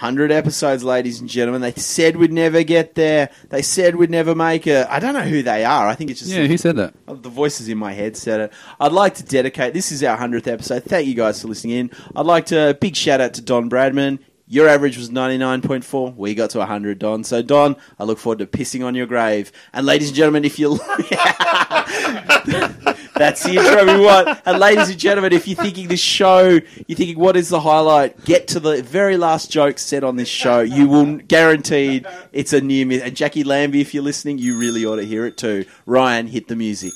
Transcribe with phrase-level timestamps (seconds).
[0.00, 1.60] 100 episodes, ladies and gentlemen.
[1.60, 3.28] They said we'd never get there.
[3.50, 4.86] They said we'd never make it.
[4.88, 5.86] I don't know who they are.
[5.86, 6.94] I think it's just Yeah, who said that?
[7.06, 8.52] Oh, the voices in my head said it.
[8.80, 9.74] I'd like to dedicate.
[9.74, 10.84] This is our hundredth episode.
[10.84, 11.90] Thank you guys for listening in.
[12.16, 14.20] I'd like to big shout out to Don Bradman.
[14.46, 16.14] Your average was ninety nine point four.
[16.16, 17.22] We got to hundred, Don.
[17.22, 19.52] So Don, I look forward to pissing on your grave.
[19.74, 20.70] And ladies and gentlemen, if you
[23.20, 24.40] that's the intro we want.
[24.44, 28.24] And ladies and gentlemen, if you're thinking this show, you're thinking what is the highlight?
[28.24, 30.60] Get to the very last joke said on this show.
[30.60, 33.02] You will guaranteed it's a near miss.
[33.02, 35.66] And Jacqui Lambie, if you're listening, you really ought to hear it too.
[35.86, 36.94] Ryan, hit the music.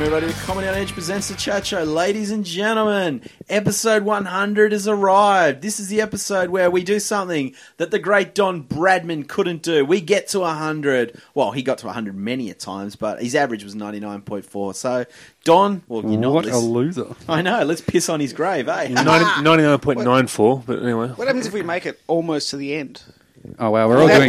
[0.00, 1.82] Welcome everybody to Comedy on Edge presents the Chat Show.
[1.82, 5.60] Ladies and gentlemen, episode 100 has arrived.
[5.60, 9.84] This is the episode where we do something that the great Don Bradman couldn't do.
[9.84, 11.20] We get to 100.
[11.34, 14.74] Well, he got to 100 many a times, but his average was 99.4.
[14.74, 15.04] So,
[15.44, 17.14] Don, well, you're not what a loser.
[17.28, 18.86] I know, let's piss on his grave, eh?
[18.88, 21.08] 99.94, but anyway.
[21.08, 23.02] What happens if we make it almost to the end?
[23.58, 24.28] Oh wow, we're all doing.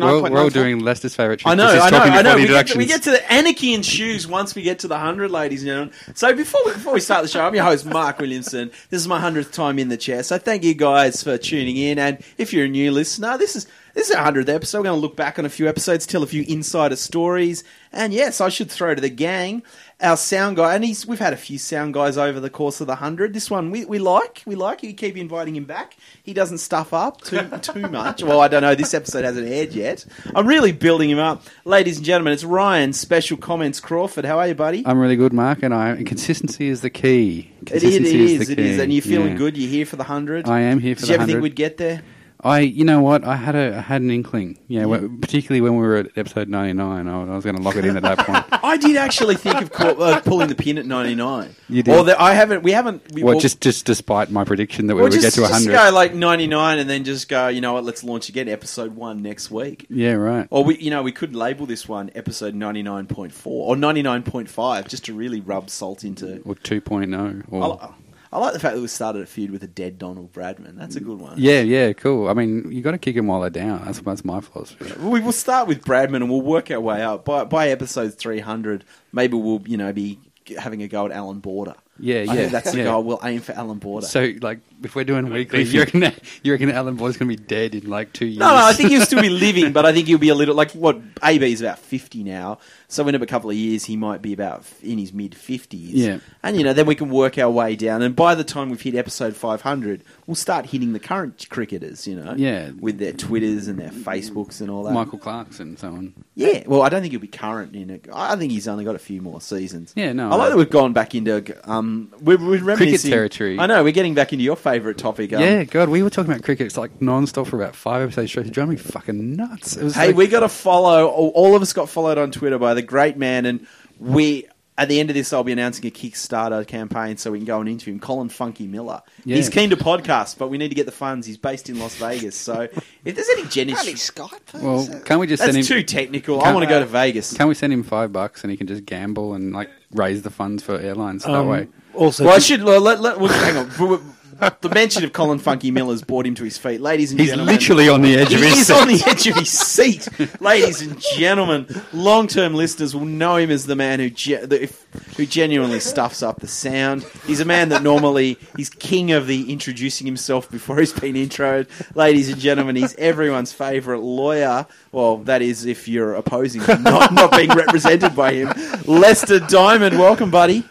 [0.00, 1.52] we're, all- we're all doing Lester's favourite trick.
[1.52, 2.34] I know, I know, I know.
[2.36, 2.86] We get, to, we introductions.
[2.88, 5.94] get to the anarchy ensues once we get to the hundred, ladies and gentlemen.
[6.14, 8.72] So before we, before we start the show, I'm your host Mark Williamson.
[8.90, 10.24] This is my hundredth time in the chair.
[10.24, 12.00] So thank you guys for tuning in.
[12.00, 14.78] And if you're a new listener, this is this is our hundredth episode.
[14.78, 17.62] We're going to look back on a few episodes, tell a few insider stories,
[17.92, 19.62] and yes, I should throw to the gang
[20.00, 20.74] our sound guy.
[20.74, 23.34] And he's we've had a few sound guys over the course of the hundred.
[23.34, 24.82] This one we, we like, we like.
[24.82, 25.96] You keep inviting him back.
[26.22, 28.22] He doesn't stuff up too too much.
[28.22, 28.74] Well, I don't know.
[28.74, 30.04] This episode hasn't aired yet.
[30.34, 32.32] I'm really building him up, ladies and gentlemen.
[32.32, 32.92] It's Ryan.
[32.92, 34.24] Special comments, Crawford.
[34.24, 34.84] How are you, buddy?
[34.86, 37.50] I'm really good, Mark, and I consistency is the key.
[37.62, 38.82] It is, it Consistency is, the it is, key.
[38.82, 39.38] and you're feeling Yeah.
[39.38, 39.56] good.
[39.56, 40.48] You're here for the hundred.
[40.48, 42.02] I am here for Did the you ever think we'd get there?
[42.40, 43.24] I, you know what?
[43.24, 44.58] I had a I had an inkling.
[44.68, 47.74] Yeah, when- particularly when we were at episode 99, I, I was going to lock
[47.74, 48.44] it in at that point.
[48.64, 51.54] I did actually think of call, uh, pulling the pin at 99.
[51.68, 51.94] You did?
[51.94, 52.62] Or that I haven't.
[52.62, 53.02] We haven't.
[53.12, 55.48] We, Well, well, just just despite my prediction that we well, would just, get to
[55.48, 55.72] just 100.
[55.90, 57.48] go like 99 and then just go.
[57.48, 57.84] You know what?
[57.84, 58.48] Let's launch again.
[58.48, 59.86] Episode one next week.
[59.90, 60.46] yeah, right.
[60.50, 65.14] Or we, you know, we could label this one episode 99.4 or 99.5 just to
[65.14, 66.40] really rub salt into.
[66.44, 67.44] Or 2.0.
[67.50, 67.88] Or, I,
[68.32, 70.76] I like the fact that we started a feud with a dead Donald Bradman.
[70.76, 71.34] That's a good one.
[71.38, 72.28] yeah, yeah, cool.
[72.28, 73.84] I mean, you got to kick them while they're down.
[73.84, 74.92] That's that's my philosophy.
[75.00, 77.24] We will start with Bradman and we'll work our way up.
[77.24, 80.18] By by episode 300, maybe we'll, you know, be
[80.58, 81.74] having a go at Alan Border.
[81.98, 82.84] Yeah, I yeah, that's the yeah.
[82.84, 83.02] goal.
[83.02, 84.06] We'll aim for Alan Border.
[84.06, 87.36] So, like, if we're doing weekly, you reckon that, you reckon Alan Boy's going to
[87.36, 88.38] be dead in like two years?
[88.38, 90.54] no, no, I think he'll still be living, but I think he'll be a little
[90.54, 92.58] like what AB is about fifty now.
[92.90, 95.92] So in a couple of years, he might be about in his mid fifties.
[95.94, 96.18] Yeah.
[96.42, 98.00] and you know, then we can work our way down.
[98.02, 102.06] And by the time we've hit episode five hundred, we'll start hitting the current cricketers.
[102.06, 102.70] You know, Yeah.
[102.80, 104.92] with their Twitters and their Facebooks and all that.
[104.92, 106.14] Michael Clarkson and so on.
[106.34, 108.08] Yeah, well, I don't think he'll be current in it.
[108.12, 109.92] I think he's only got a few more seasons.
[109.96, 113.58] Yeah, no, I like that we've gone back into um, we're, we're reminiscing- territory.
[113.58, 115.32] I know we're getting back into your favourite topic.
[115.32, 116.66] Um, yeah, God, we were talking about cricket.
[116.66, 118.46] It's like non-stop for about five episodes straight.
[118.46, 119.76] It drove me fucking nuts.
[119.76, 121.06] It was Hey, like- we got to follow.
[121.08, 123.66] All all of us got followed on Twitter by the great man, and
[123.98, 124.46] we.
[124.80, 127.58] At the end of this, I'll be announcing a Kickstarter campaign so we can go
[127.58, 127.98] and interview him.
[127.98, 129.02] Colin Funky Miller.
[129.24, 129.34] Yeah.
[129.34, 131.26] He's keen to podcast, but we need to get the funds.
[131.26, 132.60] He's based in Las Vegas, so
[133.04, 134.62] if there's any Can't generous, Skype?
[134.62, 135.78] well, can't we just that's send him?
[135.78, 136.40] too technical.
[136.40, 137.36] I want to go to Vegas.
[137.36, 140.30] Can we send him five bucks and he can just gamble and like raise the
[140.30, 141.66] funds for airlines that Um, way?
[141.94, 144.14] Also, Well, I should well, let, let, well, hang on.
[144.60, 147.66] The mention of Colin Funky Miller's brought him to his feet, ladies and gentlemen, He's
[147.66, 147.86] gentlemen.
[147.86, 148.74] literally on the edge of his is seat.
[148.74, 151.66] on the edge of his seat, ladies and gentlemen.
[151.92, 154.84] Long-term listeners will know him as the man who ge- the, if,
[155.16, 157.04] who genuinely stuffs up the sound.
[157.26, 161.68] He's a man that normally he's king of the introducing himself before he's been introed.
[161.96, 164.66] Ladies and gentlemen, he's everyone's favourite lawyer.
[164.92, 168.52] Well, that is if you're opposing him, not, not being represented by him.
[168.86, 170.64] Lester Diamond, welcome, buddy.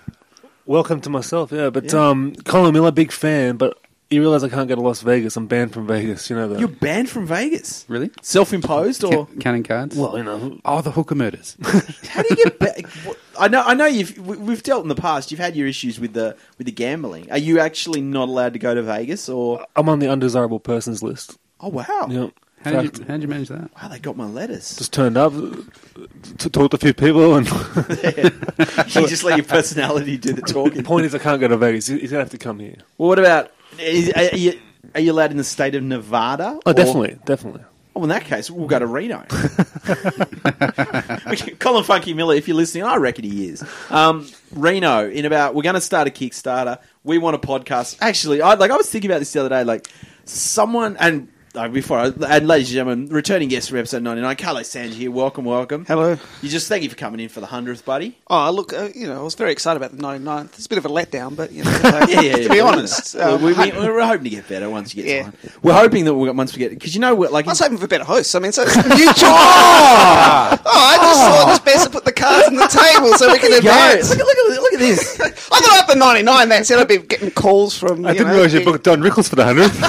[0.67, 1.69] Welcome to myself, yeah.
[1.71, 3.77] But um, Colin Miller, big fan, but
[4.09, 5.35] you realise I can't go to Las Vegas.
[5.35, 6.59] I'm banned from Vegas, you know that.
[6.59, 7.83] You're banned from Vegas.
[7.89, 8.09] Really?
[8.21, 9.95] Self-imposed, or Ca- Cannon cards?
[9.97, 11.57] well, you know, oh, the hooker murders.
[12.07, 12.85] how do you get back?
[13.39, 13.85] I know, I know.
[13.85, 15.31] You've we- we've dealt in the past.
[15.31, 17.31] You've had your issues with the with the gambling.
[17.31, 21.03] Are you actually not allowed to go to Vegas, or I'm on the undesirable persons
[21.03, 21.37] list.
[21.59, 22.27] oh wow, Yeah.
[22.63, 23.69] How did you, how did you manage that?
[23.81, 24.75] wow, they got my letters.
[24.77, 27.47] Just turned up, to talk to a few people, and
[28.95, 30.77] you just let your personality do the talking.
[30.77, 31.87] the point is I can't go to Vegas.
[31.87, 32.75] He's he's gonna have to come here.
[32.97, 33.51] Well, what about?
[33.79, 34.59] Is, are, you,
[34.95, 36.59] are you allowed in the state of Nevada?
[36.65, 37.63] Oh, Or- definitely, definitely.
[37.95, 39.25] Oh, in that case, we'll go to Reno.
[41.59, 43.65] Colin Funky Miller, if you're listening, I reckon he is.
[43.89, 46.77] Um, Reno, in about, we're going to start a Kickstarter.
[47.03, 47.97] We want a podcast.
[47.99, 48.69] Actually, I like.
[48.69, 49.63] I was thinking about this the other day.
[49.63, 49.87] Like,
[50.25, 51.27] someone, and
[51.57, 54.93] uh, before I, and ladies and gentlemen, returning guest from episode ninety nine, Carlos Sanj
[54.93, 55.09] here.
[55.11, 55.85] Welcome, welcome.
[55.85, 56.17] Hello.
[56.41, 58.17] You just thank you for coming in for the hundredth, buddy.
[58.27, 60.53] Oh, look, uh, you know, I was very excited about the 99th.
[60.55, 61.71] It's a bit of a letdown, but, you know,
[62.07, 62.47] Yeah, yeah, to yeah.
[62.53, 63.15] be honest.
[63.15, 65.51] Um, we, we, we're hoping to get better once you get Yeah.
[65.63, 67.77] We're hoping that we'll, once we get because you know we're like I was hoping
[67.77, 68.35] for better hosts.
[68.35, 70.59] I mean, so it's new oh!
[70.65, 73.31] oh, I just thought it was best to put the cards on the table so
[73.31, 74.09] we can advance.
[74.09, 75.19] Look, at- look, at, look at this.
[75.19, 78.05] I thought after 99, that's said I'd be getting calls from.
[78.05, 79.79] I you didn't know, realise you booked Don Rickles for the hundredth.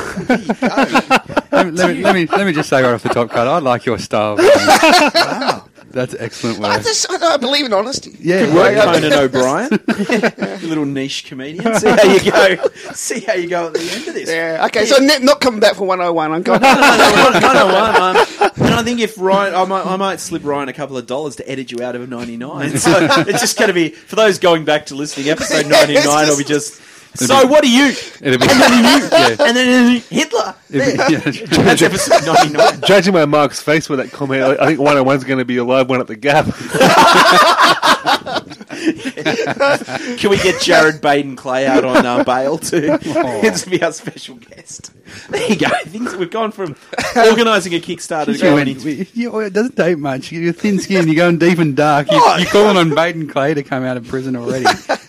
[1.52, 3.48] let, me, let, me, let, me, let me just say right off the top, Carl,
[3.48, 4.36] I like your style.
[4.38, 5.64] wow.
[5.90, 6.84] That's excellent I work.
[6.84, 8.16] just, I, I believe in honesty.
[8.20, 8.84] Yeah, Good work, yeah.
[8.84, 9.70] Conan O'Brien.
[10.60, 11.74] you little niche comedian.
[11.78, 12.68] See how you go.
[12.92, 14.28] See how you go at the end of this.
[14.28, 14.66] Yeah.
[14.66, 14.84] Okay.
[14.86, 16.32] So ne- not coming back for 101.
[16.32, 16.60] I'm going.
[16.60, 17.96] no, no, no, no, one.
[18.16, 18.16] Um,
[18.66, 21.36] and I think if Ryan, I might, I might slip Ryan a couple of dollars
[21.36, 22.76] to edit you out of a 99.
[22.76, 22.90] So
[23.26, 26.44] it's just going to be, for those going back to listening, episode 99 will be
[26.44, 26.80] just,
[27.14, 27.86] so what are you?
[28.20, 28.46] It'll be.
[28.46, 30.10] And then Hitler.
[30.10, 30.67] It'll be- yeah, that's right.
[30.70, 32.80] That's episode 99.
[32.86, 35.44] Judging by Mark's face with that comment, I I think one on one's going to
[35.46, 36.46] be a live one at the Gap.
[40.18, 42.98] Can we get Gerard Baden Clay out on uh, bail too?
[43.02, 44.92] It's to be our special guest.
[45.30, 45.68] There you go.
[45.86, 46.76] Things we've gone from
[47.16, 49.06] organising a Kickstarter to going went- into.
[49.14, 50.30] you- it doesn't take much.
[50.32, 51.06] You're thin skinned.
[51.08, 52.10] You're going deep and dark.
[52.10, 52.36] You, Oh.
[52.36, 54.64] you're calling on Baden Clay to come out of prison already.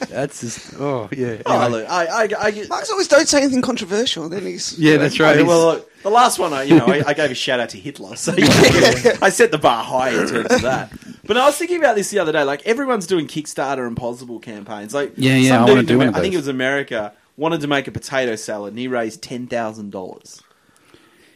[0.09, 1.41] That's just oh yeah.
[1.45, 1.81] Oh, Anyway.
[1.81, 4.27] look, I, I, I, Mark's always don't say anything controversial.
[4.29, 5.31] Then he's yeah, that's right.
[5.37, 7.59] Okay, He's- well, look, the last one, I, you know, I, I gave a shout
[7.59, 10.91] out to Hitler, so I set the bar high in terms of that.
[11.25, 12.43] But I was thinking about this the other day.
[12.43, 14.93] Like everyone's doing Kickstarter and Pozible campaigns.
[14.93, 16.47] Like Yeah, yeah, some I wanna dude do one Amer- of I think it was
[16.47, 20.41] America wanted to make a potato salad, and he raised ten thousand dollars.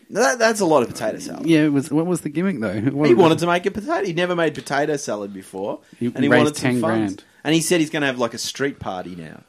[0.10, 1.46] That, that's a lot of potato salad.
[1.48, 2.80] yeah, it was what was the gimmick though?
[2.92, 4.06] What He was- wanted to make a potato.
[4.06, 6.98] He'd never made potato salad before, He and he raised wanted some 10 funds.
[7.16, 7.24] grand.
[7.44, 9.42] And he said he's going to have like a street party now.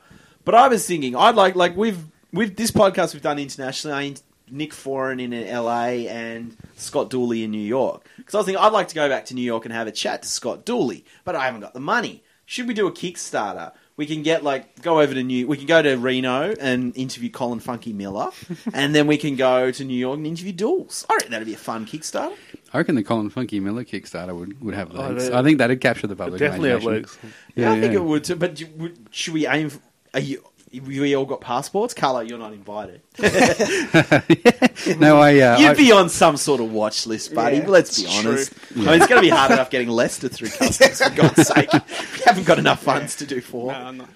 [0.44, 1.98] But I was thinking, I'd like like we've
[2.32, 3.96] with this podcast we've done internationally.
[3.96, 4.16] I in-
[4.50, 8.06] Nick Foran in LA and Scott Dooley in New York.
[8.16, 9.92] Because I was thinking I'd like to go back to New York and have a
[9.92, 12.22] chat to Scott Dooley, but I haven't got the money.
[12.46, 13.72] Should we do a Kickstarter?
[13.96, 15.46] We can get like go over to New.
[15.46, 18.30] We can go to Reno and interview Colin Funky Miller,
[18.74, 21.06] and then we can go to New York and interview Dools.
[21.08, 22.34] I reckon that'd be a fun Kickstarter.
[22.72, 25.28] I reckon the Colin Funky Miller Kickstarter would, would have oh, legs.
[25.28, 27.18] they- I think that'd capture the public Definitely have imagination.
[27.22, 27.34] legs.
[27.54, 28.34] Yeah, I think it would too.
[28.36, 29.70] But do- would- should we aim?
[29.70, 29.80] For,
[30.12, 30.44] are you?
[30.80, 31.94] We all got passports.
[31.94, 33.00] Carlo, you're not invited.
[34.98, 35.38] no, I.
[35.40, 37.58] Uh, You'd I- be on some sort of watch list, buddy.
[37.58, 38.52] Yeah, Let's be it's honest.
[38.74, 41.00] I mean, it's going to be hard enough getting Lester through customs.
[41.02, 43.72] For God's sake, we haven't got enough funds to do four.
[43.72, 44.08] No, I'm not.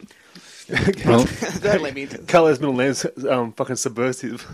[1.07, 1.27] well,
[1.63, 2.27] Don't let me into this.
[2.27, 4.47] Carlo's middle name's um, fucking subversive.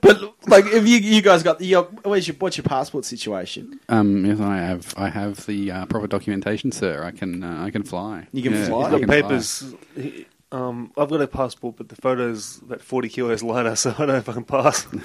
[0.00, 3.80] But like, if you you guys got your where's your what's your passport situation?
[3.90, 4.94] um, yes, I have.
[4.96, 7.04] I have the uh, proper documentation, sir.
[7.04, 7.42] I can.
[7.44, 8.28] Uh, I can fly.
[8.32, 8.82] You can Yeah, fly?
[8.86, 9.74] I the can papers.
[9.94, 13.98] he- Um, I've got a passport, but the photo's about 40 kilos lighter, so I
[13.98, 14.86] don't know if I can pass.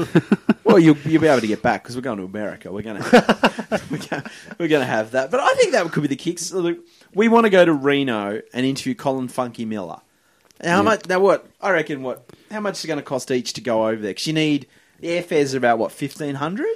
[0.69, 2.71] Well, you'll, you'll be able to get back because we're going to America.
[2.71, 4.23] We're going to we're going
[4.59, 5.31] we're going to have that.
[5.31, 6.51] But I think that could be the kicks.
[6.51, 6.77] Look,
[7.15, 9.99] We want to go to Reno and interview Colin Funky Miller.
[10.61, 10.81] Now, how Yeah.
[10.83, 11.07] much?
[11.07, 12.03] Now, what I reckon?
[12.03, 12.23] What?
[12.51, 14.11] How much is it going to cost each to go over there?
[14.11, 14.67] Because you need
[14.99, 16.67] the airfares are about what fifteen hundred.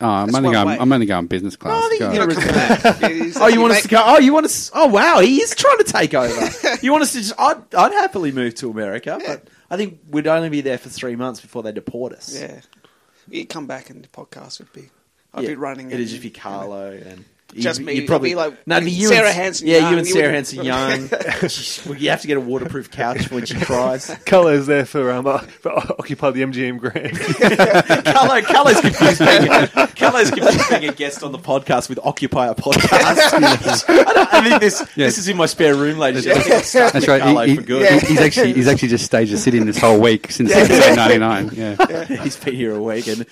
[0.00, 0.66] Oh, I'm That's only one going.
[0.68, 0.76] way.
[0.80, 1.80] I'm only going business class.
[1.82, 2.12] Oh, I think God.
[2.14, 3.02] you You're know, not coming back.
[3.10, 4.00] It is- Oh, you want us to go?
[4.04, 4.70] Oh, you want us?
[4.72, 6.76] Oh, wow, he is trying to take over.
[6.82, 7.34] you want us to just?
[7.38, 9.26] I'd, I'd happily move to America, Yeah.
[9.36, 12.32] but I think we'd only be there for three months before they deport us.
[12.38, 12.60] Yeah.
[13.28, 14.88] You come back and the podcast would be.
[15.34, 15.88] I'd Yeah, be running.
[15.88, 17.24] It'd and- just be Carlo and
[17.56, 17.92] Just me.
[17.94, 19.92] You'd It'd probably be like no, be you Sarah and, Hanson Yeah, Young.
[19.92, 21.00] you and Sarah Hanson Young.
[21.98, 24.06] You have to get a waterproof couch when she cries.
[24.26, 27.16] Carlo's there for, um, uh, for Occupy the MGM Grand.
[28.04, 32.48] Carlo, Carlo's confused being a, Carlo's confused being a guest on the podcast with Occupy
[32.48, 32.92] a podcast.
[33.32, 35.06] I, don't, I think this Yeah.
[35.06, 36.26] this is in my spare room, ladies.
[36.26, 36.62] and gentlemen.
[36.64, 37.22] Stuck That's right.
[37.22, 38.02] Carlo He, for he- good.
[38.02, 41.50] he- he's actually he's actually just staged a sit-in this whole week since episode 99.
[41.54, 42.04] Yeah.
[42.22, 43.26] He's been here a week, and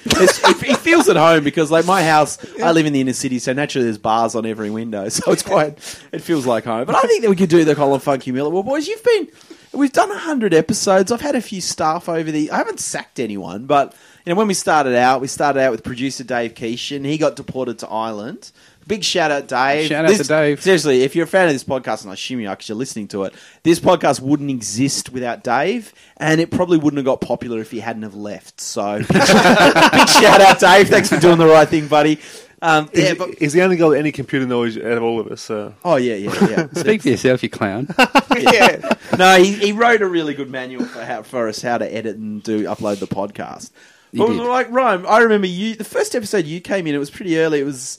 [0.63, 3.53] he feels at home because, like, my house, I live in the inner city, so
[3.53, 5.79] naturally there's bars on every window, so it's quite,
[6.13, 6.87] it feels like home.
[6.87, 8.51] But I think that we could do the Colin Funky Miller.
[8.51, 9.29] Well, boys, you've been,
[9.73, 11.11] we've done hundred episodes.
[11.11, 12.53] I've had a few staff over the.
[12.53, 15.83] I haven't sacked anyone, but you know, when we started out, we started out with
[15.83, 17.05] producer Dave Keishan.
[17.05, 18.53] He got deported to Ireland.
[18.87, 19.89] Big shout out, Dave.
[19.89, 20.63] Shout out to Dave.
[20.63, 22.79] Seriously, if you're a fan of this podcast, and I assume you are because you're
[22.79, 23.35] listening to it,
[23.65, 27.81] this podcast wouldn't exist without Dave, and it probably wouldn't have got popular if he
[27.81, 28.61] hadn't have left.
[28.61, 30.89] So, big shout out, Dave.
[30.89, 32.21] Thanks for doing the right thing, buddy.
[32.63, 35.21] Um, yeah, he's, but he's the only guy with any computer knowledge out of all
[35.21, 35.43] of us.
[35.43, 35.75] So.
[35.85, 36.67] oh yeah, yeah, yeah.
[36.73, 37.89] Speak for yourself, you clown.
[38.37, 38.95] yeah.
[39.19, 42.17] no, he, he wrote a really good manual for how for us how to edit
[42.17, 43.71] and do upload the podcast.
[44.13, 44.37] He But did.
[44.39, 46.95] like Ryan, I remember you the first episode you came in.
[46.95, 47.61] It was pretty early.
[47.61, 47.99] It was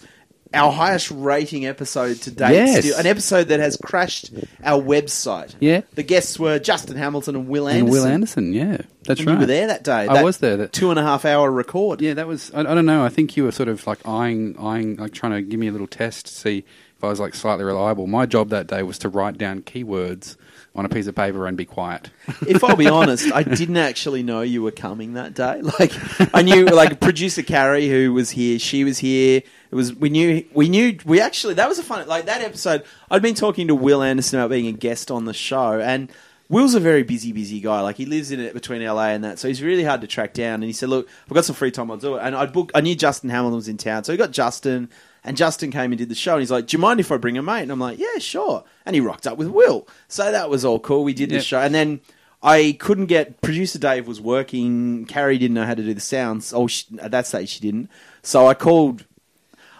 [0.53, 2.53] our highest rating episode to date.
[2.53, 2.85] Yes.
[2.85, 4.31] Still, an episode that has crashed
[4.63, 5.55] our website.
[5.59, 5.81] Yeah.
[5.95, 8.01] The guests were Justin Hamilton and Wil And Anderson.
[8.03, 9.33] Wil Anderson, yeah, that's And right.
[9.33, 10.07] You were there that day.
[10.07, 10.57] I that was there.
[10.57, 12.01] That, Two and a half hour record.
[12.01, 12.51] yeah, that was.
[12.53, 13.03] I, I don't know.
[13.03, 15.71] I think you were sort of like eyeing, eyeing, like trying to give me a
[15.71, 16.59] little test to see
[16.97, 18.07] if I was like slightly reliable.
[18.07, 20.35] My job that day was to write down keywords
[20.77, 22.11] on a piece of paper and be quiet.
[22.47, 25.61] if I'll be honest, I didn't actually know you were coming that day.
[25.79, 25.91] Like
[26.33, 29.41] I knew, like producer Carrie, who was here, she was here.
[29.69, 32.83] It was we knew we knew we actually that was a fun like that episode.
[33.11, 36.11] I'd been talking to Wil Anderson about being a guest on the show, and
[36.49, 37.81] Wil's a very busy, busy guy.
[37.81, 40.33] Like he lives in it between LA and that, so he's really hard to track
[40.33, 40.55] down.
[40.55, 42.71] And he said, "Look, I've got some free time, I'll do it." And I booked.
[42.73, 44.89] I knew Justin Hamilton was in town, so we got Justin.
[45.27, 47.17] And Justin came and did the show, and he's like, "Do you mind if I
[47.17, 50.31] bring a mate?" And I'm like, "Yeah, sure." And he rocked up with Wil, so
[50.31, 51.03] that was all cool.
[51.03, 51.99] We did the show, and then
[52.41, 53.41] I couldn't get.
[53.41, 55.05] Producer Dave was working.
[55.05, 56.53] Carrie didn't know how to do the sounds.
[56.53, 57.89] Oh, she, at that stage she didn't.
[58.21, 59.05] So I called.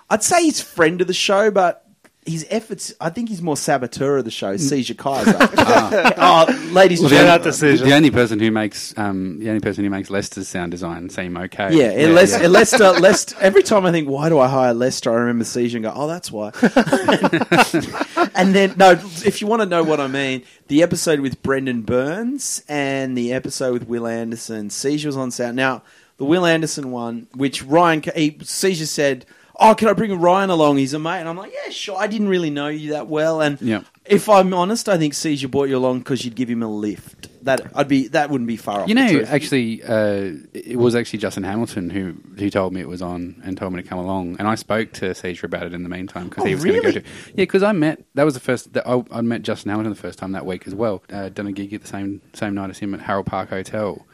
[0.09, 1.86] I'd say he's friend of the show, but
[2.27, 2.93] his efforts.
[2.99, 4.55] I think he's more saboteur of the show.
[4.55, 4.59] Mm.
[4.59, 5.37] Seizure Kaiser.
[5.59, 6.45] Ah.
[6.47, 7.41] oh, ladies and Shout gentlemen.
[7.41, 7.85] out to Caesar.
[7.85, 11.37] The only person who makes um, the only person who makes Lester's sound design seem
[11.37, 11.75] okay.
[11.75, 13.35] Yeah, and Les- Lester, Lester.
[13.39, 15.11] Every time I think, why do I hire Lester?
[15.11, 16.51] I remember Seizure and go, oh, that's why.
[18.35, 21.81] and then, no, if you want to know what I mean, the episode with Brendon
[21.81, 25.55] Burns and the episode with Wil Anderson, Seizure was on sound.
[25.55, 25.83] Now,
[26.17, 29.25] the Wil Anderson one, which Ryan, he, Seizure said,
[29.59, 30.77] oh, can I bring Ryan along?
[30.77, 31.19] He's a mate.
[31.19, 31.97] And I'm like, yeah, sure.
[31.97, 33.41] I didn't really know you that well.
[33.41, 33.81] And Yeah.
[34.05, 37.29] if I'm honest, I think Seizure brought you along because you'd give him a lift.
[37.43, 38.09] That I'd be.
[38.09, 38.89] That wouldn't be far off.
[38.89, 43.01] You know, actually, uh, it was actually Justin Hamilton who who told me it was
[43.01, 44.35] on and told me to come along.
[44.39, 46.81] And I spoke to Caesar about it in the meantime because Oh, he was going
[46.81, 46.99] to go to.
[46.99, 49.99] Yeah, because I met that was the first that I, I met Justin Hamilton the
[49.99, 51.03] first time that week as well.
[51.09, 54.05] Uh, done a gig at the same same night as him at Harold Park Hotel.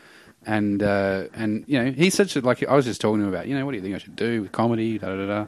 [0.46, 3.34] And uh, and you know he's such a like I was just talking to him
[3.34, 5.46] about you know what do you think I should do with comedy da da da,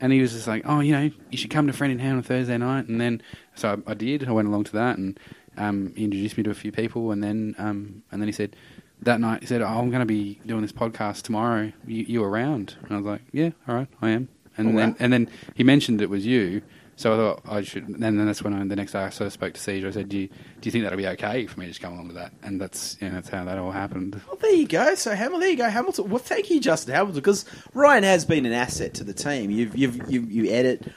[0.00, 2.16] and he was just like oh you know you should come to Friend in Town
[2.16, 2.86] on Thursday night.
[2.88, 3.20] And then
[3.56, 5.18] so I, I did I went along to that and
[5.56, 8.54] um, he introduced me to a few people and then um, and then he said
[9.02, 11.72] that night he said oh, I'm going to be doing this podcast tomorrow.
[11.86, 12.76] You, you around?
[12.82, 14.28] And I was like yeah all right I am.
[14.56, 14.96] And Oh, then wow.
[15.00, 16.62] and then he mentioned it was you
[16.98, 17.88] so I thought I should.
[17.88, 19.86] And then that's when I, the next day I sort of spoke to Caesar.
[19.86, 21.92] I said, "Do you, do you think that'll be okay for me to just come
[21.92, 24.20] along to that?" And that's that's how that all happened.
[24.26, 24.96] Well, there you go.
[24.96, 26.10] So Hamilton, there you go, Hamilton.
[26.10, 29.50] Well, thank you, Justin Hamilton, because Ryan has been an asset to the team.
[29.52, 30.90] You've, you've, you, you edit.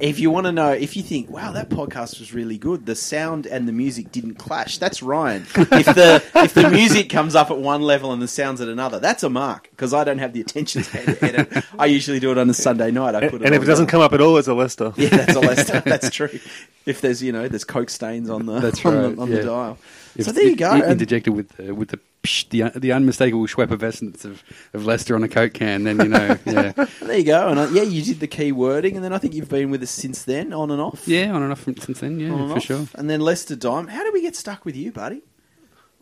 [0.00, 2.94] If you want to know, if you think, wow, that podcast was really good, the
[2.94, 4.78] sound and the music didn't clash.
[4.78, 5.42] That's Ryan.
[5.54, 8.98] if the if the music comes up at one level and the sounds at another,
[8.98, 11.64] that's a mark because I don't have the attention span to edit.
[11.78, 13.14] I usually do it on a Sunday night.
[13.14, 14.92] I And, put it and if it doesn't come up at all, it's a Lester.
[14.96, 15.80] yeah, that's a Lester.
[15.80, 16.30] That's true.
[16.86, 19.36] If there's you know there's coke stains on the That's on, the, on yeah.
[19.36, 19.78] the dial.
[20.16, 20.74] If so there you go.
[20.74, 24.42] in- And- Interjected with the, with the psh, the un- the unmistakable Schweppervescence of
[24.74, 25.84] of Lester on a Coke can.
[25.84, 27.48] Then you know, yeah, There you go.
[27.48, 29.82] And uh, yeah, you did the key wording, and then I think you've been with
[29.82, 31.06] us since then, on and off.
[31.06, 32.18] yeah, on and off from, since then.
[32.20, 32.62] Yeah, and for off.
[32.64, 32.86] sure.
[32.94, 33.86] And then Lester Dime.
[33.88, 35.22] How did we get stuck with you, buddy?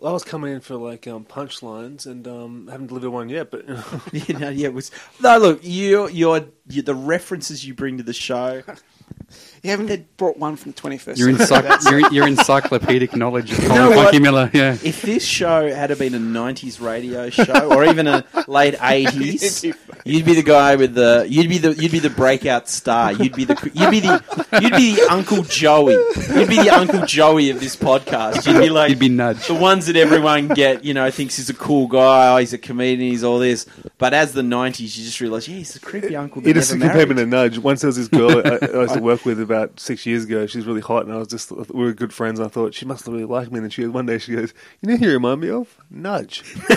[0.00, 3.66] I was coming in for like um, punchlines and um, haven't delivered one yet, but
[4.12, 5.38] you know, yeah, it was no.
[5.38, 8.62] Look, you, you're, you, the references you bring to the show.
[9.62, 11.68] You haven't brought one from the 21st Your, century.
[11.72, 14.04] encycl- your, your encyclopedic knowledge of Colin what?
[14.04, 14.50] Funky Miller.
[14.52, 18.74] Yeah, If this show had have been a '90s radio show, or even a late
[18.78, 19.64] '80s,
[20.04, 21.26] you'd be the guy with the.
[21.28, 21.74] You'd be the.
[21.74, 23.12] You'd be the breakout star.
[23.12, 23.54] You'd be the.
[23.74, 24.22] You'd be the.
[24.60, 25.92] You'd be the Uncle Joey.
[25.94, 28.46] You'd be the Uncle Joey of this podcast.
[28.46, 28.90] You'd be like.
[28.90, 29.48] you'd be nudged.
[29.48, 32.58] the ones that everyone get, you know, thinks he's a cool guy, oh, he's a
[32.58, 33.66] comedian, he's all this.
[33.98, 36.42] But as the '90s, you just realise, yeah, he's a creepy uncle.
[36.42, 37.30] That he just never compared me married.
[37.30, 37.58] to Nudge.
[37.58, 40.46] Once there was this girl I, I used to work with about six years ago.
[40.46, 42.38] She's really hot, and I was just we were good friends.
[42.38, 43.58] And I thought she must really like me.
[43.58, 45.76] And then she goes, one day she goes, "You know who you remind me of?
[45.90, 46.42] Nudge."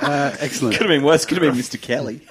[0.00, 0.74] Uh, excellent.
[0.76, 1.24] Could have been worse.
[1.26, 1.80] Could have been Mr.
[1.80, 2.20] Kelly.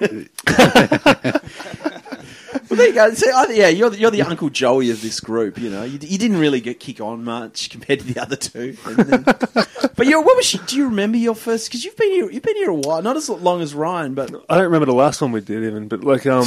[2.68, 3.12] well, there you go.
[3.14, 5.58] So, I, yeah, you're the, you're the Uncle Joey of this group.
[5.58, 8.76] You know, you, you didn't really get kick on much compared to the other two.
[8.86, 9.22] And then-
[9.96, 10.58] but you, what was she?
[10.58, 11.68] Do you remember your first?
[11.68, 12.30] Because you've been here.
[12.30, 14.94] You've been here a while, not as long as Ryan, but I don't remember the
[14.94, 16.46] last one we did even, but like um,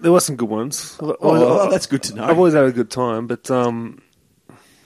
[0.00, 0.96] there were some good ones.
[1.00, 2.24] oh, oh, that's good to know.
[2.24, 4.00] I've always had a good time, but um,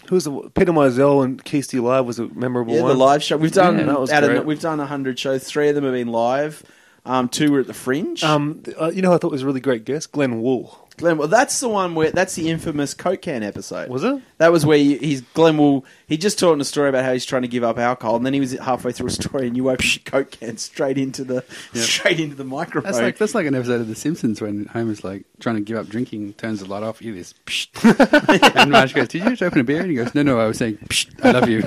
[0.08, 2.88] who was the Peter Mizell and Keisty Live was a memorable Yeah, one.
[2.90, 3.36] the live show.
[3.36, 4.44] We've done Yeah, that was out of, great.
[4.46, 5.44] we've done hundred shows.
[5.44, 6.62] Three of them have been live.
[7.06, 8.22] Um, two were at the Fringe.
[8.22, 10.88] Um, uh, you know, who I thought was a really great guest, Glenn Wool.
[11.00, 13.88] Glenn, well, that's the one where that's the infamous Coke can episode.
[13.88, 14.22] Was it?
[14.38, 17.12] That was where you, he's Glenn Wool he just told in a story about how
[17.12, 19.56] he's trying to give up alcohol, and then he was halfway through a story, and
[19.56, 22.90] you open your Coke can straight into the straight into the microphone.
[22.90, 25.76] That's like that's like an episode of The Simpsons when Homer's like trying to give
[25.76, 27.32] up drinking, turns the light off, you this,
[28.56, 30.46] and Marge goes, "Did you just open a beer?" And he goes, "No, no, I
[30.46, 31.60] was saying, psh, I love you."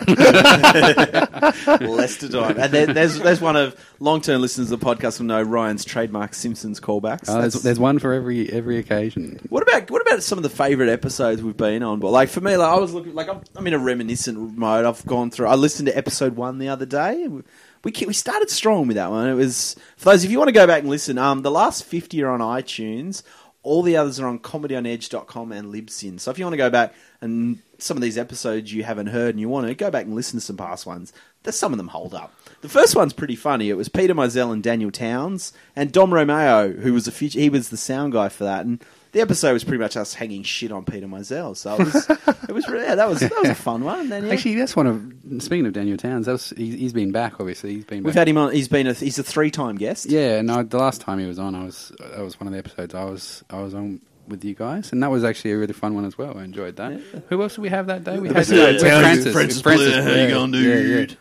[1.88, 2.60] Lester Dime.
[2.60, 5.86] And there, there's there's one of long term listeners of the podcast will know Ryan's
[5.86, 7.30] trademark Simpsons callbacks.
[7.30, 9.23] Oh, there's, there's one for every every occasion.
[9.50, 12.00] What about what about some of the favourite episodes we've been on?
[12.00, 14.86] But like for me, like I was looking like I'm, I'm in a reminiscent mode.
[14.86, 15.48] I've gone through.
[15.48, 17.28] I listened to episode one the other day.
[17.28, 17.44] We
[17.84, 19.28] we started strong with that one.
[19.28, 21.18] It was for those if you want to go back and listen.
[21.18, 23.24] Um, the last fifty are on iTunes.
[23.62, 26.20] All the others are on comedyonedge.com and Libsyn.
[26.20, 29.30] So if you want to go back and some of these episodes you haven't heard
[29.30, 31.14] and you want to go back and listen to some past ones,
[31.44, 32.34] there's some of them hold up.
[32.60, 33.70] The first one's pretty funny.
[33.70, 37.50] It was Peter Mizell and Daniel Townes and Dom Romeo, who was a future, he
[37.50, 38.66] was the sound guy for that.
[38.66, 41.56] And the episode was pretty much us hanging shit on Peter Mizell.
[41.56, 42.10] So it was,
[42.50, 44.10] it was really, yeah, that was that was a fun one.
[44.10, 44.34] Then, yeah.
[44.34, 45.42] Actually, that's one of.
[45.42, 47.40] Speaking of Daniel Townes, that was, he's, he's been back.
[47.40, 48.04] Obviously, he's been.
[48.04, 48.22] we've back.
[48.22, 48.52] had him on.
[48.52, 50.08] He's been a he's a three time guest.
[50.08, 50.64] Yeah, no.
[50.64, 53.06] The last time he was on, I was that was one of the episodes I
[53.06, 56.06] was I was on with you guys, and that was actually a really fun one
[56.06, 56.38] as well.
[56.38, 56.94] I enjoyed that.
[57.30, 58.20] Who else did we have that day?
[58.20, 59.34] We had Yeah, uh, we had Towns- Francis.
[59.34, 61.18] Francis Francis, Blair, how you yeah, going, yeah, dude?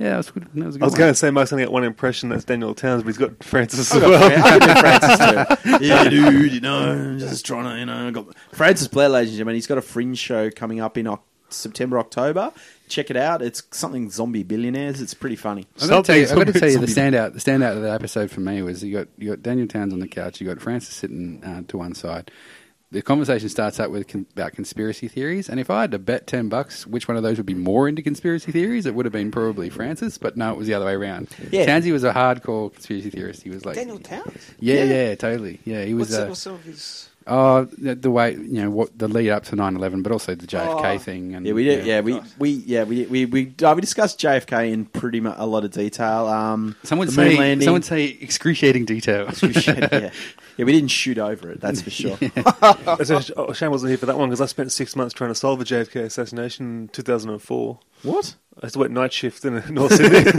[0.00, 0.48] Yeah, yeah, that was good.
[0.54, 2.30] That was a good I was going to say Mike's only got one impression.
[2.30, 4.28] That's Daniel Townes, but he's got Francis as got well.
[4.30, 5.84] Fran- I could do Francis too.
[5.86, 9.56] Yeah, dude, you know, just trying to, you know, got Francis Blair, ladies and gentlemen.
[9.56, 12.52] He's got a fringe show coming up in Oc- September, October.
[12.88, 13.42] Check it out.
[13.42, 15.00] It's something zombie billionaires.
[15.00, 15.66] It's pretty funny.
[15.82, 17.34] I've got to tell you, I've got to tell you the standout.
[17.34, 20.00] The standout of the episode for me was you got you got Daniel Towns on
[20.00, 20.40] the couch.
[20.40, 22.30] You got Francis sitting uh, to one side.
[22.92, 26.26] The conversation starts out with con- about conspiracy theories, and if I had to bet
[26.26, 29.12] ten bucks which one of those would be more into conspiracy theories, it would have
[29.12, 30.18] been probably Francis.
[30.18, 31.28] But no, it was the other way around.
[31.52, 31.66] Yeah.
[31.66, 33.42] Townsy was a hardcore conspiracy theorist.
[33.44, 34.54] He was like Daniel Townes.
[34.58, 34.84] Yeah, Yeah.
[35.10, 35.60] yeah, totally.
[35.64, 36.10] Yeah, he was.
[36.10, 37.09] What's, Uh, what's some of his?
[37.26, 40.46] Oh, the, the way you know what the lead up to 9-11, but also the
[40.46, 40.98] JFK Oh.
[40.98, 41.34] thing.
[41.34, 41.84] And Yeah, we did.
[41.86, 45.46] Yeah, we we yeah we we we uh, we discussed JFK in pretty much a
[45.46, 46.26] lot of detail.
[46.26, 47.64] Um, Some would moon say landing.
[47.64, 49.28] some would say excruciating detail.
[49.42, 50.10] yeah.
[50.56, 51.60] yeah, we didn't shoot over it.
[51.60, 52.16] That's for sure.
[52.16, 55.14] That's a sh- oh, Shane wasn't here for that one because I spent six months
[55.14, 57.78] trying to solve the JFK assassination in 2004.
[58.02, 58.34] What?
[58.62, 60.18] I used to work night shift in North Sydney.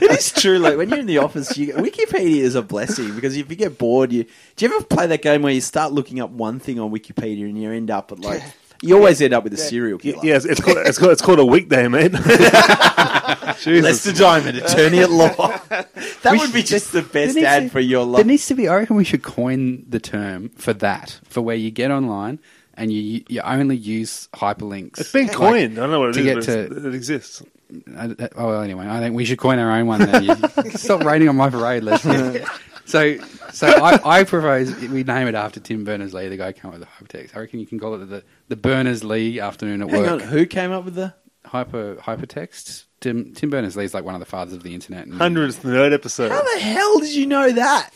[0.00, 0.58] It is true.
[0.58, 3.78] Like when you're in the office, you, Wikipedia is a blessing because if you get
[3.78, 4.24] bored, you
[4.56, 7.44] do you ever play that game where you start looking up one thing on Wikipedia
[7.48, 8.42] and you end up at like
[8.82, 10.34] you always end up with a serial yeah, killer.
[10.36, 12.12] it's, it's, called, it's, called, it's called a weekday, mate.
[13.58, 13.82] Jesus.
[13.82, 15.26] Lester Diamond, attorney at law.
[15.68, 18.26] that would be just the best ad to- for your There life.
[18.26, 18.68] needs to be.
[18.68, 22.38] I reckon we should coin the term for that, for where you get online
[22.78, 24.98] and you you only use hyperlinks.
[25.00, 25.72] It's been Like, coined.
[25.78, 27.42] I don't know what it to is, get but to- it exists.
[27.42, 27.44] Uh,
[27.98, 30.00] I- I- oh, well, anyway, I think we should coin our own one.
[30.00, 32.42] Then stop raining on my parade, Leslie.
[32.86, 33.18] so,
[33.52, 36.70] so I, I propose we name it after Tim Berners Lee, the guy who came
[36.72, 37.36] up with the hypertext.
[37.36, 40.10] I reckon you can call it the the Berners Lee afternoon at Hang work.
[40.12, 41.12] on, who came up with the?
[41.44, 42.84] Hyper hypertext.
[43.00, 45.06] Tim Tim Berners Lee is like one of the fathers of the internet.
[45.06, 46.30] And, Hundredth nerd episode.
[46.30, 47.90] How the hell did you know that?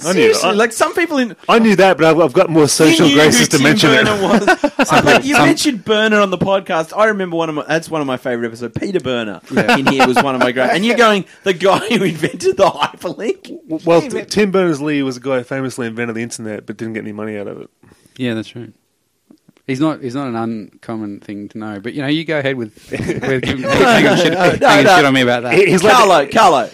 [0.00, 0.56] I knew Seriously, that.
[0.56, 3.20] like some people in I knew that, but I've, I've got more social You knew
[3.20, 4.22] graces who to Tim mention Burner it.
[4.22, 4.88] Was.
[4.92, 6.96] I- like, you mentioned Burner on the podcast.
[6.96, 8.76] I remember one of my that's one of my favorite episodes.
[8.78, 10.70] Peter Burner in here was one of my great.
[10.70, 13.84] And you're going the guy who invented the hyperlink.
[13.84, 16.76] Well, Hey, t- Tim Berners Lee was a guy who famously invented the internet, but
[16.76, 17.70] didn't get any money out of it.
[18.16, 18.72] Yeah, that's right.
[19.66, 20.02] He's not.
[20.02, 21.78] He's not an uncommon thing to know.
[21.80, 22.98] But you know, you go ahead with with
[23.42, 24.96] giving, hanging shit, hanging no.
[24.96, 25.54] shit on me about that.
[25.54, 26.70] He- He's like Carlo, Carlo,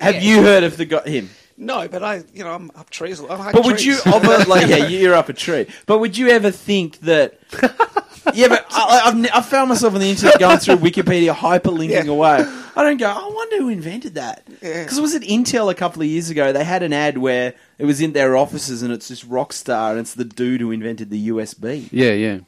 [0.00, 0.20] have Yeah.
[0.20, 1.30] you heard of the guy him?
[1.60, 3.20] No, but I, you know, I'm up trees.
[3.20, 4.14] I like But would you trees.
[4.14, 5.66] ever like yeah, you're up a tree.
[5.86, 7.38] But would you ever think that?
[8.34, 12.04] Yeah, but I, I've, ne- I found myself on the internet going through Wikipedia, hyperlinking
[12.04, 12.10] Yeah.
[12.10, 12.44] away.
[12.76, 13.06] I don't go.
[13.08, 14.42] I wonder who invented that.
[14.60, 14.82] Yeah.
[14.82, 16.52] Because was it Intel a couple of years ago?
[16.52, 19.92] They had an ad where it was in their offices, and it's this rock star,
[19.92, 21.88] and it's the dude who invented the USB.
[21.90, 22.38] yeah, yeah,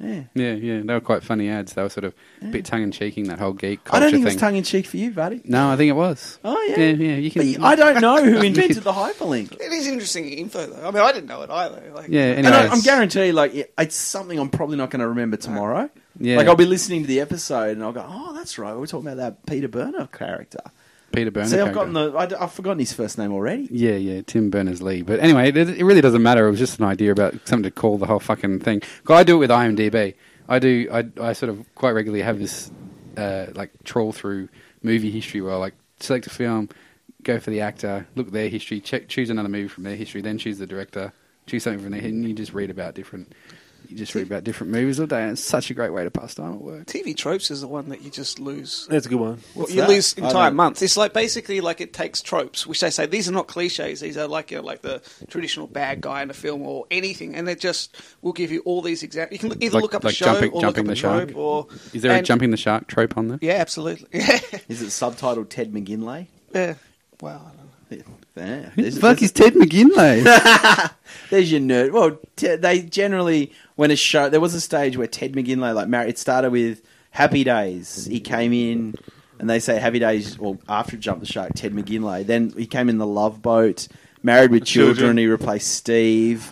[0.00, 0.24] Yeah.
[0.34, 0.80] yeah, yeah.
[0.84, 1.74] They were quite funny ads.
[1.74, 4.10] They were sort of a bit tongue in cheeking that whole geek culture I don't
[4.10, 4.34] think it thing.
[4.34, 5.40] was tongue in cheek for you, buddy.
[5.44, 6.38] no, I think it was.
[6.44, 9.52] Oh yeah, Yeah, yeah, you can- But you- I don't know who invented the hyperlink.
[9.52, 10.88] It is interesting info, though.
[10.88, 11.92] I mean, I didn't know it either.
[11.94, 15.08] Like, Yeah, And I, I'm guarantee, like, it- it's something I'm probably not going to
[15.08, 15.88] remember tomorrow.
[16.18, 16.38] Yeah.
[16.38, 18.72] Like, I'll be listening to the episode and I'll go, "Oh, that's right.
[18.72, 20.60] We were talking about that Peter Burner character."
[21.14, 21.50] Peter Berners.
[21.50, 23.68] See, I've gotten the, I, have forgotten his first name already.
[23.70, 25.02] Yeah, yeah, Tim Berners Lee.
[25.02, 26.46] But anyway, it, it really doesn't matter.
[26.46, 28.82] It was just an idea about something to call the whole fucking thing.
[29.08, 30.14] I do it with IMDb.
[30.48, 30.88] I do.
[30.92, 32.70] I, I sort of quite regularly have this
[33.16, 34.48] uh, like troll through
[34.82, 36.68] movie history where I like select a film,
[37.22, 40.20] go for the actor, look at their history, check, choose another movie from their history,
[40.20, 41.12] then choose the director,
[41.46, 43.32] choose something from there, and you just read about different
[43.88, 46.10] You just read about different movies all day, and it's such a great way to
[46.10, 46.86] pass time at work.
[46.86, 48.86] TV tropes is the one that you just lose.
[48.90, 49.30] That's a good one.
[49.54, 49.88] Well, What's you that?
[49.88, 50.82] lose entire don't- months.
[50.82, 54.00] It's like basically like it takes tropes, which they say these are not cliches.
[54.00, 57.34] These are like you know, like the traditional bad guy in a film or anything,
[57.34, 59.42] and they just will give you all these examples.
[59.42, 60.96] You can either Like- look up like a show jumping- or jumping look the a
[60.96, 61.24] shark?
[61.28, 61.36] trope.
[61.36, 63.38] Or Is there a jumping the shark trope on there?
[63.42, 64.08] Yeah, absolutely.
[64.68, 66.26] Is it subtitled Ted McGinley?
[66.54, 66.74] yeah.
[67.20, 67.52] Well,
[67.90, 68.14] I don't know.
[68.36, 68.62] Yeah.
[68.70, 70.90] Who There's- the fuck there's- is Ted McGinley?
[71.30, 71.92] There's your nerd.
[71.92, 75.88] Well, t- they generally when a show there was a stage where Ted McGinley like
[75.88, 76.10] married.
[76.10, 78.06] It started with Happy Days.
[78.06, 78.94] He came in,
[79.38, 80.38] and they say Happy Days.
[80.38, 82.26] Well, after Jump the Shark, Ted McGinley.
[82.26, 83.88] Then he came in the Love Boat.
[84.22, 84.96] Married with children.
[84.96, 85.16] Children.
[85.18, 86.50] He replaced Steve.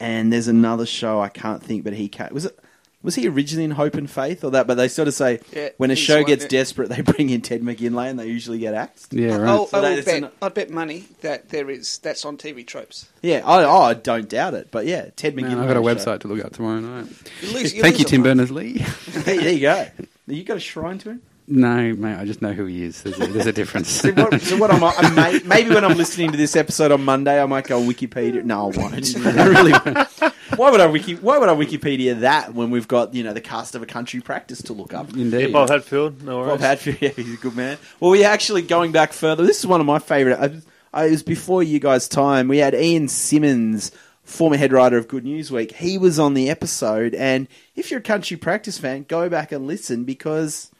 [0.00, 2.58] And there's another show I can't think, but he came, was it.
[3.02, 4.66] Was he originally in Hope and Faith or that?
[4.66, 6.48] But they sort of say Yeah, when a show gets yeah.
[6.48, 9.12] desperate, they bring in Ted McGinley, and they usually get axed.
[9.12, 9.48] yeah, right.
[9.48, 10.22] I'll, So I that will is bet.
[10.22, 13.08] an- I'd bet money that there is that's on TV tropes.
[13.22, 14.68] Yeah, I, oh, I don't doubt it.
[14.70, 15.42] But yeah, Ted McGinley.
[15.50, 15.94] Man, I've got a show.
[16.16, 17.06] website to look up tomorrow night.
[17.42, 18.36] You lose- Thank you, Tim month.
[18.38, 18.78] Berners Lee.
[19.08, 19.86] There, there you go.
[20.28, 21.22] You got a shrine to him.
[21.46, 23.02] No, mate, I just know who he is.
[23.02, 23.88] There's a, there's a difference.
[23.88, 26.92] So what, so what am I, I may, maybe when I'm listening to this episode
[26.92, 28.44] on Monday, I might go on Wikipedia.
[28.44, 29.16] No, I won't.
[29.26, 30.32] I really won't.
[30.56, 31.14] Why would I wiki?
[31.14, 34.20] Why would I Wikipedia that when we've got you know the cast of a country
[34.20, 35.08] practice to look up?
[35.12, 35.52] Yeah, Indeed.
[35.52, 36.50] Bob Hatfield, no worries.
[36.50, 36.62] Bob worries.
[36.62, 37.78] Hatfield, yeah, he's a good man.
[38.00, 39.44] Well, we actually going back further.
[39.44, 40.38] This is one of my favourite.
[40.38, 40.60] I,
[40.92, 42.48] I, it was before you guys' time.
[42.48, 43.92] We had Ian Simmons,
[44.24, 45.72] former head writer of Good News Week.
[45.72, 49.66] He was on the episode, and if you're a country practice fan, go back and
[49.66, 50.70] listen because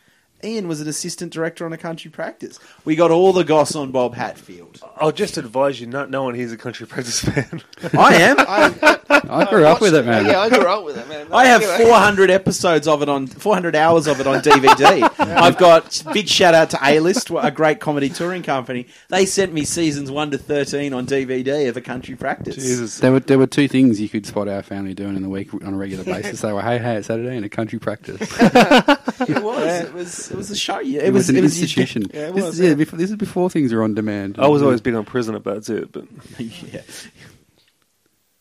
[0.44, 2.58] Ian was an assistant director on a country practice.
[2.84, 4.80] We got all the goss on Bob Hatfield.
[4.96, 7.62] I'll just advise you, not no one here's a country practice fan.
[7.98, 8.36] I am.
[8.38, 10.26] I grew up with it, man.
[10.26, 11.28] Yeah, I grew up with it, man.
[11.32, 11.78] I have You know.
[11.86, 15.08] 400 episodes of it on 400 hours of it on DVD.
[15.18, 18.86] I've got big shout out to A List, a great comedy touring company.
[19.08, 22.56] They sent me seasons one to 13 on DVD of a country practice.
[22.56, 22.98] Jesus.
[22.98, 25.52] There were there were two things you could spot our family doing in the week
[25.54, 26.40] on a regular basis.
[26.40, 28.20] They were hey hey it's Saturday and a country practice.
[28.20, 29.80] It was.
[29.82, 30.31] It was.
[30.32, 30.78] It was a show.
[30.80, 32.06] Yeah, It, was, an your- institution.
[32.12, 32.74] Yeah, it this, was, is, yeah, yeah.
[32.74, 34.36] before, this is before things were on demand.
[34.38, 35.92] I was always big on prisoner, but that's it.
[35.92, 36.04] But
[36.38, 36.80] yeah.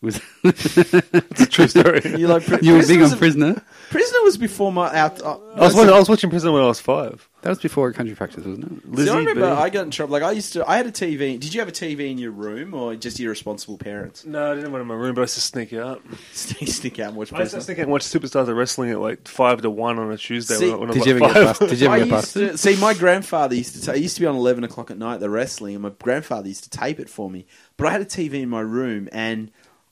[0.01, 2.01] Was, it's a true story.
[2.17, 3.61] You like pri- you were Prisoner big was on a- prisoner.
[3.91, 5.21] Prisoner was before my out.
[5.21, 7.27] Uh, I was, watching, I was watching Prisoner when I was five.
[7.41, 8.97] That was before a country practice, wasn't it?
[8.97, 9.47] See, I remember B.
[9.61, 10.13] I got in trouble.
[10.13, 10.67] Like I used to.
[10.67, 11.39] I had a TV.
[11.39, 14.25] Did you have a TV in your room, or just your responsible parents?
[14.25, 16.01] No, I didn't have one in my room, but I used to sneak out.
[16.33, 17.61] Sneak, sneak out and watch I used to Prisoner.
[17.61, 20.55] sneak out and watch Superstars of Wrestling at like five to one on a Tuesday.
[20.55, 21.59] See, when, I- when I Did was you ever like get five.
[21.59, 21.69] busted?
[21.69, 22.51] Did you I ever get used busted?
[22.51, 23.85] to, see, my grandfather used to.
[23.85, 26.47] ta- it used to be on eleven o'clock at night the wrestling, and my grandfather
[26.47, 27.45] used to tape it for me.
[27.77, 29.51] But I had a TV in my room, and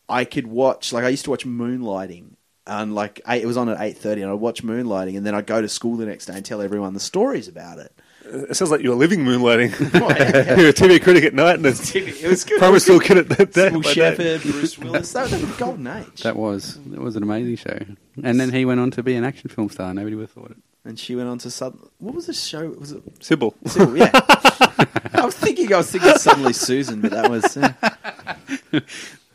[0.10, 0.91] I could watch.
[0.93, 2.32] Like I used to watch Moonlighting,
[2.67, 5.36] and like eight, it was on at eight thirty, and I'd watch Moonlighting, and then
[5.36, 7.93] I'd go to school the next day and tell everyone the stories about it.
[8.32, 9.72] It sounds like you were living moonlighting.
[10.02, 10.60] Oh, yeah.
[10.60, 12.60] You're a TV critic at night and a It was good.
[12.60, 13.69] primary school kid at that day.
[13.72, 13.93] Will by day.
[14.15, 15.13] Shepherd, Bruce Willis.
[15.13, 16.22] That was a golden age.
[16.22, 17.80] That was that was an amazing show.
[18.24, 19.91] And then he went on to be an action film star.
[19.95, 20.58] Nobody would have thought it.
[20.86, 22.67] And she went on to sud- what was the show?
[22.69, 23.19] Was it?
[23.19, 23.56] Cybill.
[23.65, 24.12] Cybill, yeah.
[25.19, 25.74] I was thinking.
[25.74, 27.58] I was thinking suddenly Susan, but that was.
[27.58, 27.74] Uh,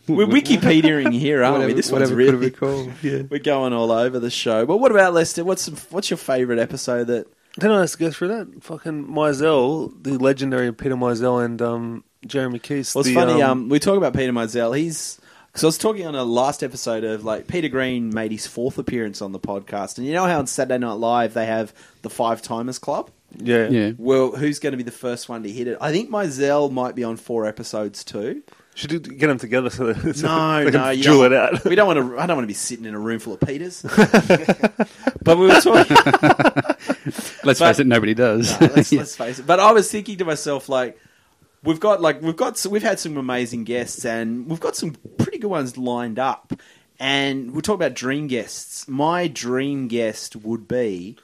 [0.08, 1.72] we're Wikipediaing here, aren't we?
[1.72, 2.92] This one's whatever could have really been called.
[3.02, 3.22] Yeah.
[3.28, 4.66] We're going all over the show.
[4.66, 5.44] But what about Lester?
[5.44, 7.26] What's some, what's your favourite episode that?
[7.56, 8.62] Then I have to go through that.
[8.64, 12.94] Fucking Mizell, the legendary Peter Mizell and um, Jeremy Keith.
[12.94, 13.42] Well, it's the, funny.
[13.42, 14.76] Um, we talk about Peter Mizell.
[14.76, 18.44] He's because I was talking on a last episode of like Peter Green made his
[18.44, 21.72] fourth appearance on the podcast, and you know how on Saturday Night Live they have
[22.02, 23.10] the Five Timers Club.
[23.36, 23.68] yeah.
[23.68, 23.92] Yeah.
[23.98, 25.78] Well, who's going to be the first one to hit it?
[25.80, 28.42] I think Mizell might be on four episodes too.
[28.74, 31.32] Should do- get them together so that so No, they can no, you don't- it
[31.32, 31.64] out.
[31.66, 32.18] We don't want to.
[32.18, 33.82] I don't want to be sitting in a room full of Peters.
[35.22, 35.96] but we were talking.
[35.96, 38.60] Let's But- face it, nobody does.
[38.60, 39.46] No, let's, let's face it.
[39.46, 40.98] But I was thinking to myself, like,
[41.62, 45.38] we've got like we've got we've had some amazing guests, and we've got some pretty
[45.38, 46.52] good ones lined up.
[47.00, 48.86] And we'll talk about dream guests.
[48.88, 51.16] My dream guest would be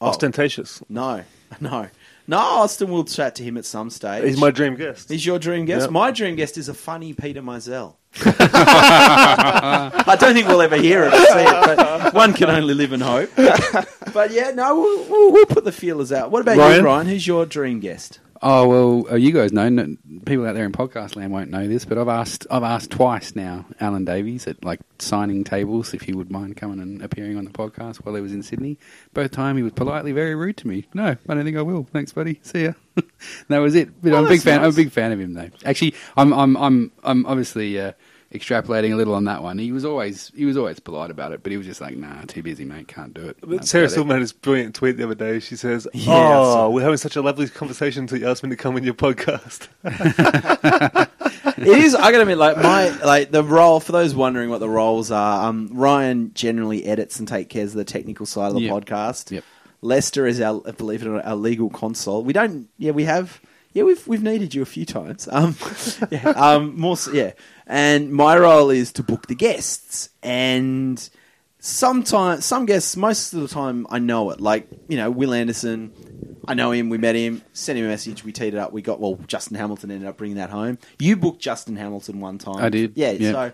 [0.00, 0.82] oh, Ostentatious.
[0.88, 1.22] No,
[1.60, 1.88] no,
[2.26, 2.38] no.
[2.38, 2.90] Austin.
[2.90, 4.24] We'll chat to him at some stage.
[4.24, 5.08] He's my dream guest.
[5.08, 5.84] He's your dream guest.
[5.84, 5.90] Yep.
[5.90, 7.96] My dream guest is a funny Peter Mizell.
[8.24, 12.92] I don't think we'll ever hear it or see it, but one can only live
[12.92, 13.30] in hope.
[14.14, 16.30] but yeah, no, we'll, we'll, we'll put the feelers out.
[16.30, 16.82] What about you, Ryan?
[16.82, 17.06] Brian?
[17.06, 18.20] Who's your dream guest?
[18.42, 19.68] Oh well, uh, you guys know.
[19.68, 22.46] no- People out there in podcast land won't know this, but I've asked.
[22.50, 23.64] I've asked twice now.
[23.80, 27.50] Alan Davies at like signing tables if he would mind coming and appearing on the
[27.50, 28.78] podcast while he was in Sydney.
[29.14, 30.86] Both time he was politely very rude to me.
[30.94, 31.84] No, I don't think I will.
[31.92, 32.40] Thanks, buddy.
[32.42, 32.72] See ya.
[33.48, 33.90] that was it.
[34.02, 34.60] But Oh, I'm a big fan.
[34.64, 35.50] I'm a big fan of him though.
[35.64, 36.32] Actually, I'm.
[36.32, 36.56] I'm.
[36.56, 36.92] I'm.
[37.04, 37.78] I'm obviously.
[37.78, 37.92] Uh,
[38.32, 39.58] extrapolating a little on that one.
[39.58, 42.22] He was always he was always polite about it, but he was just like, "Nah,
[42.22, 43.94] too busy, mate, can't do it." But Sarah about it.
[43.94, 45.38] Silverman had this brilliant tweet the other day.
[45.40, 48.42] She says, Yeah, I saw "Oh, we're having such a lovely conversation until you asked
[48.42, 49.68] me to come on your podcast."
[51.58, 51.94] it is.
[51.94, 55.48] I gotta admit, like my like the role for those wondering what the roles are.
[55.48, 58.72] Um, Ryan generally edits and takes care of the technical side of the Yep.
[58.72, 59.30] podcast.
[59.30, 59.44] Yep.
[59.82, 62.24] Lester is our believe it or not our legal console.
[62.24, 62.68] We don't.
[62.78, 63.40] Yeah, we have.
[63.76, 65.28] Yeah, we've we've needed you a few times.
[65.36, 65.54] Um,
[66.10, 66.96] yeah, um, more.
[67.12, 67.32] Yeah,
[67.66, 71.08] and my role is to book the guests and.
[71.58, 74.40] Sometimes, some guests, most of the time, I know it.
[74.40, 75.90] Like, you know, Wil Anderson,
[76.46, 76.90] I know him.
[76.90, 77.42] We met him.
[77.54, 78.22] Sent him a message.
[78.22, 78.72] We teed it up.
[78.72, 79.18] We got well.
[79.26, 80.78] Justin Hamilton ended up bringing that home.
[81.00, 82.58] You booked Justin Hamilton one time.
[82.62, 83.10] I did, Yeah.
[83.12, 83.32] yeah.
[83.32, 83.52] So,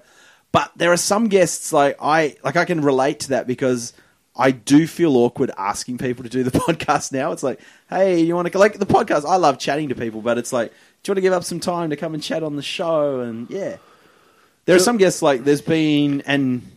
[0.51, 2.57] but there are some guests like I like.
[2.57, 3.95] I can relate to that because
[4.35, 7.33] I do feel awkward asking people to do the podcast now.
[7.33, 9.25] It's like, hey, you want to like the podcast?
[9.27, 11.61] I love chatting to people, but it's like, do you want to give up some
[11.61, 13.21] time to come and chat on the show?
[13.21, 13.77] And yeah,
[14.65, 16.69] there are some guests like there's been and.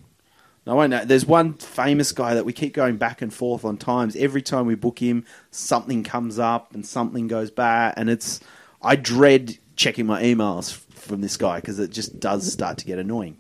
[0.68, 1.06] I won't know.
[1.06, 4.16] There's one famous guy that we keep going back and forth on times.
[4.16, 8.40] Every time we book him, something comes up and something goes bad, and it's.
[8.82, 12.98] I dread checking my emails from this guy because it just does start to get
[12.98, 13.38] annoying.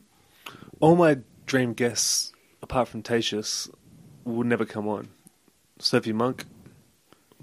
[0.80, 3.69] All my dream guests, apart from Tatius,
[4.26, 5.08] would never come on.
[5.80, 6.46] Sophie Monk,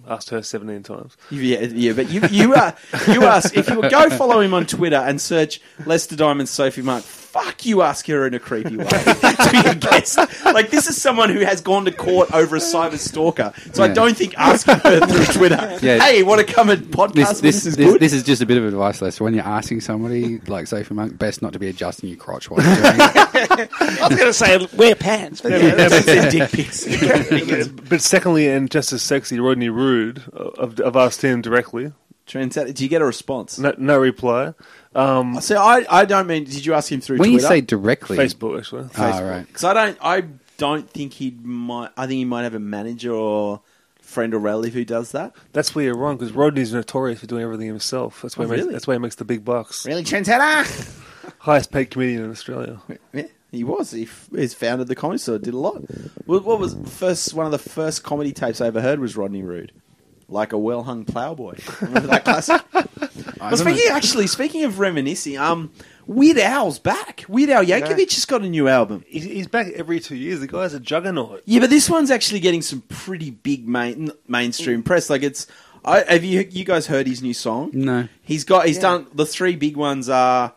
[0.09, 1.17] asked her seventeen times.
[1.31, 2.73] Yeah, yeah, but you you uh,
[3.09, 6.83] you ask if you would go follow him on Twitter and search Lester Diamond Sophie
[6.83, 7.05] Monk.
[7.05, 10.19] Fuck you, ask her in a creepy way to be a guest.
[10.45, 13.87] Like this is someone who has gone to court over a cyber stalker, so I
[13.87, 13.95] Yeah.
[13.95, 15.79] don't think asking her through Twitter.
[15.81, 15.99] Yeah.
[15.99, 17.15] Hey, want to come and podcast?
[17.15, 18.01] This, with this, us is this, good.
[18.01, 19.25] this is just a bit of advice, Lester.
[19.25, 22.63] When you're asking somebody, like Sophie Monk, best not to be adjusting your crotch while
[22.63, 23.32] you're doing it.
[23.51, 26.87] I was going to say wear pants, but yeah, That's their dick pics.
[27.89, 30.23] But secondly, and just as sexy, Rodney Rude,
[30.59, 31.93] I've, I've asked him directly.
[32.27, 33.59] Trans- Did you get a response?
[33.59, 34.55] No, no reply.
[34.95, 36.45] Um, So I, I don't mean.
[36.45, 38.89] Did you ask him through when you say directly, Facebook, actually.
[38.97, 39.47] Ah, right.
[39.47, 40.25] Because I don't, I
[40.59, 41.91] don't think he might.
[41.97, 43.61] I think he might have a manager or
[44.01, 45.35] friend or relative who does that.
[45.53, 48.21] That's where you're wrong, because Rodney's notorious for doing everything himself.
[48.23, 48.73] That's why, Oh, he makes, really?
[48.75, 49.85] that's why he makes the big bucks.
[49.87, 50.99] Really, Trendsetter?
[51.43, 52.81] Highest paid comedian in Australia.
[53.13, 53.91] yeah, he was.
[53.91, 55.39] He f- he's founded the comedy store.
[55.39, 55.83] Did a lot.
[56.27, 59.43] What, what was first one of the first comedy tapes I ever heard was Rodney
[59.43, 59.73] Rude,
[60.29, 61.59] like a well hung ploughboy.
[61.83, 62.63] Remember that classic?
[62.75, 62.87] I
[63.41, 63.97] Well, don't speaking know.
[63.97, 65.73] actually, speaking of reminiscing, um,
[66.07, 67.25] Weird Al's back.
[67.29, 69.05] Weird Al Yankovic has got a new album.
[69.09, 70.39] He's, he's back every two years.
[70.39, 71.43] The guy's a juggernaut.
[71.45, 75.11] Yeah, but this one's actually getting some pretty big main, mainstream press.
[75.11, 75.49] Like it's,
[75.85, 77.71] I, have you you guys heard his new song?
[77.75, 78.07] No.
[78.23, 78.83] He's got he's Yeah.
[78.83, 80.55] done the three big ones are.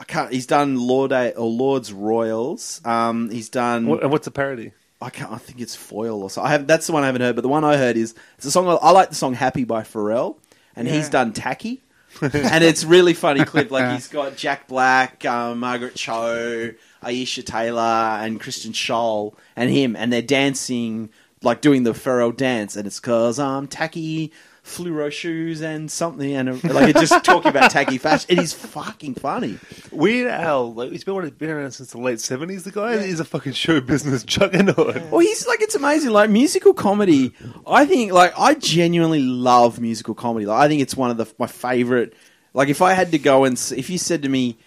[0.00, 0.32] I can't.
[0.32, 2.80] He's done Lord A, or Lorde's Royals.
[2.84, 3.86] Um, he's done.
[3.86, 4.72] What, what's the parody?
[5.00, 5.32] I can't.
[5.32, 6.42] I think it's Foil or so.
[6.42, 6.66] I have.
[6.66, 7.36] That's the one I haven't heard.
[7.36, 8.66] But the one I heard is it's a song.
[8.80, 10.36] I like the song "Happy" by Pharrell,
[10.74, 11.82] and he's done "Tacky,"
[12.22, 13.70] and it's really funny clip.
[13.70, 19.94] Like he's got Jack Black, um, Margaret Cho, Aisha Tyler, and Kristen Schaal, and him,
[19.94, 21.10] and they're dancing
[21.42, 24.32] like doing the Pharrell dance, and it's cause I'm tacky.
[24.68, 28.26] Fluoro shoes and something, and uh, like it's just talking about tacky fashion.
[28.30, 29.58] It is fucking funny.
[29.90, 32.64] Weird Al, like, he's been, been around since the late 70s.
[32.64, 35.10] The guy is a fucking show business juggernaut.
[35.10, 36.10] Well, he's like it's amazing.
[36.10, 37.32] Like musical comedy,
[37.66, 40.46] I think like I genuinely love musical comedy.
[40.46, 42.14] Like I think it's one of the my favorite.
[42.54, 44.58] Like if I had to go and if you said to me,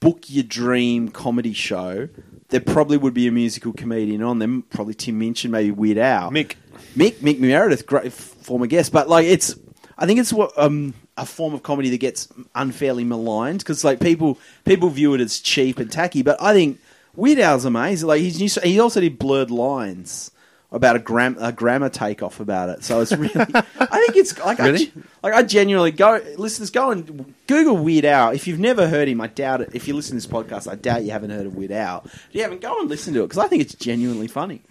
[0.00, 2.08] book your dream comedy show,
[2.50, 4.62] there probably would be a musical comedian on them.
[4.70, 6.54] Probably Tim Minchin, maybe Weird Al, Mick.
[6.96, 8.12] Mick, Mick Meredith, great
[8.48, 8.90] former guest.
[8.90, 9.54] But like it's,
[9.96, 14.00] I think it's what um, a form of comedy that gets unfairly maligned because like
[14.00, 16.22] people people view it as cheap and tacky.
[16.22, 16.80] But I think
[17.14, 18.08] Weird Al's amazing.
[18.08, 20.30] Like he's new, he also did Blurred Lines
[20.70, 22.84] about a, gram, a grammar takeoff about it.
[22.84, 24.92] So it's really, I think it's like Really?
[24.94, 28.30] I, like I genuinely go listeners go and Google Weird Al.
[28.30, 29.70] If you've never heard him, I doubt it.
[29.72, 32.02] If you listen to this podcast, I doubt you haven't heard of Weird Al.
[32.04, 34.62] If you haven't, go and listen to it because I think it's genuinely funny.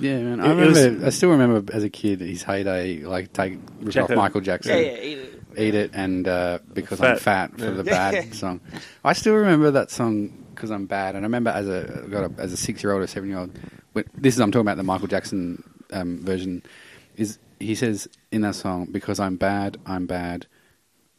[0.00, 0.40] Yeah, man.
[0.40, 3.96] It- I it was- I still remember as a kid his heyday, like take rip
[3.96, 5.42] off Michael Jackson, yeah, yeah, eat it.
[5.58, 7.20] eat it, and uh, because I'm Fat.
[7.50, 7.70] fat for Yeah.
[7.72, 8.60] the bad song.
[9.04, 12.32] I still remember that song because I'm bad, and I remember as a got a,
[12.40, 13.50] as a six year old or seven year old.
[14.16, 16.62] This is I'm talking about the Michael Jackson um, version.
[17.16, 20.46] Is he says in that song because I'm bad, I'm bad.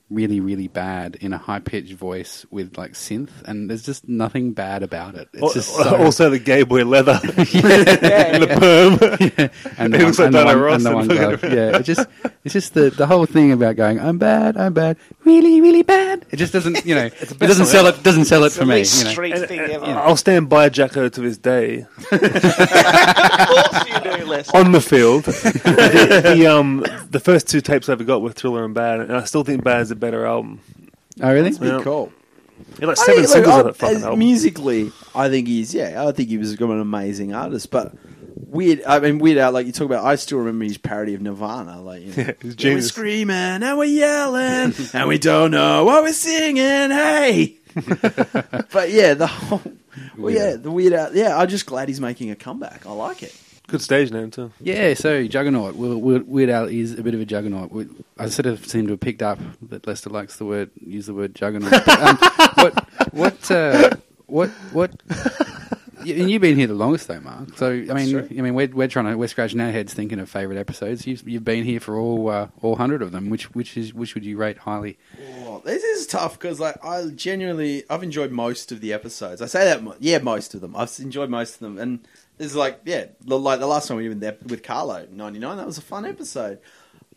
[0.10, 4.54] Really, really bad in a high pitched voice with like synth, and there's just nothing
[4.54, 5.30] bad about it.
[5.34, 7.20] It's just so, also, the gay boy leather.
[7.30, 9.52] Yeah, and the perm.
[9.78, 12.08] and He the looks one, like and the one, and the one Yeah, it's just
[12.44, 14.98] it's just the the whole thing about going, I'm bad, I'm bad,
[15.30, 16.26] really, really bad.
[16.32, 18.02] It just doesn't, you know, it doesn't sell it.
[18.04, 18.78] Doesn't sell it for me.
[18.78, 19.12] You know.
[19.12, 19.86] street thing ever.
[19.86, 24.50] I'll stand by Jacko to this day of course you do, Les.
[24.54, 25.24] on the field.
[25.26, 29.16] the, the, um, the first two tapes I ever got were Thriller and Bad, and
[29.16, 30.60] I still think Bad is a better album.
[31.22, 31.50] Oh, really?
[31.50, 31.84] It's pretty Yeah.
[31.84, 32.12] cool.
[32.78, 34.20] He had like I seven think, singles look, on I- that fucking as album.
[34.20, 36.06] Musically, I think he's yeah.
[36.08, 37.94] I think he was an amazing artist, but.
[38.50, 38.84] Weird.
[38.86, 39.52] I mean, Weird Al.
[39.52, 41.82] Like you talk about, I still remember his parody of Nirvana.
[41.82, 42.88] Like, you know, Yeah, he's we're genius.
[42.90, 46.56] screaming and we're yelling and we don't know what we're singing.
[46.64, 49.62] Hey, but yeah, the whole,
[50.18, 51.16] well, yeah, the Weird Al.
[51.16, 52.86] Yeah, I'm just glad he's making a comeback.
[52.86, 53.36] I like it.
[53.68, 54.52] Good stage name too.
[54.60, 55.76] Yeah, so Juggernaut.
[55.76, 57.72] Well, Weird Weird Al is a bit of a juggernaut.
[57.72, 59.38] We- I sort of seem to have picked up
[59.70, 61.70] that Lester likes the word, use the word juggernaut.
[61.72, 62.18] But, um,
[62.56, 63.90] what, what, uh,
[64.26, 64.92] what, what?
[66.00, 67.58] And you've been here the longest, though, Mark.
[67.58, 68.18] So I mean.
[68.18, 71.06] I mean, we're, we're trying to we're scratching our heads thinking of favourite episodes.
[71.06, 73.30] You've, you've been here for all uh, all hundred of them.
[73.30, 74.98] Which which is which would you rate highly?
[75.46, 79.42] Oh, this is tough because like I genuinely I've enjoyed most of the episodes.
[79.42, 80.76] I say that yeah, most of them.
[80.76, 82.08] I've enjoyed most of them, and
[82.38, 85.58] is like yeah, the- like the last one we were there with Carlo ninety nine.
[85.58, 86.60] That was a fun episode.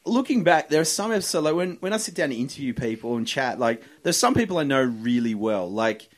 [0.04, 3.16] Looking back, there are some episodes like when when I sit down to interview people
[3.16, 3.60] and chat.
[3.60, 6.08] Like there's some people I know really well, like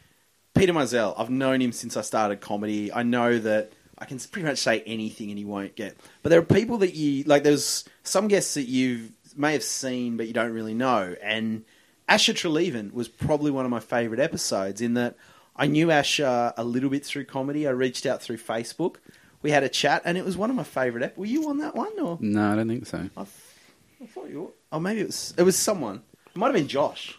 [0.54, 1.14] Peter Mizell.
[1.18, 2.92] I've known him since I started comedy.
[2.92, 3.72] I know that.
[3.96, 5.96] I can pretty much say anything and he won't get.
[6.22, 7.44] But there are people that you like.
[7.44, 11.14] There's some guests that you may have seen but you don't really know.
[11.22, 11.64] And
[12.08, 15.16] Asher Treleaven was probably one of my favourite episodes in that
[15.56, 17.66] I knew Asher a little bit through comedy.
[17.66, 18.96] I reached out through Facebook.
[19.42, 21.04] We had a chat, and it was one of my favourite.
[21.04, 23.08] Ep- were you on that one, or No, I don't think so.
[23.16, 24.42] I, I thought you?
[24.42, 24.48] Were.
[24.72, 25.34] Oh, maybe it was.
[25.36, 26.02] It was someone.
[26.26, 27.16] It might have been Josh.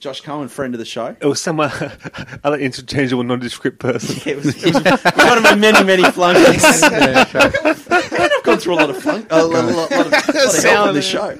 [0.00, 1.14] Josh Cohen, friend of the show.
[1.20, 1.70] It was some uh,
[2.44, 4.16] other interchangeable, nondescript person.
[4.30, 4.84] Yeah, it was, it was
[5.14, 6.82] one of my many, many flunkies.
[6.82, 10.64] I've gone through a lot of flunk, a lot, lot, lot, lot of, lot of
[10.64, 11.36] help on this show.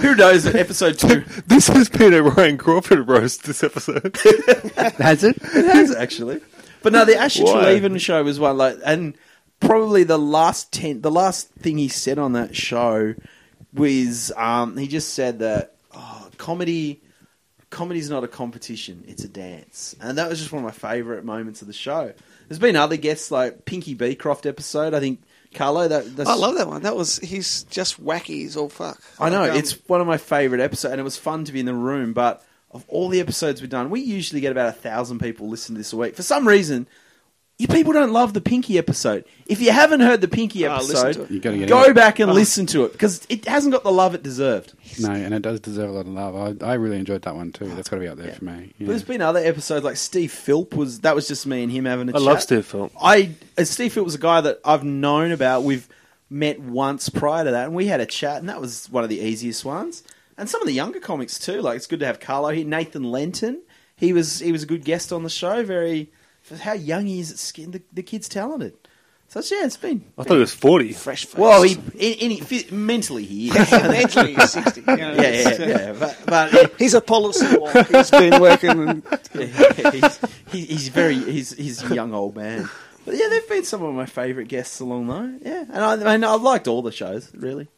[0.00, 0.46] Who knows?
[0.46, 3.44] Episode two, this has been a Ryan Crawford roast.
[3.44, 4.16] This episode.
[4.98, 5.36] Has it?
[5.36, 6.40] it has actually.
[6.82, 7.64] But no, the Asher Why?
[7.64, 9.14] Treleaven show was one like, and
[9.60, 13.14] probably the last ten, the last thing he said on that show
[13.74, 17.02] was, um, he just said that oh, comedy,
[17.70, 21.24] comedy's not a competition; it's a dance, and that was just one of my favourite
[21.24, 22.12] moments of the show.
[22.48, 24.94] There's been other guests like Pinky Beecroft episode.
[24.94, 25.20] I think
[25.54, 25.88] Carlo.
[25.88, 26.82] That that's, I love that one.
[26.82, 29.00] That was he's just wacky as all fuck.
[29.18, 31.52] I know Like, um, it's one of my favorite episodes, and it was fun to
[31.52, 32.12] be in the room.
[32.12, 35.74] But of all the episodes we've done, we usually get about a thousand people listen
[35.74, 36.14] to this a week.
[36.14, 36.86] For some reason,
[37.58, 39.24] you people don't love the Pinky episode.
[39.46, 41.30] If you haven't heard the Pinky Ah, listen to episode, it.
[41.32, 41.94] You got to get go it.
[41.94, 42.34] back and Oh.
[42.34, 44.74] listen to it because it hasn't got the love it deserved.
[45.00, 46.62] No, and it does deserve a lot of love.
[46.62, 47.66] I, I really enjoyed that one too.
[47.74, 48.34] That's got to be up there Yeah.
[48.34, 48.72] for me.
[48.78, 51.84] But there's been other episodes like Steve Philp was that was just me and him
[51.84, 52.22] having a I chat.
[52.22, 52.92] I love Steve Philp.
[53.02, 55.64] I uh, Steve Philp was a guy that I've known about.
[55.64, 55.88] We've
[56.30, 59.10] met once prior to that, and we had a chat, and that was one of
[59.10, 60.04] the easiest ones.
[60.36, 61.60] And some of the younger comics too.
[61.60, 62.64] Like it's good to have Carlo here.
[62.64, 63.62] Nathan Lenton,
[63.96, 65.64] he was he was a good guest on the show.
[65.64, 66.12] Very
[66.48, 67.70] for how young he is at skin.
[67.72, 68.74] The, the kid's talented.
[69.30, 70.04] So yeah, it's been.
[70.16, 70.92] I thought he was forty.
[70.94, 71.26] fresh.
[71.26, 71.36] Face.
[71.36, 73.70] Well, he in, in, phy- mentally he is.
[73.70, 74.80] yeah, mentally he's sixty.
[74.80, 75.92] You know, yeah, it's, uh, yeah.
[75.98, 77.94] But, but yeah, He's a policy wonk.
[77.94, 78.70] He's been working.
[78.88, 79.02] And,
[79.34, 82.70] yeah, he's, he, he's very he's he's a young old man.
[83.04, 85.38] But yeah, they've been some of my favourite guests along though.
[85.42, 87.68] Yeah, and I, I mean, I've liked all the shows really.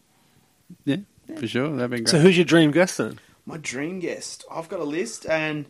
[0.85, 0.99] yeah,
[1.37, 1.69] for sure.
[1.75, 2.09] That'd been great.
[2.11, 3.19] So who's your dream guest then?
[3.45, 4.45] My dream guest.
[4.53, 5.67] I've got a list, and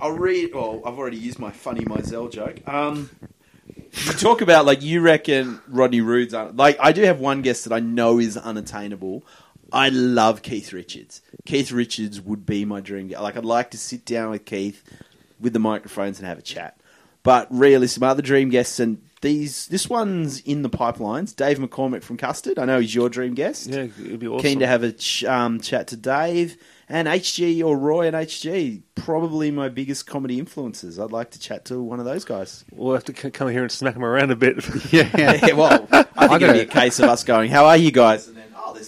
[0.00, 0.54] I'll read.
[0.54, 2.66] Well, I've already used my funny Mizell joke.
[2.66, 3.10] Um,
[3.76, 7.64] you talk about like you reckon Rodney Rude's un- like I do have one guest
[7.64, 9.24] that I know is unattainable.
[9.72, 11.22] I love Keith Richards.
[11.44, 13.08] Keith Richards would be my dream.
[13.08, 14.82] Like I'd like to sit down with Keith
[15.40, 16.78] with the microphones and have a chat.
[17.22, 21.34] But realistic, my other dream guests and these this one's in the pipelines.
[21.34, 22.58] Dave McCormack from Custard.
[22.58, 23.68] I know he's your dream guest.
[23.68, 24.42] Yeah, it'd be awesome.
[24.42, 26.56] Keen to have a ch- um, chat to Dave
[26.88, 28.82] and HG or Roy and HG.
[28.96, 30.98] Probably my biggest comedy influences.
[30.98, 32.64] I'd like to chat to one of those guys.
[32.70, 34.56] We'll have to c- come here and smack him around a bit.
[34.92, 35.32] yeah, yeah.
[35.46, 37.90] Yeah, well, I think I it'd be a case of us going, "How are you
[37.90, 38.30] guys?"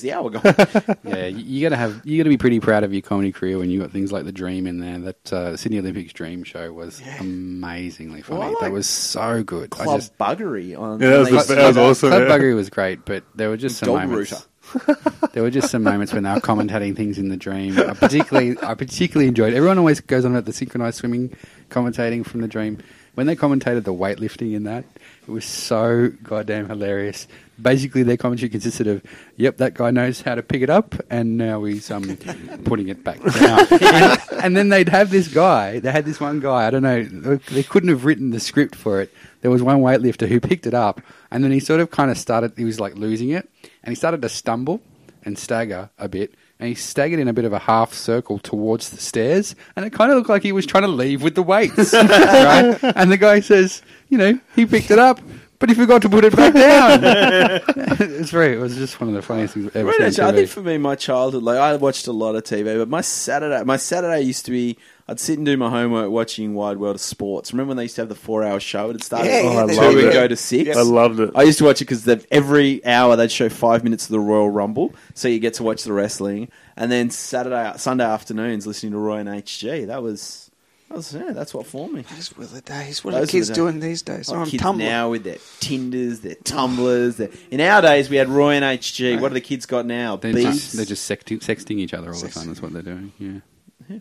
[0.03, 2.25] And then, "Oh, there's the hour gone." yeah, you, you got to have you got
[2.25, 4.67] to be pretty proud of your comedy career when you got things like the Dream
[4.67, 4.99] in there.
[4.99, 8.41] That uh, Sydney Olympics Dream show was amazingly funny.
[8.41, 9.73] Well, like that was so good.
[9.73, 11.01] I Club just buggery on.
[11.01, 12.11] Yeah, that was Club- the- that was awesome.
[12.11, 12.29] Club yeah.
[12.29, 14.33] Buggery was great, but there were just some Dog moments.
[14.33, 14.45] Rooter.
[15.33, 17.79] there were just some moments when they were commentating things in the dream.
[17.79, 19.55] I particularly, I particularly enjoyed.
[19.55, 21.37] Everyone always goes on about the synchronized swimming
[21.69, 22.79] commentating from the dream.
[23.15, 24.85] When they commentated the weightlifting in that,
[25.27, 27.27] it was so goddamn hilarious.
[27.61, 29.03] Basically, their commentary consisted of,
[29.37, 32.17] "Yep, that guy knows how to pick it up, and now he's um
[32.65, 35.79] putting it back down." and, and then they'd have this guy.
[35.79, 36.67] They had this one guy.
[36.67, 37.37] I don't know.
[37.37, 39.13] They couldn't have written the script for it.
[39.41, 42.19] There was one weightlifter who picked it up, and then he sort of kind of
[42.19, 42.53] started.
[42.57, 43.49] He was like losing it,
[43.83, 44.81] and he started to stumble
[45.25, 46.35] and stagger a bit.
[46.61, 49.93] And he staggered in a bit of a half circle towards the stairs, and it
[49.93, 51.93] kind of looked like he was trying to leave with the weights.
[51.93, 52.79] right?
[52.83, 55.21] And the guy says, "You know, he picked it up."
[55.61, 57.01] but he forgot to put it back down.
[57.99, 58.55] it's very.
[58.55, 60.07] It was just one of the funniest things I've ever Right, seen.
[60.07, 62.89] actually, I think for me, my childhood, like I watched a lot of TV, but
[62.89, 66.79] my Saturday, my Saturday used to be, I'd sit and do my homework watching Wide
[66.79, 67.53] World of Sports.
[67.53, 68.89] Remember when they used to have the four-hour show?
[68.89, 70.13] It started Yeah, at yeah, I two loved and it.
[70.15, 70.67] go to six.
[70.69, 70.77] Yes.
[70.79, 71.31] I loved it.
[71.35, 74.49] I used to watch it because every hour they'd show five minutes of the Royal
[74.49, 78.99] Rumble, so you get to watch the wrestling, and then Saturday, Sunday afternoons listening to
[78.99, 79.89] Roy and HG.
[79.89, 80.51] That was,
[80.89, 82.05] that was yeah, that's what formed me.
[82.15, 83.05] Those were the days.
[83.05, 83.57] What Those are were kids the days.
[83.63, 84.29] doing these days?
[84.29, 84.79] Like They're on kids Tumblr.
[84.79, 87.17] now with their Tinders, their Tumblers.
[87.19, 87.29] Their...
[87.51, 89.21] In our days, we had Roy and HG.
[89.21, 90.17] What do the kids got now?
[90.17, 90.51] They're Beats.
[90.51, 92.47] just, they're just sexting, sexting each other all the time.
[92.47, 93.13] That's what they're doing.
[93.19, 93.41] Yeah.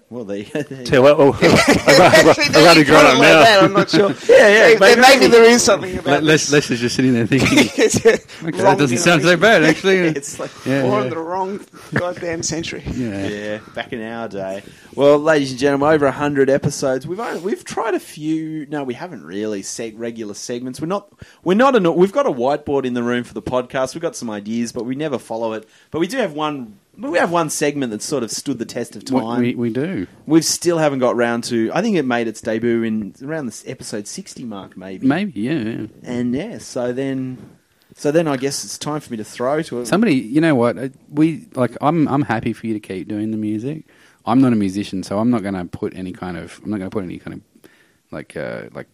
[0.09, 0.63] Well, there you go.
[0.84, 3.39] Tell what, oh, I've, Actually, I've now only you grown up it like now.
[3.43, 4.09] that, I'm not sure.
[4.29, 6.69] Yeah, yeah, Maybe, maybe- maybe there is something about Les, this.
[6.69, 7.61] Les is just sitting there thinking, uh,
[8.47, 9.97] okay, that doesn't sound so bad, actually.
[9.97, 11.03] It's like, yeah, Born yeah.
[11.03, 11.59] in the wrong
[11.93, 12.84] goddamn century.
[12.91, 13.27] yeah.
[13.27, 14.63] yeah, back in our day.
[14.95, 17.05] Well, ladies and gentlemen, over hundred episodes.
[17.07, 18.65] We've only, we've tried a few.
[18.67, 20.79] No, we haven't really set regular segments.
[20.79, 21.11] We're not.
[21.43, 21.75] We're not.
[21.75, 23.95] An, we've got a whiteboard in the room for the podcast.
[23.95, 25.67] We've got some ideas, but we never follow it.
[25.91, 26.77] But we do have one.
[26.96, 29.41] We have one segment that sort of stood the test of time.
[29.41, 30.06] We, we do.
[30.28, 31.72] We still haven't got round to.
[31.74, 35.08] I think it made its debut in around the episode sixty mark, maybe.
[35.08, 35.54] Maybe, yeah.
[35.54, 35.88] yeah.
[36.04, 37.58] And yeah, so then,
[37.96, 39.88] so then I guess it's time for me to throw to it.
[39.88, 40.78] Somebody, you know what?
[40.78, 41.76] uh, We like.
[41.82, 42.08] I'm.
[42.08, 43.86] I'm happy for you to keep doing the music.
[44.26, 46.62] I'm not a musician, so I'm not going to put any kind of.
[46.64, 47.70] I'm not going to put any kind of
[48.12, 48.88] like uh, like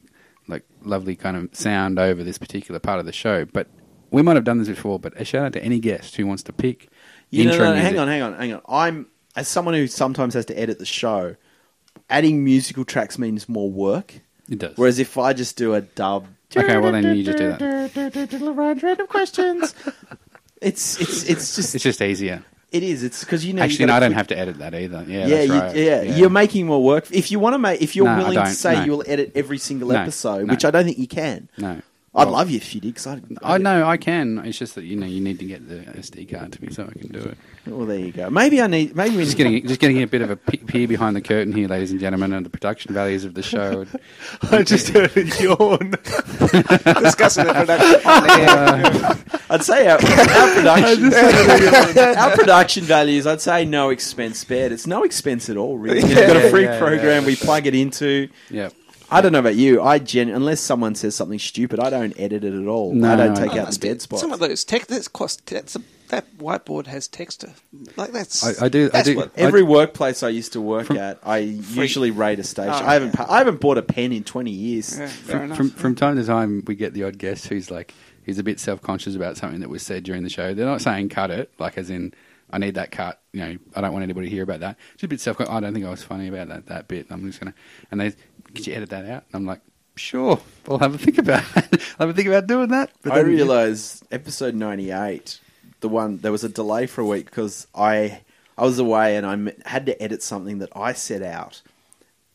[0.47, 3.43] like lovely kind of sound over this particular part of the show.
[3.43, 3.68] But
[4.10, 5.00] we might have done this before.
[5.00, 6.89] But a shout out to any guest who wants to pick
[7.32, 8.61] You know, no, no, hang on, hang on, hang on.
[8.67, 11.36] I'm as someone who sometimes has to edit the show.
[12.09, 14.15] Adding musical tracks means more work.
[14.49, 14.75] It does.
[14.77, 16.25] Whereas if I just do a dub,
[16.57, 18.73] okay, well then you just do that.
[18.84, 19.75] random questions.
[20.61, 22.43] It's it's it's just It's just easier.
[22.71, 23.03] it is.
[23.03, 23.59] It's because you know.
[23.61, 25.05] you Actually, no, I don't put- have to edit that either.
[25.07, 25.75] Yeah, Yeah, that's you, right.
[25.75, 27.11] yeah, you're making more work.
[27.11, 28.53] If you want to make, if you're No, I willing to don't.
[28.53, 28.84] say No.
[28.86, 29.95] you'll edit every single No.
[30.01, 30.53] episode, No.
[30.53, 31.47] which I don't think you can.
[31.57, 31.82] no.
[32.16, 32.95] I'd Well, love you did.
[32.95, 34.39] Cause I, I know I can.
[34.39, 36.84] It's just that you know you need to get the SD card to me so
[36.89, 37.38] I can do it.
[37.68, 38.32] Well, there you go.
[38.32, 38.95] Maybe I need.
[38.95, 41.53] Maybe we Just getting just getting a bit of a pe- peer behind the curtain
[41.53, 43.86] here, ladies and gentlemen, and the production values of the show.
[44.51, 45.91] I just heard a yawn.
[47.03, 48.01] Discussing the production.
[48.03, 49.39] Uh, on.
[49.51, 49.99] I'd say our, our
[50.55, 51.14] production,
[52.18, 53.28] our production values.
[53.28, 54.72] I'd say no expense spared.
[54.72, 55.78] It's no expense at all.
[55.78, 57.22] Really, we've got a free yeah, program.
[57.24, 57.28] yeah.
[57.28, 58.30] We plug it into.
[58.49, 58.70] yeah,
[59.12, 59.82] I don't know about you.
[59.82, 62.93] I gen unless someone says something stupid, I don't edit it at all.
[62.93, 64.22] No, I don't no, take I- out the dead spots.
[64.22, 67.53] Some of those text that's cost that's a, that whiteboard has texture.
[67.95, 68.89] Like that's I, I do.
[68.93, 69.16] I do.
[69.18, 72.74] what- Every I, workplace I used to work at, I usually rate a station.
[72.74, 73.10] Oh, I haven't.
[73.10, 73.26] yeah.
[73.26, 74.97] pa- I haven't bought a pen in twenty years.
[74.97, 75.57] yeah, fair from, enough.
[75.57, 77.93] from from time to time, we get the odd guest who's like
[78.26, 80.53] he's a bit self conscious about something that was said during the show.
[80.53, 82.14] They're not saying cut it, like as in
[82.51, 83.22] I need that cut.
[83.32, 84.78] You know, I don't want anybody to hear about that.
[84.93, 85.39] Just a bit self.
[85.41, 87.07] I don't think I was funny about that that bit.
[87.12, 87.53] I'm just gonna.
[87.91, 88.14] And they,
[88.56, 89.24] could you edit that out?
[89.28, 89.62] And I'm like,
[89.95, 90.39] sure.
[90.70, 91.43] I'll have a think about.
[91.56, 91.82] it.
[92.00, 92.91] I'll have a think about doing that.
[93.02, 95.39] But I then- realised episode ninety eight,
[95.82, 98.22] the one there was a delay for a week because I
[98.58, 101.62] I was away and I m- had to edit something that I set out,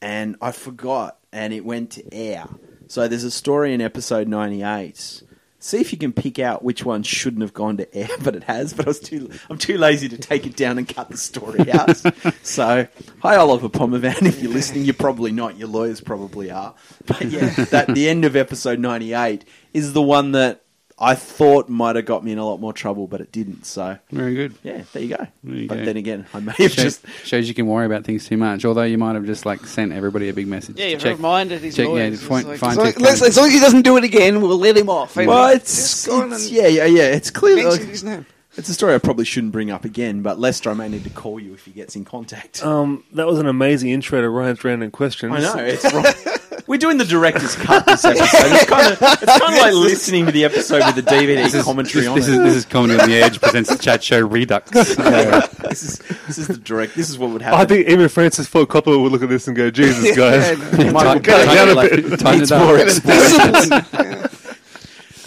[0.01, 2.47] and I forgot, and it went to air.
[2.89, 5.23] So there's a story in episode ninety eight.
[5.65, 8.45] See if you can pick out which one shouldn't have gone to air, but it
[8.45, 8.75] has.
[8.75, 11.73] But I was too I'm too lazy to take it down and cut the story
[11.73, 11.97] out.
[12.43, 12.87] so
[13.21, 15.57] hi Oliver Pomervan, if you're listening, you're probably not.
[15.57, 16.75] Your lawyers probably are.
[17.07, 20.64] But yeah, that the end of episode ninety eight is the one that
[20.97, 23.67] I thought might have got me in a lot more trouble, but it didn't.
[23.67, 24.55] So Very good.
[24.63, 25.27] yeah, there you go.
[25.43, 25.85] There you but go.
[25.87, 28.65] then again, I may have Shows, just shows you can worry about things too much.
[28.65, 30.77] Although you might have just like sent everybody a big message.
[30.79, 31.17] yeah, to you've check.
[31.17, 32.21] reminded his check- yeah, lawyers.
[32.21, 34.57] to find- It's find as, long, as long as he doesn't do it again, we'll
[34.59, 35.17] let him off.
[35.17, 37.03] And well, it's, it's yeah, yeah, yeah.
[37.11, 38.27] It's clearly mention his name.
[38.57, 41.11] It's a story I probably shouldn't bring up again, but Lester, I may need to
[41.11, 42.65] call you if he gets in contact.
[42.65, 45.35] Um, that was an amazing intro to Ryan's random questions.
[45.35, 46.05] I know it's wrong.
[46.67, 48.27] We're doing the director's cut this episode.
[48.53, 52.03] It's kind of it's kind of like listening to the episode with the DVD commentary
[52.05, 52.33] This, on this it.
[52.35, 54.71] is this is comedy on the edge presents the chat show Redux.
[54.99, 55.47] Yeah.
[55.69, 56.95] this is this is the direct.
[56.95, 57.61] This is what would happen.
[57.61, 60.57] I think even Francis Ford Coppola would look at this and go, "Jesus, guys."
[60.93, 61.75] Michael Cut it down a
[62.11, 62.19] bit.
[62.21, 62.67] Tighten needs it up.
[62.67, 64.31] more explosions.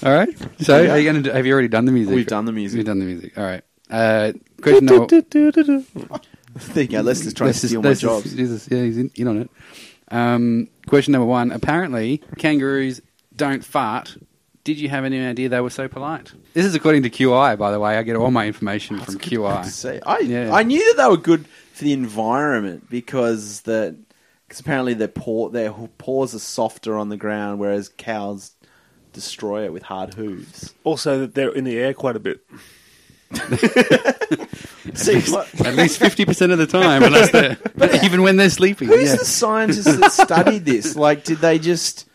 [0.04, 0.30] All right.
[0.62, 1.34] So, are you going to?
[1.34, 2.14] Have you already done the music?
[2.16, 2.78] We've done the music.
[2.78, 3.38] We've done the music.
[3.38, 3.64] All right.
[3.90, 5.22] Uh, question number.
[5.22, 7.02] there you go.
[7.02, 8.34] Lester's trying Let's to just- steal my let's jobs.
[8.36, 9.50] Jesus, yeah, he's in, in on it.
[10.10, 11.52] Um, question number one.
[11.52, 13.02] Apparently, kangaroos
[13.36, 14.18] don't fart.
[14.64, 16.34] Did you have any idea they were so polite?
[16.54, 17.98] This is according to QI, by the way.
[17.98, 19.66] I get all my information from QI.
[19.66, 20.54] See, I Yeah.
[20.54, 23.96] I knew that they were good for the environment because the
[24.48, 28.52] because apparently their paw their ho- paws are softer on the ground, whereas cows
[29.14, 30.74] destroy it with hard hooves.
[30.84, 32.42] Also, that they're in the air quite a bit.
[34.94, 37.58] See, what- At least fifty percent of the time, unless they're,
[38.04, 38.88] even when they're sleeping.
[38.88, 39.16] who's yeah.
[39.16, 40.96] the scientist that studied this?
[40.96, 42.06] Like, did they just?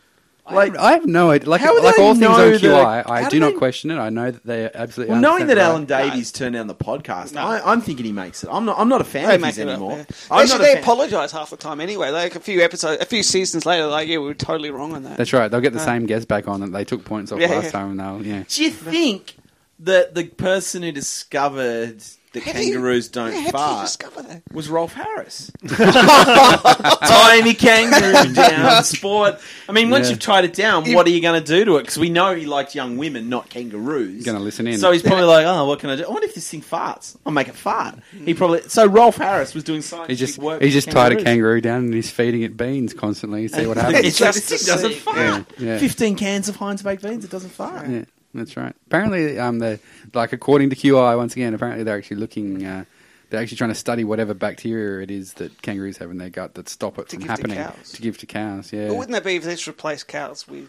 [0.50, 1.48] Like, I have no idea.
[1.48, 3.90] Like, How would like all things know that- QI, I do do not they- question
[3.92, 3.96] it.
[3.98, 5.12] I know that they are absolutely.
[5.12, 5.62] well, knowing that right.
[5.62, 7.42] Alan Davies turned down the podcast, No.
[7.42, 8.50] I, I'm thinking he makes it.
[8.50, 8.78] I'm not.
[8.78, 9.98] I'm not a fan They of make his it up, anymore.
[9.98, 10.04] yeah.
[10.30, 10.82] Actually, not they fan.
[10.82, 12.10] apologise half the time anyway.
[12.10, 15.04] Like a few episodes, a few seasons later, like yeah, we were totally wrong on
[15.04, 15.16] that.
[15.16, 15.48] That's right.
[15.48, 17.66] They'll get the Uh, same guest back on that they took points off Yeah, last
[17.66, 17.70] yeah.
[17.70, 18.42] time, and they'll yeah.
[18.48, 19.36] Do you think
[19.82, 22.02] that the person who discovered
[22.32, 24.42] that How do you- kangaroos don't yeah, how did you fart discover that?
[24.52, 25.50] was Rolf Harris?
[25.68, 29.38] Tiny kangaroo down sport.
[29.68, 30.10] I mean, once Yeah.
[30.12, 31.82] you've tied it down, what are you going to do to it?
[31.82, 34.24] Because we know he liked young women, not kangaroos.
[34.24, 34.78] Gonna listen in.
[34.78, 36.04] So he's probably like, oh, what can I do?
[36.04, 37.16] I wonder if this thing farts.
[37.26, 37.98] I'll make it fart.
[38.12, 38.38] He hmm.
[38.38, 38.62] probably.
[38.62, 40.60] So Rolf Harris was doing scientific He just work.
[40.60, 41.24] he with just tied a kangaroos.
[41.24, 43.46] kangaroo down and he's feeding it beans constantly.
[43.48, 44.06] See what happens.
[44.06, 45.16] It's Just this doesn't fart.
[45.18, 45.78] Yeah, yeah.
[45.78, 47.24] Fifteen cans of Heinz baked beans.
[47.24, 47.88] It doesn't fart.
[47.88, 48.04] Yeah,
[48.34, 48.74] that's right.
[48.86, 49.78] Apparently, um, they
[50.14, 51.54] like according to QI once again.
[51.54, 52.64] Apparently, they're actually looking.
[52.64, 52.84] Uh,
[53.30, 56.54] they're actually trying to study whatever bacteria it is that kangaroos have in their gut
[56.54, 57.92] that stop it To from give to happening cows.
[57.92, 58.72] to give to cows.
[58.72, 58.88] Yeah.
[58.88, 60.68] But wouldn't that be if they just replaced cows with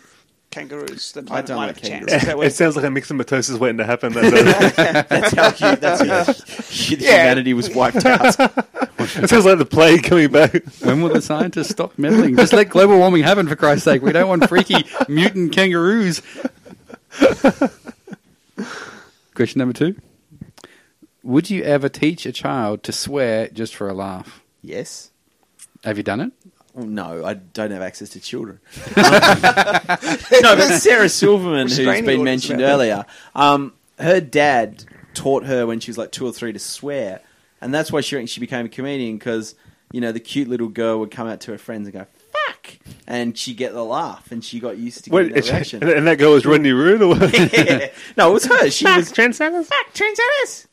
[0.50, 1.12] kangaroos?
[1.12, 2.06] Then I don't might like have a chance.
[2.12, 2.22] kangaroos.
[2.22, 4.14] Is that It sounds like a myxomatosis waiting to happen.
[4.76, 5.82] That That's how cute.
[5.82, 6.34] That's how
[6.70, 7.10] shit Yeah.
[7.24, 8.28] humanity was wiped out.
[9.00, 10.64] it sounds like the plague coming back.
[10.84, 12.38] when will the scientists stop meddling?
[12.38, 14.02] Just let global warming happen, for Christ's sake.
[14.02, 16.22] We don't want freaky mutant kangaroos.
[19.34, 19.96] Question number two.
[21.24, 24.44] Would you ever teach a child to swear just for a laugh?
[24.62, 25.12] Yes.
[25.84, 26.32] Have you done it?
[26.74, 28.60] Well, no, I don't have access to children.
[28.98, 32.74] no, but Sarah Silverman, who's Restraining been orders mentioned about that.
[32.74, 33.06] earlier,
[33.36, 37.22] um, her dad taught her when she was like two or three to swear,
[37.62, 39.54] and that's why she reckons she became a comedian because
[39.92, 42.08] you know the cute little girl would come out to her friends and go
[42.64, 45.84] "fuck," and she get the laugh, and she got used to Wait, getting that reaction.
[45.84, 47.34] and and that girl was Rodney Rude, or what?
[47.54, 47.90] Yeah.
[48.18, 48.70] No, it was her.
[48.70, 49.66] She was Trendsetters.
[49.66, 50.68] fuck trendsetters.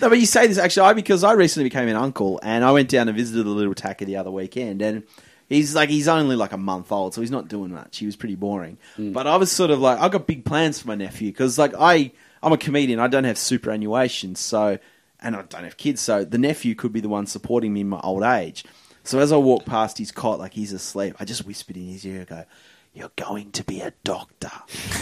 [0.00, 2.72] no, but you say this actually, I because I recently became an uncle, and I
[2.72, 5.02] went down and visited the little tacker the other weekend, and
[5.48, 7.98] he's like he's only like a month old, so he's not doing much.
[7.98, 9.12] He was pretty boring, mm.
[9.12, 11.74] but I was sort of like I got big plans for my nephew because like
[11.78, 12.12] I
[12.42, 14.78] I'm a comedian, I don't have superannuation, so
[15.20, 17.88] and I don't have kids, so the nephew could be the one supporting me in
[17.90, 18.64] my old age.
[19.10, 22.04] So as I walked past his cot, like he's asleep, I just whispered in his
[22.06, 22.44] ear, I go.
[22.92, 24.50] You're going to be a doctor.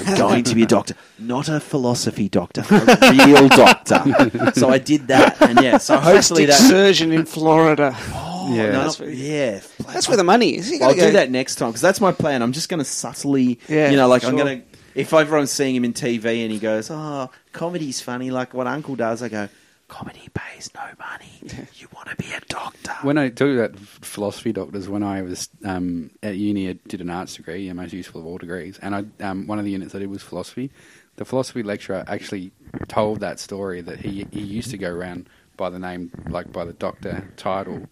[0.06, 0.94] You're going to be a doctor.
[1.18, 4.52] Not a philosophy doctor, a real doctor.
[4.54, 6.70] So I did that, and yeah, so hopefully Plastic that.
[6.70, 7.94] surgeon in Florida.
[8.12, 8.70] Oh, Yeah.
[8.72, 9.60] no, That's not- what- yeah.
[9.92, 10.70] That's where the money is.
[10.70, 12.40] You I'll go- do that next time because that's my plan.
[12.42, 14.44] I'm just going to subtly, Yeah, you know, like I'm sure.
[14.44, 14.66] going to.
[14.94, 18.96] If everyone's seeing him in TV and he goes, "Oh, comedy's funny," like what Uncle
[18.96, 19.48] does, I go,
[19.88, 21.66] "Comedy pays no money.
[21.74, 25.48] You want to be a doctor." When I talk about philosophy doctors, when I was
[25.64, 28.94] um, at uni, I did an arts degree, the most useful of all degrees, and
[28.94, 30.70] I, um, one of the units I did was philosophy.
[31.16, 32.52] The philosophy lecturer actually
[32.86, 36.64] told that story that he he used to go around by the name, like by
[36.64, 37.88] the doctor title,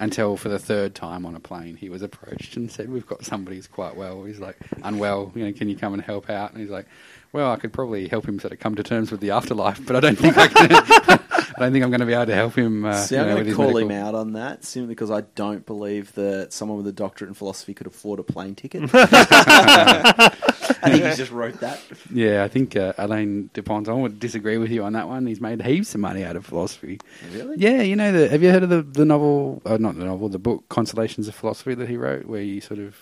[0.00, 3.24] until for the third time on a plane he was approached and said, "We've got
[3.24, 4.24] somebody who's quite well.
[4.24, 5.32] He's like unwell.
[5.34, 6.86] You know, can you come and help out?" And he's like,
[7.34, 9.96] "Well, I could probably help him sort of come to terms with the afterlife, but
[9.96, 10.68] I don't think I can.
[11.56, 13.34] I don't think I'm going to be able to help him." Uh, See, I'm know,
[13.34, 16.78] going to his call him out on that simply because I don't believe that someone
[16.78, 18.88] with a doctorate in philosophy could afford a plane ticket.
[18.94, 21.80] I think he just wrote that.
[22.12, 25.26] Yeah, I think uh, Alain de Botton would disagree with you on that one.
[25.26, 27.00] He's made heaps of money out of philosophy.
[27.32, 27.56] Really?
[27.58, 30.28] Yeah, you know, the, have you heard of the, the novel, uh, not the novel,
[30.28, 32.96] the book Consolations of Philosophy that he wrote, where you sort of,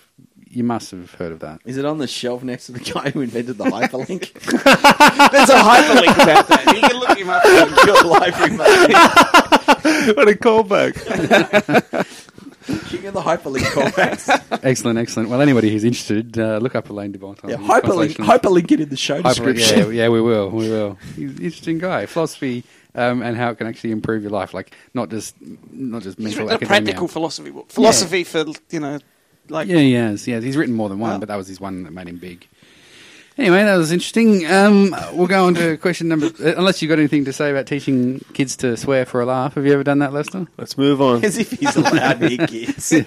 [0.52, 1.60] you must have heard of that.
[1.64, 4.32] Is it on the shelf next to the guy who invented the hyperlink?
[5.30, 6.74] There's a hyperlink about that.
[6.74, 7.44] You can look him up.
[7.86, 10.16] Your library, mate.
[10.16, 10.94] what a callback.
[12.90, 14.60] King of the hyperlink callbacks.
[14.62, 15.30] excellent, excellent.
[15.30, 17.48] Well, anybody who's interested, uh, look up Alain de Botton.
[17.48, 19.78] Yeah, hyperlink, hyperlink it in the show Hyperlink, description.
[19.78, 20.98] yeah, yeah, we will, we will.
[21.16, 22.06] He's an interesting guy.
[22.06, 25.34] Philosophy um, and how it can actually improve your life, like not just
[25.72, 26.68] not just He's mental a academia.
[26.82, 27.70] practical philosophy book.
[27.70, 28.98] Philosophy for you know,
[29.48, 30.26] like Yeah, he has.
[30.26, 31.18] Yeah, he's written more than one, Oh.
[31.18, 32.46] but that was his one that made him big.
[33.38, 34.44] Anyway, that was interesting.
[34.50, 36.26] Um, we'll go on to question number.
[36.26, 39.54] uh, Unless you've got anything to say about teaching kids to swear for a laugh,
[39.54, 40.46] have you ever done that, Lester?
[40.58, 41.24] Let's move on.
[41.24, 42.92] As if he's allowed near kids.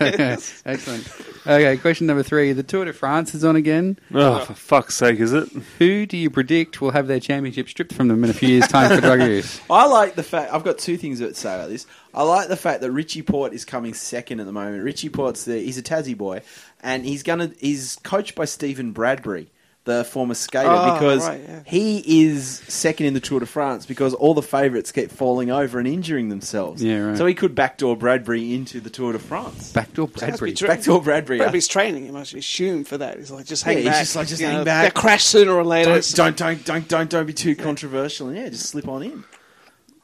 [0.66, 1.08] Excellent.
[1.48, 2.54] Okay, question number three.
[2.54, 4.00] The Tour de France is on again.
[4.14, 5.48] Oh, for fuck's sake, is it?
[5.78, 8.68] Who do you predict will have their championship stripped from them in a few years'
[8.68, 9.62] time for drug use?
[9.70, 11.86] I like the fact I've got two things to say about this.
[12.16, 14.84] I like the fact that Richie Porte is coming second at the moment.
[14.84, 16.42] Richie Porte's the he's a Tassie boy,
[16.82, 19.52] and he's gonna he's coached by Steven Bradbury,
[19.86, 21.62] the former skater, Oh, because right, yeah.
[21.66, 25.78] he is second in the Tour de France because all the favourites keep falling over
[25.80, 26.84] and injuring themselves.
[26.84, 27.18] Yeah, right.
[27.18, 29.72] So he could backdoor Bradbury into the Tour de France.
[29.74, 30.52] Backdoor Bradbury.
[30.52, 30.68] be true.
[30.68, 31.38] Backdoor Bradbury.
[31.38, 32.06] Bradbury's training.
[32.08, 33.18] You must assume for that.
[33.20, 34.00] He's like just hang Yeah, he's back.
[34.02, 34.94] just like, just hang know, back.
[34.94, 35.92] They'll crash sooner or later.
[36.02, 38.28] Don't, don't don't don't don't don't be too controversial.
[38.28, 39.24] And yeah, just slip on in.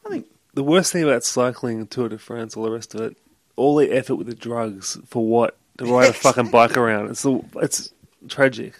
[0.05, 3.17] I think The worst thing about cycling, Tour de France, all the rest of it,
[3.55, 5.57] all the effort with the drugs for what?
[5.79, 7.09] To ride a fucking bike around.
[7.09, 7.91] It's the, it's
[8.29, 8.75] tragic.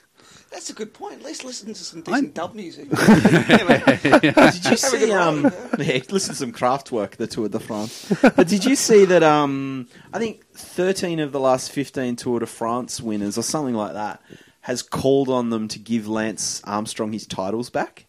[0.51, 1.23] That's a good point.
[1.23, 2.87] Let's listen to some I- decent dub music.
[2.91, 5.11] You Did you Have a good see?
[5.11, 5.43] Um,
[5.79, 7.11] yeah, listen to some Kraftwerk.
[7.17, 8.11] The Tour de France.
[8.21, 9.23] but did you see that?
[9.23, 13.93] Um, I think thirteen of the last fifteen Tour de France winners, or something like
[13.93, 14.21] that,
[14.61, 18.07] has called on them to give Lance Armstrong his titles back.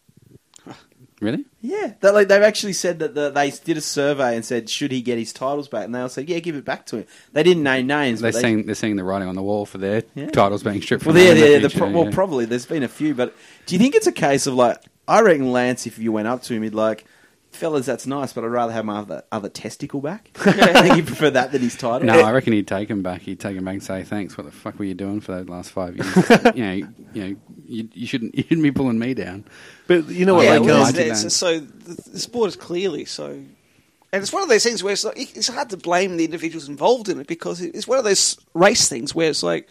[1.22, 1.44] Really?
[1.60, 4.90] Yeah, that, like they've actually said that the, they did a survey and said should
[4.90, 7.06] he get his titles back, and they all said yeah, give it back to him.
[7.32, 8.20] They didn't name names.
[8.20, 10.30] They're but they, seeing they're seeing the writing on the wall for their Yeah.
[10.30, 12.66] titles being stripped Well, from yeah, them in yeah, the future, pro- well, probably there's
[12.66, 13.34] been a few, but
[13.66, 16.42] do you think it's a case of like I reckon Lance, if you went up
[16.42, 17.04] to him, he'd like,
[17.52, 20.30] fellas, that's nice, but I'd rather have my other, other testicle back.
[20.46, 22.06] I think he'd prefer that than his title.
[22.06, 23.22] No, I reckon he'd take him back.
[23.22, 24.36] He'd take him back and say, "Thanks.
[24.36, 26.16] What the fuck were you doing for those last five years?
[26.56, 26.72] you know,
[27.12, 27.36] you know,
[27.66, 29.44] you, you shouldn't, you shouldn't be pulling me down."
[29.86, 30.44] But you know what?
[30.44, 34.32] yeah, like, well, um, it's- it's- so the, the sport is clearly so, and it's
[34.32, 37.20] one of those things where it's, like, it's hard to blame the individuals involved in
[37.20, 39.68] it because it's one of those race things where it's like.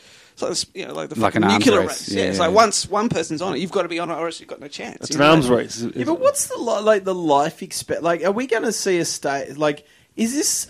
[0.50, 1.89] It's like, you know, like the Like an arms nuclear race.
[1.89, 2.10] race.
[2.10, 4.10] Yeah, Yeah, it's yeah, like once one person's on it, you've got to be on
[4.10, 4.98] it, or else you've got no chance.
[5.02, 5.32] it's you an know?
[5.32, 5.82] arms race.
[5.82, 8.02] Yeah, but what's the like the life expect?
[8.04, 9.58] Like, are we going to see a state?
[9.58, 9.86] Like,
[10.16, 10.70] is this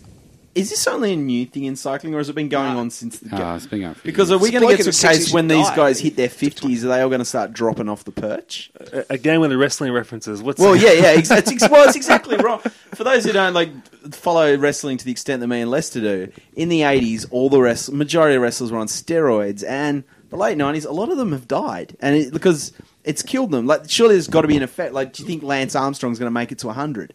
[0.53, 2.79] is this only a new thing in cycling, or has it been going No.
[2.79, 3.55] on since the Oh, go?
[3.55, 4.39] it's been going for Because years.
[4.39, 5.75] are we going to bloke get to in a the case 60s when these died.
[5.75, 6.83] guys hit their fifties?
[6.83, 8.71] Are they all going to start dropping off the perch?
[8.91, 11.01] A- Again, with the wrestling references, what's Well, yeah, yeah.
[11.17, 12.59] Ex- it's, ex- well, it's exactly wrong.
[12.93, 13.69] For those who don't like
[14.13, 17.61] follow wrestling to the extent that me and Lester do, in the '80s, all the
[17.61, 21.31] rest, majority of wrestlers were on steroids, and the late '90s, a lot of them
[21.31, 22.73] have died, and it, because
[23.03, 23.65] it's killed them.
[23.67, 24.93] Like, surely there's got to be an effect.
[24.93, 27.13] Like, do you think Lance Armstrong's going to make it to 100?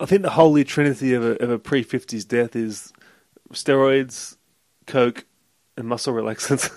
[0.00, 2.92] I think the holy trinity of a, of a pre fifties death is
[3.52, 4.36] steroids,
[4.86, 5.24] coke,
[5.76, 6.70] and muscle relaxants.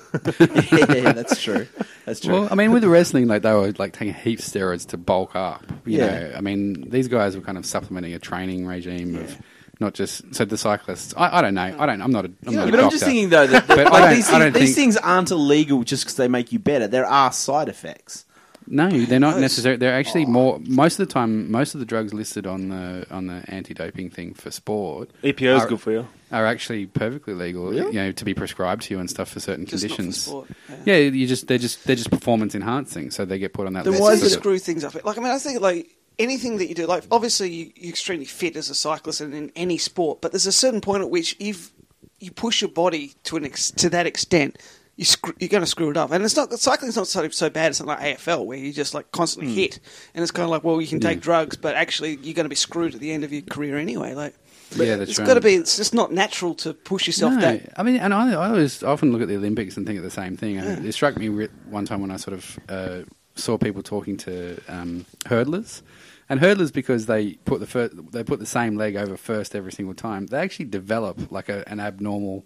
[0.95, 1.68] yeah, that's true.
[2.05, 2.34] That's true.
[2.34, 4.97] Well, I mean, with the wrestling, like they were like taking heaps of steroids to
[4.97, 5.63] bulk up.
[5.86, 6.20] You Yeah.
[6.20, 9.38] know, I mean, these guys were kind of supplementing a training regime of
[9.80, 11.13] not just so the cyclists.
[11.18, 11.76] I, I don't know.
[11.78, 12.01] I don't.
[12.01, 12.32] I'm not a.
[12.45, 14.76] I'm Yeah, not but I'm just thinking though that, that like, these, things, these think-
[14.76, 16.88] things aren't illegal just because they make you better.
[16.88, 18.26] There are side effects.
[18.70, 19.78] No, they're not No, necessarily.
[19.78, 20.30] They're actually Oh.
[20.30, 20.59] more.
[20.68, 24.34] Most of the time, most of the drugs listed on the on the anti-doping thing
[24.34, 26.07] for sport EPO is good for you.
[26.32, 27.68] are actually perfectly legal.
[27.70, 27.86] Really?
[27.88, 30.22] You know, to be prescribed to you and stuff for certain Just not for conditions.
[30.22, 30.47] sport,
[30.86, 33.84] Yeah, you just they're just they're just performance enhancing, so they get put on that
[33.86, 34.01] Then list.
[34.03, 34.93] why Let's it- screw things up.
[35.05, 35.89] Like I mean, I think like
[36.20, 39.51] anything that you do, like obviously you, you're extremely fit as a cyclist and in
[39.55, 41.72] any sport, but there's a certain point at which if
[42.20, 44.57] you push your body to an ex- to that extent.
[44.97, 47.49] You screw, you're going to screw it up, and it's not cycling's not so, so
[47.51, 47.69] bad.
[47.69, 49.79] It's not like AFL where you just like constantly hit,
[50.15, 51.21] and it's kind of like, well, you can take Yeah.
[51.23, 54.15] drugs, but actually you're going to be screwed at the end of your career anyway.
[54.15, 54.33] Like,
[54.75, 55.27] Yeah, that's it's right.
[55.27, 55.53] got to be.
[55.53, 57.73] It's just not natural to push yourself No, that.
[57.77, 60.09] I mean, and I, I always often look at the Olympics and think of the
[60.09, 60.57] same thing.
[60.59, 61.29] Uh, It struck me
[61.69, 62.99] one time when I sort of uh,
[63.35, 65.83] saw people talking to um, hurdlers,
[66.27, 69.71] and hurdlers because they put the fir- they put the same leg over first every
[69.71, 70.25] single time.
[70.25, 72.45] They actually develop like a, an abnormal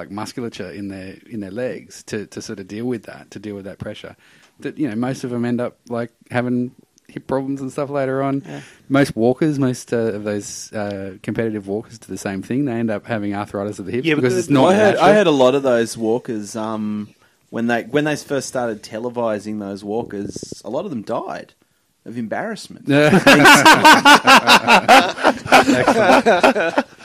[0.00, 3.38] like musculature in their in their legs to, to sort of deal with that to
[3.38, 4.16] deal with that pressure.
[4.60, 6.72] That you know most of them end up like having
[7.08, 8.42] hip problems and stuff later on.
[8.46, 8.60] Yeah.
[8.88, 12.64] Most walkers, most uh, of those uh, competitive walkers do the same thing.
[12.66, 14.94] They end up having arthritis of the hip Yeah, because the- it's not I heard,
[14.94, 15.04] natural.
[15.04, 17.08] I heard a lot of those walkers um,
[17.50, 20.62] when they when they first started televising those walkers.
[20.64, 21.54] A lot of them died
[22.04, 22.86] of embarrassment.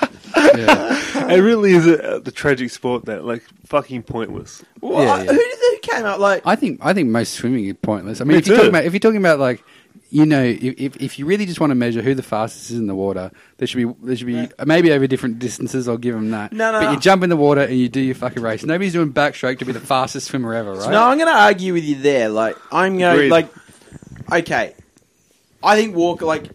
[0.57, 1.33] yeah.
[1.33, 4.63] It really is a, the tragic sport that, like, fucking pointless.
[4.81, 5.31] Well, Yeah, yeah.
[5.33, 6.43] Who, who came up like?
[6.45, 8.21] I think I think most swimming is pointless.
[8.21, 8.61] I mean, Me if you're too.
[8.63, 9.63] talking about if you're talking about like
[10.11, 12.77] you know if, if if you really just want to measure who the fastest is
[12.77, 15.87] in the water, there should be there should be maybe over different distances.
[15.89, 16.53] I'll give them that.
[16.53, 16.91] No, no, But no.
[16.91, 18.63] you jump in the water and you do your fucking race.
[18.63, 20.91] Nobody's doing backstroke to be the fastest swimmer ever, right?
[20.91, 22.29] No, I'm going to argue with you there.
[22.29, 23.31] Like, I'm going Agreed.
[23.31, 23.49] like,
[24.31, 24.75] okay,
[25.63, 26.49] I think walk like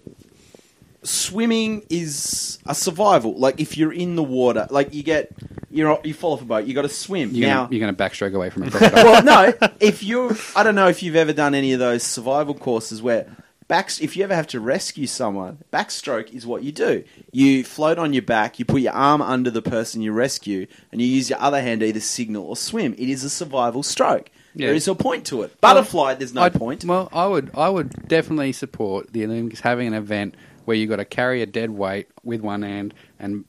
[1.02, 3.34] swimming is a survival.
[3.38, 5.30] Like, if you're in the water, like you get
[5.70, 7.30] you're you fall off a boat, you got to swim.
[7.32, 9.04] You're now, gonna, you're going to backstroke away from a crocodile.
[9.04, 9.68] well, no.
[9.80, 13.26] If you, I don't know if you've ever done any of those survival courses where
[13.68, 17.04] back, if you ever have to rescue someone, backstroke is what you do.
[17.30, 21.00] You float on your back, you put your arm under the person you rescue, and
[21.00, 22.94] you use your other hand to either signal or swim.
[22.94, 24.28] It is a survival stroke.
[24.56, 24.66] Yeah.
[24.66, 25.60] There is a point to it.
[25.60, 26.84] Butterfly, there's no I'd- point.
[26.84, 30.34] Well, I would I would definitely support the Olympics having an event
[30.64, 33.44] where you've got to carry a dead weight with one hand and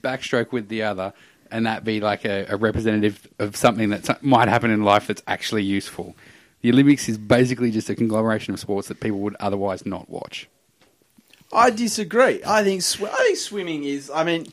[0.00, 1.12] backstroke with the other,
[1.50, 5.22] and that be like a, a representative of something that might happen in life that's
[5.26, 6.16] actually useful.
[6.62, 10.48] The Olympics is basically just a conglomeration of sports that people would otherwise not watch.
[11.52, 12.40] I disagree.
[12.44, 14.10] I think sw- I think swimming is.
[14.10, 14.46] I mean,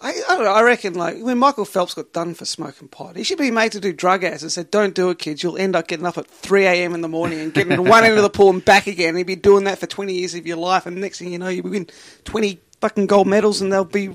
[0.00, 0.52] I, I don't know.
[0.52, 3.72] I reckon like when Michael Phelps got done for smoking pot, he should be made
[3.72, 5.42] to do drug ads and said, "Don't do it, kids.
[5.42, 6.94] You'll end up getting up at three a.m.
[6.94, 9.16] in the morning and getting to one end of the pool and back again.
[9.16, 11.48] He'd be doing that for twenty years of your life, and next thing you know,
[11.48, 11.88] you'd win
[12.24, 14.10] twenty fucking gold medals, and they'll be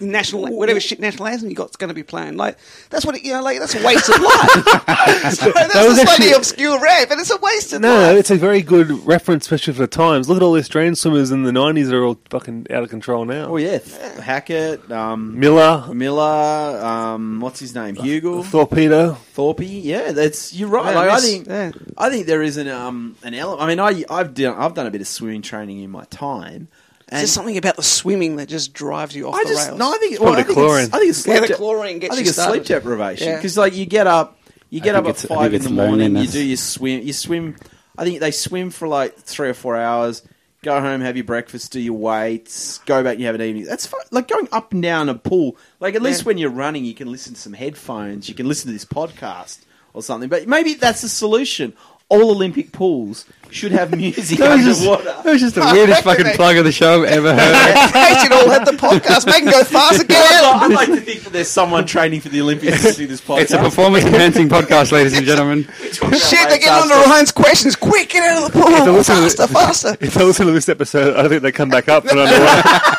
[0.00, 2.36] national whatever shit national anthem you got's going to be playing.
[2.36, 2.56] Like
[2.90, 3.42] that's what it, you know.
[3.42, 4.50] Like that's a waste of life.
[5.34, 7.88] so that's That was a slightly actually- obscure rap, and it's a waste of No,
[7.94, 8.12] life.
[8.12, 10.28] No, it's a very good reference, especially for the times.
[10.28, 13.24] Look at all the Australian swimmers in the nineties are all fucking out of control
[13.24, 13.46] now.
[13.46, 19.14] Oh yeah, Th- Hackett, um, Miller, Miller, um, what's his name, Huegill, Torpedo.
[19.32, 19.60] Thorpe.
[19.62, 20.92] Yeah, that's you're right.
[20.92, 21.72] Yeah, like, I think yeah.
[21.96, 23.62] I think there is an um an element.
[23.62, 26.68] I mean, I I've done I've done a bit of swimming training in my time.
[27.10, 29.66] There's And just something about the swimming that just drives you off I the just
[29.68, 29.78] rails.
[29.78, 30.84] no, I think probably well, I think chlorine.
[30.84, 32.64] It's, I think it's Yeah, sleep the chlorine gets I think you it's sleep started.
[32.66, 33.36] deprivation Yeah.
[33.36, 34.38] because like you get up,
[34.70, 37.56] you get up at five in the morning, you do your swim, you swim.
[37.96, 40.22] I think they swim for like three or four hours.
[40.62, 43.64] Go home, have your breakfast, do your weights, go back, and you have an evening.
[43.64, 44.00] That's fun.
[44.10, 45.56] like going up and down a pool.
[45.80, 48.66] Like at least when you're running, you can listen to some headphones, you can listen
[48.66, 49.60] to this podcast
[49.94, 50.28] or something.
[50.28, 51.74] But maybe that's the solution.
[52.10, 55.04] All Olympic pools should have music That was just, underwater.
[55.22, 57.92] that was just the weirdest reckon fucking they- plug of the show I've ever heard.
[57.94, 59.26] they should all have the podcast.
[59.26, 60.22] Make them go fast again.
[60.22, 63.40] I'd like to think that there's someone training for the Olympics to do this podcast.
[63.40, 65.64] It's a performance enhancing podcast, ladies and gentlemen.
[65.82, 66.00] Shit,
[66.48, 67.74] they're getting on to Ryan's questions.
[67.76, 68.70] Quick, get out of the pool.
[68.92, 69.96] listen to Faster, faster.
[70.04, 72.04] If I listen to this episode, I don't think they come back up.
[72.06, 72.94] And I know why.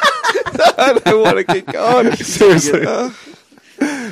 [0.78, 2.16] I don't want to keep going.
[2.16, 2.86] Seriously.
[2.86, 3.12] Uh,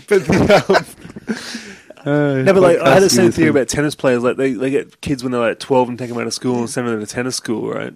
[0.07, 1.76] But the, um,
[2.07, 4.23] Uh, no, but like I had the same theory about tennis players.
[4.23, 6.59] Like they, they get kids when they're like twelve and take them out of school
[6.59, 7.95] and send them to tennis school, right?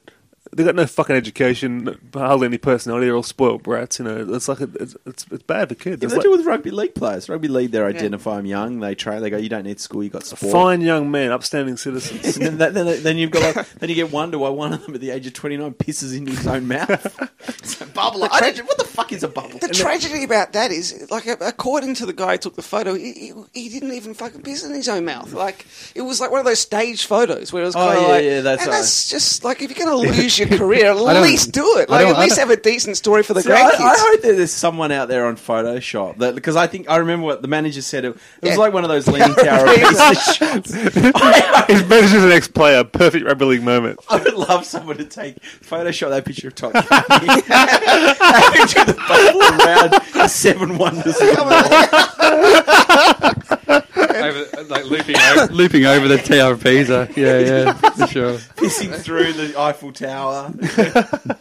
[0.53, 3.05] They got no fucking education, hardly any personality.
[3.07, 3.99] They're all spoiled brats.
[3.99, 6.01] You know, it's like a, it's, it's it's bad for kids.
[6.01, 7.29] Yeah, It's they like, do with rugby league players.
[7.29, 8.79] Rugby league, they identify them young.
[8.81, 9.21] They train.
[9.21, 10.03] They go, you don't need school.
[10.03, 10.51] You got sport.
[10.51, 12.35] fine young men, upstanding citizens.
[12.37, 14.85] And then, that, then, then you've got like, then you get wonder why one of
[14.85, 17.17] them at the age of twenty nine pisses into his own mouth.
[17.43, 18.23] It's a bubble.
[18.23, 19.57] I don't, what the fuck is a bubble?
[19.57, 23.13] the tragedy about that is, like, according to the guy who took the photo, he,
[23.13, 25.33] he, he didn't even fucking piss in his own mouth.
[25.33, 28.03] Like, it was like one of those staged photos where it was Oh, kind of
[28.03, 28.77] yeah, like, yeah, that's and right.
[28.77, 31.89] that's just like, if you're going to lose your career, at least do it.
[31.89, 33.79] Like, at least have a decent story for the See, I, grandkids.
[33.79, 37.25] I hope that there's someone out there on Photoshop that because I think I remember
[37.25, 38.05] what the manager said.
[38.05, 38.57] It, it was Yeah.
[38.57, 40.73] like one of those leaning tower of Pisa shots.
[40.75, 42.83] I, His manager's an ex-player.
[42.83, 43.99] Perfect rugby league moment.
[44.09, 46.87] I would love someone to take Photoshop that picture of Todd Carney.
[47.47, 51.17] that picture of the bubble around the seven wonders.
[54.29, 57.09] Of over, like looping over, looping over the Tower of Pisa.
[57.15, 58.33] Yeah, yeah, for sure.
[58.55, 60.51] pissing through the Eiffel Tower.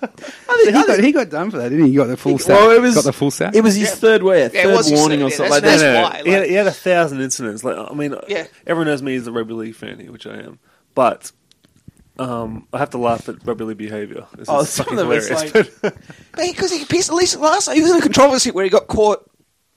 [0.62, 1.90] He got, he got done for that, didn't he?
[1.92, 2.50] He got the full set.
[2.50, 3.54] Well, it was got the full set.
[3.56, 5.36] It was his third way, a Yeah, it third was his warning third, or yeah,
[5.36, 5.78] something like that.
[5.78, 7.64] that's No, why, he, had, like- he had a thousand incidents.
[7.64, 8.46] Like I mean, Yeah.
[8.66, 10.58] everyone knows me as a rugby league fan, which I am.
[10.94, 11.32] But
[12.18, 14.26] um, I have to laugh at rugby league behaviour.
[14.36, 15.82] This Oh, is some fucking of it's hilarious.
[15.82, 15.94] like-
[16.36, 18.86] Because he pissed, at least last night, he was in a controversy where he got
[18.86, 19.24] caught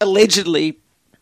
[0.02, 0.80] allegedly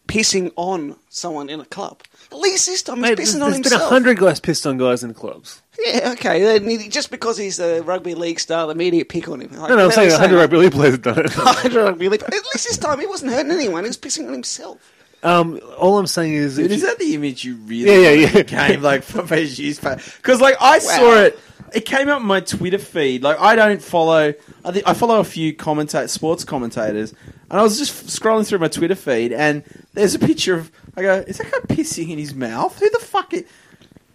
[0.07, 2.01] pissing on someone in a club.
[2.31, 3.89] At least this time he's Mate, pissing there's, on there's been a himself.
[3.89, 5.61] hundred guys pissed on guys in clubs.
[5.85, 6.41] Yeah, okay.
[6.43, 9.51] Then he- just because he's a rugby league star, the media pick on him.
[9.53, 11.31] Like, No, no, I'm saying a hundred rugby league players have done it.
[11.37, 12.23] 100 rugby league.
[12.23, 13.83] At least this time he wasn't hurting anyone.
[13.83, 14.79] He was pissing on himself.
[15.23, 18.25] Um, all I'm saying is, Dude, is you- that the image you really Yeah, yeah,
[18.25, 18.67] wanted yeah.
[18.67, 21.39] Came like from Because like I saw it,
[21.73, 23.21] it came up on my Twitter feed.
[23.23, 24.33] Like I don't follow.
[24.65, 27.13] I think I follow a few commentate sports commentators,
[27.51, 30.71] and I was just scrolling through my Twitter feed, and there's a picture of.
[30.95, 32.79] I go, is that guy pissing in his mouth?
[32.79, 33.33] Who the fuck?
[33.33, 33.43] Is,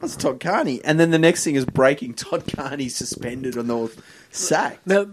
[0.01, 0.83] that's Todd Carney.
[0.85, 2.15] And then the next thing is breaking.
[2.15, 3.95] Todd Carney suspended on the
[4.31, 4.81] sack.
[4.89, 5.05] I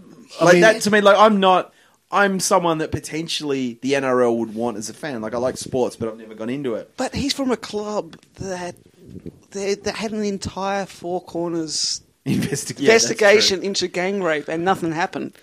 [0.42, 1.00] like mean- that to me.
[1.02, 1.72] Like I'm not.
[2.10, 5.20] I'm someone that potentially the NRL would want as a fan.
[5.20, 6.92] Like I like sports, but I've never gone into it.
[6.96, 8.76] But he's from a club that
[9.50, 14.92] they, that had an entire four corners Investig- yeah, investigation into gang rape and nothing
[14.92, 15.34] happened.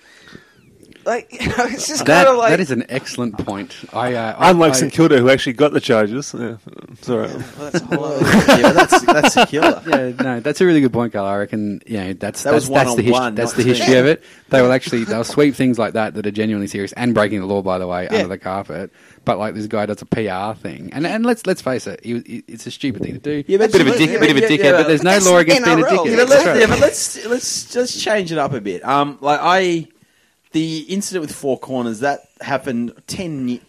[1.05, 2.51] Like, you know, it's just kind of like.
[2.51, 3.75] that is an excellent point.
[3.93, 6.33] I, uh, I unlike I, St Kilda, who actually got the charges.
[6.37, 6.57] Yeah,
[6.91, 7.29] it's all right.
[7.33, 8.25] Well, that's a whole other-
[8.61, 9.81] yeah, that's that's a killer.
[9.87, 11.25] Yeah, no, that's a really good point, Carl.
[11.25, 13.69] I reckon, you know, that's That that's, was that's the, his- one-on-one, that's the two.
[13.69, 14.23] history of it.
[14.49, 17.45] They will actually they'll sweep things like that that are genuinely serious and breaking the
[17.45, 18.17] law, by the way, Yeah.
[18.17, 18.91] under the carpet.
[19.25, 22.19] But like this guy does a PR thing, and and let's let's face it, he,
[22.25, 23.43] he- it's a stupid thing to do.
[23.47, 25.03] Yeah, but bit of a dick, Yeah, bit of a yeah, dickhead, yeah, but there's
[25.03, 26.05] no law against being a dickhead.
[26.05, 28.83] Yeah, Yeah, but, let's, yeah, but let's let's just change it up a bit.
[28.85, 29.87] Um, like I,
[30.51, 33.59] the incident with Four Corners that happened ten,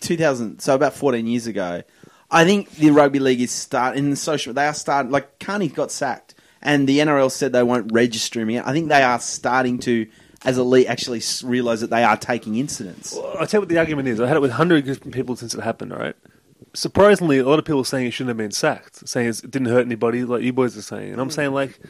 [0.00, 1.82] 2000, so about fourteen years ago.
[2.30, 4.52] I think the rugby league is start in the social.
[4.52, 5.10] They are starting.
[5.10, 8.66] Like Carney got sacked, and the NRL said they won't register him yet.
[8.66, 10.06] I think they are starting to,
[10.44, 13.16] as league, actually realise that they are taking incidents.
[13.16, 14.20] I'll tell you what the argument is.
[14.20, 15.92] I had it with hundred people since it happened.
[15.92, 16.14] Right.
[16.72, 19.66] Surprisingly, a lot of people are saying it shouldn't have been sacked, saying it didn't
[19.68, 21.10] hurt anybody, like you boys are saying.
[21.10, 21.80] And I'm saying, like,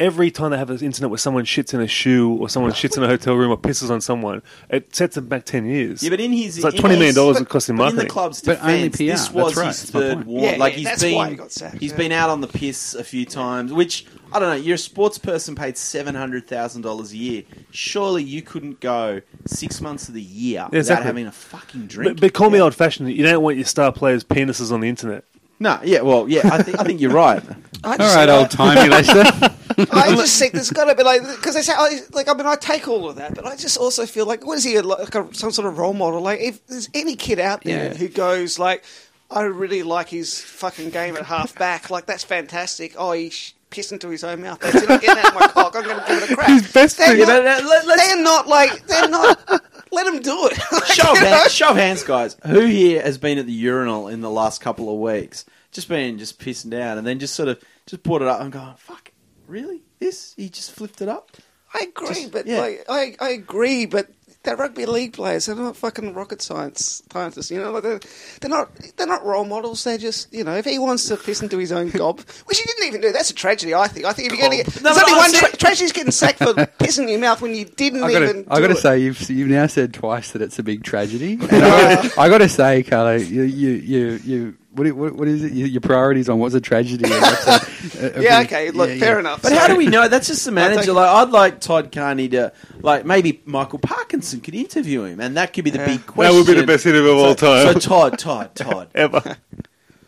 [0.00, 2.96] every time they have this incident where someone shits in a shoe or someone shits
[2.96, 6.02] in a hotel room or pisses on someone, it sets them back ten years.
[6.02, 7.76] Yeah, but in his it's like in twenty million his- dollars but- it cost him
[7.76, 8.10] But in the marketing.
[8.12, 10.26] club's But only defense, PR, this that's was right, his that's my third point.
[10.26, 10.50] warning.
[10.50, 11.96] Yeah, like yeah, he's that's been, why he got sacked, he's yeah.
[11.96, 13.72] been out on the piss a few times.
[13.72, 14.54] Which I don't know.
[14.56, 17.42] You're a sports person paid seven hundred thousand dollars a year.
[17.70, 21.06] Surely you couldn't go six months of the year without exactly.
[21.06, 22.14] having a fucking drink.
[22.14, 23.10] But, but call me old fashioned.
[23.12, 25.24] You don't want your star players' penises on the internet.
[25.60, 27.42] No, yeah, well, yeah, I think I think you're right.
[27.84, 29.22] I All just- right, old timey, Lester.
[29.92, 32.46] I just think there's got to be like because they say I, like I mean
[32.46, 35.12] I take all of that, but I just also feel like what is he like
[35.14, 36.20] a, some sort of role model?
[36.20, 37.94] Like if there's any kid out there Yeah.
[37.94, 38.84] who goes like
[39.30, 42.94] I really like his fucking game at half back, like that's fantastic.
[42.96, 44.58] Oh, he sh- pissed into his own mouth.
[44.60, 44.88] That's it.
[44.90, 45.74] I'm getting out my cock.
[45.76, 46.48] I'm going to give it a crack.
[46.48, 49.62] His best they're, thing- not, let- they're not like they're not.
[49.92, 50.58] let them do it.
[50.72, 52.36] Like, show, of hands, show of hands, guys.
[52.46, 55.44] Who here has been at the urinal in the last couple of weeks?
[55.72, 58.52] Just been just pissing down, and then just sort of just brought it up and
[58.52, 59.10] going, "Fuck,
[59.48, 59.82] really?
[59.98, 60.34] This?
[60.36, 61.32] He just flipped it up."
[61.74, 62.60] I agree, Just- but yeah.
[62.60, 64.08] like I, I agree, but
[64.44, 65.46] they're rugby league players.
[65.46, 67.50] They're not fucking rocket science scientists.
[67.50, 68.00] You know, like they're,
[68.40, 69.82] they're not they're not role models.
[69.84, 72.64] They're just you know, if he wants to piss into his own gob, which he
[72.64, 73.74] didn't even do, that's a tragedy.
[73.74, 74.06] I think.
[74.06, 76.12] I think if you're going to get No, there's only one see- tra- tragedy's getting
[76.12, 78.42] sacked for pissing in your mouth when you didn't I even.
[78.44, 81.38] gotta, I gotta say, you've you've now said twice that it's a big tragedy.
[81.50, 85.42] And I, gotta, I gotta say, Carlo, you you you, you what, what what is
[85.44, 85.52] it?
[85.52, 87.04] Your, your priorities on what's a tragedy?
[87.04, 87.50] And what's a,
[88.06, 89.18] a- a Yeah, big- okay, look, yeah, fair yeah.
[89.20, 89.42] enough.
[89.42, 90.08] But how do we know?
[90.08, 90.92] That's just the manager.
[90.92, 95.52] Like, I'd like Todd Carney to, like, maybe Michael Parkinson could interview him, and that
[95.52, 95.86] could be the Yeah.
[95.86, 96.32] big question.
[96.34, 97.66] That would be the best interview of all time.
[97.66, 97.80] So, time.
[97.80, 99.36] Todd, Todd, Todd, Ever.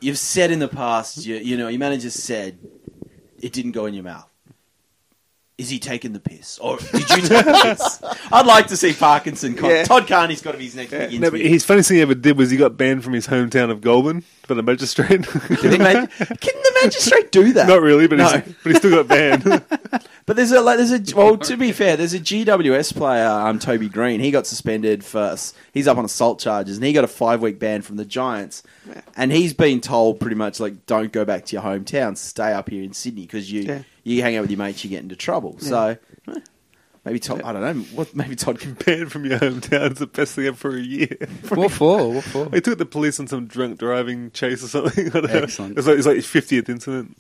[0.01, 2.59] you've said in the past, you, you know, your manager said
[3.41, 4.29] it didn't go in your mouth.
[5.59, 8.01] Is he taking the piss, or did you take the piss?
[8.33, 9.55] I'd like to see Parkinson.
[9.55, 9.85] Con- Yeah.
[9.85, 12.15] Todd Carney's got to be his next big No, but his funniest thing he ever
[12.15, 15.23] did was he got banned from his hometown of Goulburn for the magistrate.
[15.27, 17.69] Can, the mag- can the magistrate do that?
[17.69, 18.29] Not really, but, No.
[18.29, 19.65] he's, but he still got banned.
[20.27, 23.61] But there's a like, there's a well to be fair, there's a GWS player, um,
[23.61, 24.19] Toby Greene.
[24.19, 25.37] He got suspended for
[25.73, 28.65] he's up on assault charges, and he got a five week ban from the Giants.
[28.89, 29.03] Yeah.
[29.17, 32.69] And he's been told pretty much like, don't go back to your hometown, stay up
[32.69, 33.83] here in Sydney because you Yeah.
[34.15, 35.59] You hang out with your mates, you get into trouble.
[35.59, 35.97] So
[36.29, 36.35] eh,
[37.05, 38.75] maybe Todd, I don't know, what maybe Todd can.
[38.87, 41.17] banned from your hometown is the best thing ever for a year.
[41.49, 42.13] What for?
[42.13, 42.49] What for?
[42.53, 45.07] He took the police on some drunk driving chase or something.
[45.09, 45.41] I don't know.
[45.41, 45.77] Excellent.
[45.79, 47.17] It's like, it's like his 50th incident.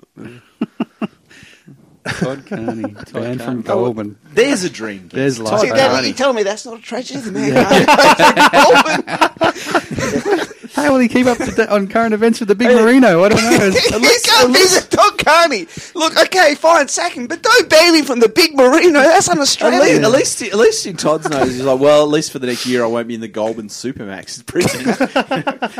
[2.06, 2.82] Todd Carney,
[3.12, 3.62] banned from Carney.
[3.64, 4.16] Goulburn.
[4.32, 5.08] There's a dream.
[5.12, 5.60] There's Todd life.
[5.62, 7.18] See, that, you telling me that's not a tragedy?
[7.18, 7.52] The man
[9.06, 13.24] can't- How will he keep up to date on current events with the big Merino?
[13.24, 13.70] I don't know.
[13.70, 15.66] He can't be the Todd Carney.
[15.94, 19.00] Look, okay, fine, sack him, but don't ban him from the big Merino.
[19.00, 20.04] That's At least, un-Australian.
[20.04, 22.66] at least, at least in Todd's nose, he's like, well, at least for the next
[22.66, 24.84] year, I won't be in the Goulburn Supermax prison.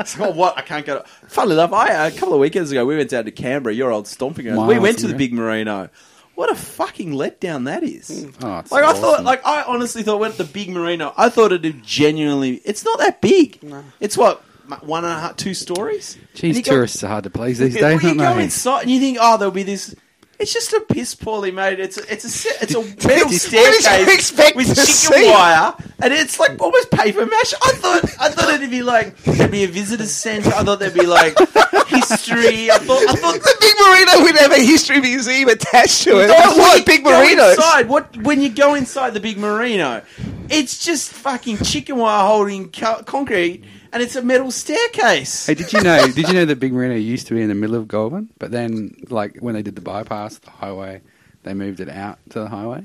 [0.07, 0.57] so what?
[0.57, 1.01] I can't go.
[1.01, 1.05] To...
[1.29, 4.09] Funnily enough, I a couple of weekends ago, we went down to Canberra, your old
[4.09, 4.67] stomping ground.
[4.67, 5.91] We went to the big Merino.
[6.37, 8.09] What a fucking letdown that is!
[8.09, 8.45] Hmm.
[8.45, 11.15] Oh, it's Like I thought, like I honestly thought, went to the big Merino.
[11.17, 12.61] I thought it'd genuinely.
[12.65, 13.59] It's not that big.
[14.01, 14.46] It's what m-
[14.83, 16.19] one and a half, two stories.
[16.35, 18.83] Geez, you go- tourists are hard to please these well, days, you aren't go inside
[18.83, 19.95] and you think, oh, there'll be this.
[20.39, 21.81] It's just a piss poorly made.
[21.81, 25.31] It's a, it's a it's a metal staircase with chicken see?
[25.31, 27.55] wire, and it's like almost paper mash.
[27.55, 30.51] I thought I thought it'd be like there'd be a visitor centre.
[30.51, 31.39] I thought there'd be like
[31.87, 32.71] history.
[32.71, 33.35] I thought I thought.
[33.35, 36.31] the big Merino would have a history museum attached to it.
[36.31, 37.55] I when big go Merinos.
[37.55, 40.03] Inside, what when you go inside the big Merino,
[40.49, 43.65] it's just fucking chicken wire holding co- concrete,
[43.97, 45.47] and it's a metal staircase.
[45.47, 46.07] Hey, did you know?
[46.15, 48.51] Did you know that Big Merino used to be in the middle of Goulburn, but
[48.51, 51.01] then, like when they did the bypass, the highway,
[51.45, 52.85] they moved it out to the highway.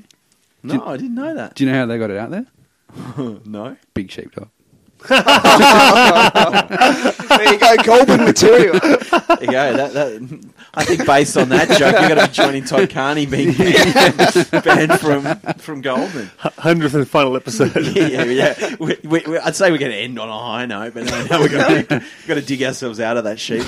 [0.62, 1.54] no, I didn't know that.
[1.54, 2.46] Do you know how they got it out there?
[3.44, 3.76] no.
[3.92, 4.48] Big sheepdog.
[5.08, 5.22] There
[7.52, 8.78] you go, Goulburn material.
[8.80, 8.98] There
[9.40, 9.76] you go.
[9.76, 13.26] That, that, I think based on that joke, you're going to be joining Todd Carney
[13.26, 15.24] being banned from
[15.58, 16.30] from Goulburn.
[16.40, 17.72] 100th and final episode.
[17.92, 18.54] Yeah, yeah.
[18.58, 18.76] yeah.
[18.78, 21.24] We, we, we, I'd say we're going to end on a high note, but no,
[21.26, 23.64] no we're going to got to dig ourselves out of that sheep,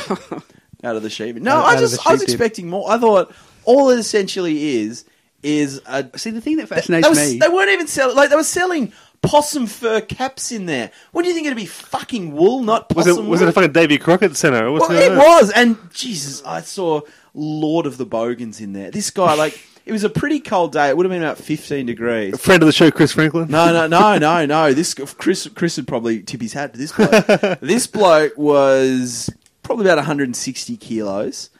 [0.82, 1.36] out of the sheep.
[1.36, 2.30] No, Out- I just the I was dip.
[2.30, 2.90] expecting more.
[2.90, 3.32] I thought
[3.64, 5.04] all it essentially is
[5.42, 6.08] is a.
[6.18, 7.38] See, the thing that They, fascinates was- me.
[7.38, 8.92] they weren't even selling like they were selling
[9.24, 10.90] possum fur caps in there.
[11.12, 11.66] What do you think it'd be?
[11.66, 13.50] Fucking wool, not Was possum it was it wool?
[13.50, 14.30] a fucking Davy Crockett?
[14.30, 17.00] What's Well, it was, and Jesus, I saw
[17.34, 18.90] Lord of the Bogans in there.
[18.90, 20.88] This guy, like, it was a pretty cold day.
[20.88, 22.40] It would have been about fifteen degrees.
[22.40, 23.48] Friend of the show, Chris Franklin.
[23.48, 24.72] No, no, no, no, no.
[24.72, 27.60] This Chris, Chris would probably tip his hat to this bloke.
[27.60, 29.30] this bloke was
[29.62, 31.50] probably about 160 kilos,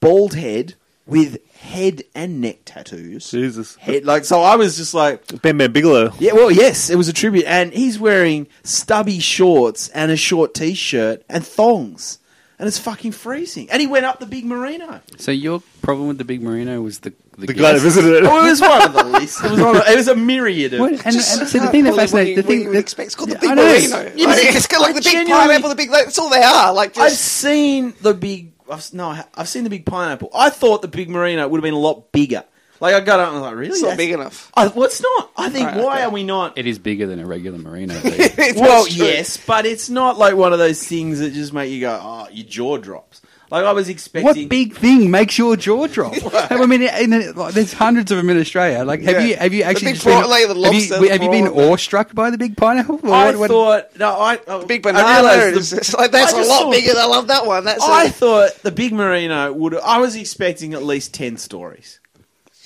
[0.00, 0.74] bald head
[1.06, 3.30] with head and neck tattoos.
[3.30, 3.76] Jesus.
[3.76, 6.12] Head, like, so I was just like, Ben Ben Bigelow.
[6.18, 10.54] yeah, well, yes, it was a tribute, and he's wearing stubby shorts and a short
[10.54, 12.18] t-shirt and thongs.
[12.58, 13.70] and it's fucking freezing.
[13.70, 15.00] And he went up the big Merino.
[15.18, 18.24] So your problem with the big Merino was the the, The guy that visited it.
[18.24, 19.42] Oh, it was one of the lists.
[19.42, 20.80] It was, one of, it was a myriad of.
[20.80, 20.92] What?
[20.92, 22.80] And, and so the thing that believe what fascinates the what thing you would that-
[22.80, 23.06] expect.
[23.06, 24.12] It's called Yeah, the big merino.
[24.14, 25.90] Yeah, Like, but it's got like the big genuinely- pineapple, the big.
[25.90, 26.74] That's all they are.
[26.74, 28.52] Like I've seen the big.
[28.70, 30.30] I've, no, I've seen the big pineapple.
[30.34, 32.44] I thought the big Merino would have been a lot bigger.
[32.80, 33.70] Like I got up and I was like, really?
[33.72, 34.50] it's not That's- big enough.
[34.54, 35.30] I, well, it's not.
[35.36, 36.02] I think Right, why okay.
[36.04, 36.56] are we not?
[36.56, 37.92] It is bigger than a regular Merino.
[38.00, 38.08] though.
[38.56, 39.06] well, That's true.
[39.06, 42.28] yes, but it's not like one of those things that just make you go, oh,
[42.32, 43.20] your jaw drops.
[43.50, 44.24] Like I was expecting.
[44.24, 46.14] what big thing makes your jaw drop?
[46.52, 48.84] I mean, in, in, like, there's hundreds of them in Australia.
[48.84, 49.26] Like, have Yeah.
[49.26, 51.22] you have you The actually big just been, like the have lobster, you, the have
[51.22, 53.00] you been awestruck by the big pineapple?
[53.02, 55.38] Or I what- what- thought no, I oh, Big I banana.
[55.44, 56.92] realised the- like that's I a just lot saw- bigger.
[56.96, 57.64] I love that one.
[57.64, 59.74] That's I a, thought the big merino would.
[59.76, 61.99] I was expecting at least ten stories.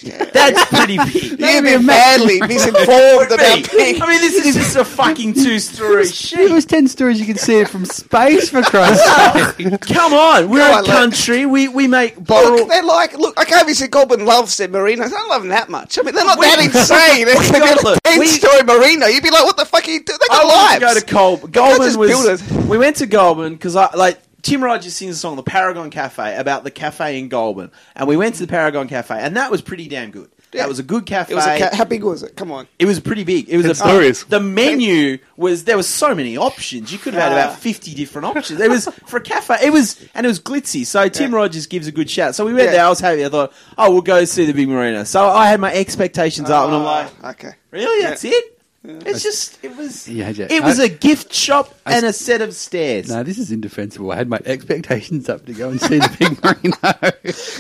[0.05, 0.25] Yeah.
[0.33, 1.15] That's pretty big.
[1.15, 4.01] You've be a been massive- badly misinformed about be.
[4.03, 6.51] I mean, this is just a fucking two-story If it sheet.
[6.51, 9.05] was ten stories, you could see it from space for Christ's
[9.57, 9.81] sake.
[9.81, 10.87] Come on, we're Come a on, look.
[10.93, 11.47] country.
[11.47, 15.07] We we make Look, they're like, look, I can't be said Goulburn loves their merinos.
[15.07, 15.99] I don't love them that much.
[15.99, 17.27] I mean, they're not We- that insane.
[17.29, 19.07] It's We got- a look, we- 10 story merino.
[19.07, 20.19] You'd be like, what the fuck are you doing?
[20.21, 20.95] They I got wanted to lives.
[20.95, 22.11] go to Col- can't just was.
[22.11, 22.67] build it.
[22.69, 26.37] We went to Goulburn because I like Tim Rogers sings a song, the Paragon Cafe,
[26.37, 29.61] about the cafe in Goulburn, and we went to the Paragon Cafe, and that was
[29.63, 30.31] pretty damn good.
[30.53, 30.63] Yeah.
[30.63, 31.33] That was a good cafe.
[31.33, 32.37] It was a ca- how big was it?
[32.37, 32.69] Come on.
[32.79, 33.49] It was pretty big.
[33.49, 34.23] It was a stories.
[34.27, 36.93] The menu was there was so many options.
[36.93, 37.47] You could have had Ah.
[37.47, 38.61] about fifty different options.
[38.61, 39.57] It was for a cafe.
[39.65, 40.87] It was and it was glitzy.
[40.87, 41.39] So Tim Yeah.
[41.39, 42.37] Rogers gives a good shout.
[42.37, 42.71] So we went Yeah.
[42.73, 42.85] there.
[42.85, 43.25] I was happy.
[43.25, 45.03] I thought, oh, we'll go see the big merino.
[45.03, 47.55] So I had my expectations up, and I'm like, Ah, okay.
[47.73, 48.03] really?
[48.03, 48.11] Yeah.
[48.11, 48.54] That's it?
[48.87, 50.47] It's just it was Yeah, yeah.
[50.51, 53.09] it was I- a gift shop I- and a set of stairs.
[53.09, 54.13] No, this is indefensible.
[54.13, 56.77] I had my expectations up to go and see the big Merino.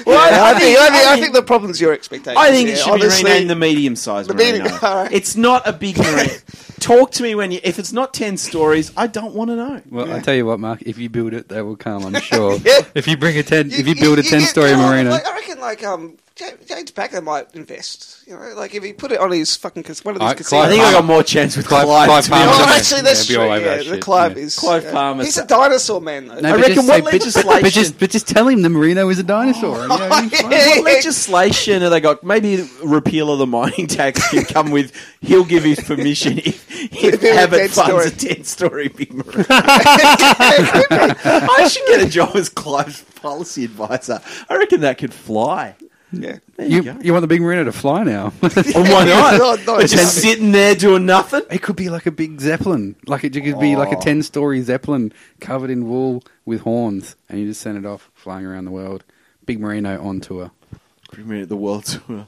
[0.07, 2.37] Well, I, I, think, I, think, I think- think the problem's your expectations.
[2.39, 2.75] I think yeah.
[2.75, 4.65] it should Honestly, be renamed the medium sized the merino.
[4.65, 5.13] medium- all right.
[5.13, 6.31] It's not a big merino.
[6.81, 7.61] Talk to me when you.
[7.65, 9.81] If it's not ten stories, I don't want to know.
[9.89, 10.83] Well, I tell you what, Mark.
[10.83, 12.05] If you build it, they will come.
[12.05, 12.59] I'm sure.
[12.59, 12.81] Yeah.
[12.95, 15.27] If you bring a ten, if you build a get- ten-story you know, merino, Like,
[15.27, 18.25] I reckon, like um, Ja- James Packer might invest.
[18.27, 20.35] You know, like if he put it on his fucking cas- one of these I-
[20.35, 20.65] casinos.
[20.65, 22.09] I think I got more chance with Clive- Clive.
[22.09, 22.51] Clive Palmer.
[22.53, 23.45] Oh, actually, that's be true.
[23.45, 24.43] Yeah, that the shit, Clive yeah.
[24.43, 24.91] is Clive yeah.
[24.93, 25.23] Palmer.
[25.23, 26.41] He's a dinosaur man, though.
[26.41, 28.63] No, I reckon just what say- but- but- legislation- But just, but just tell him
[28.63, 29.83] the Merino is a dinosaur.
[29.85, 30.43] and, you know, oh, he's.
[30.43, 30.69] Yeah.
[30.71, 32.25] What legislation have they got?
[32.25, 34.91] Maybe repeal of the mining tax can come with.
[35.21, 38.07] He'll give his permission if, if Build a Abbott funds 10-story.
[38.07, 39.47] a ten-story big marina.
[39.51, 44.21] I should get a job as Clive's policy advisor.
[44.49, 45.77] I reckon that could fly.
[46.23, 46.39] Yeah.
[46.59, 48.33] You, You, you want the big Merino to fly now?
[48.43, 49.39] Oh, why not?
[49.67, 51.43] No, no, Just just- sitting there doing nothing.
[51.51, 52.97] It could be like a big zeppelin.
[53.07, 54.01] Like it could be like a Oh.
[54.01, 58.65] ten-story zeppelin covered in wool with horns, and you just send it off flying around
[58.67, 59.05] the world.
[59.47, 60.51] Big Merino on tour.
[61.13, 62.27] Premiere the world tour.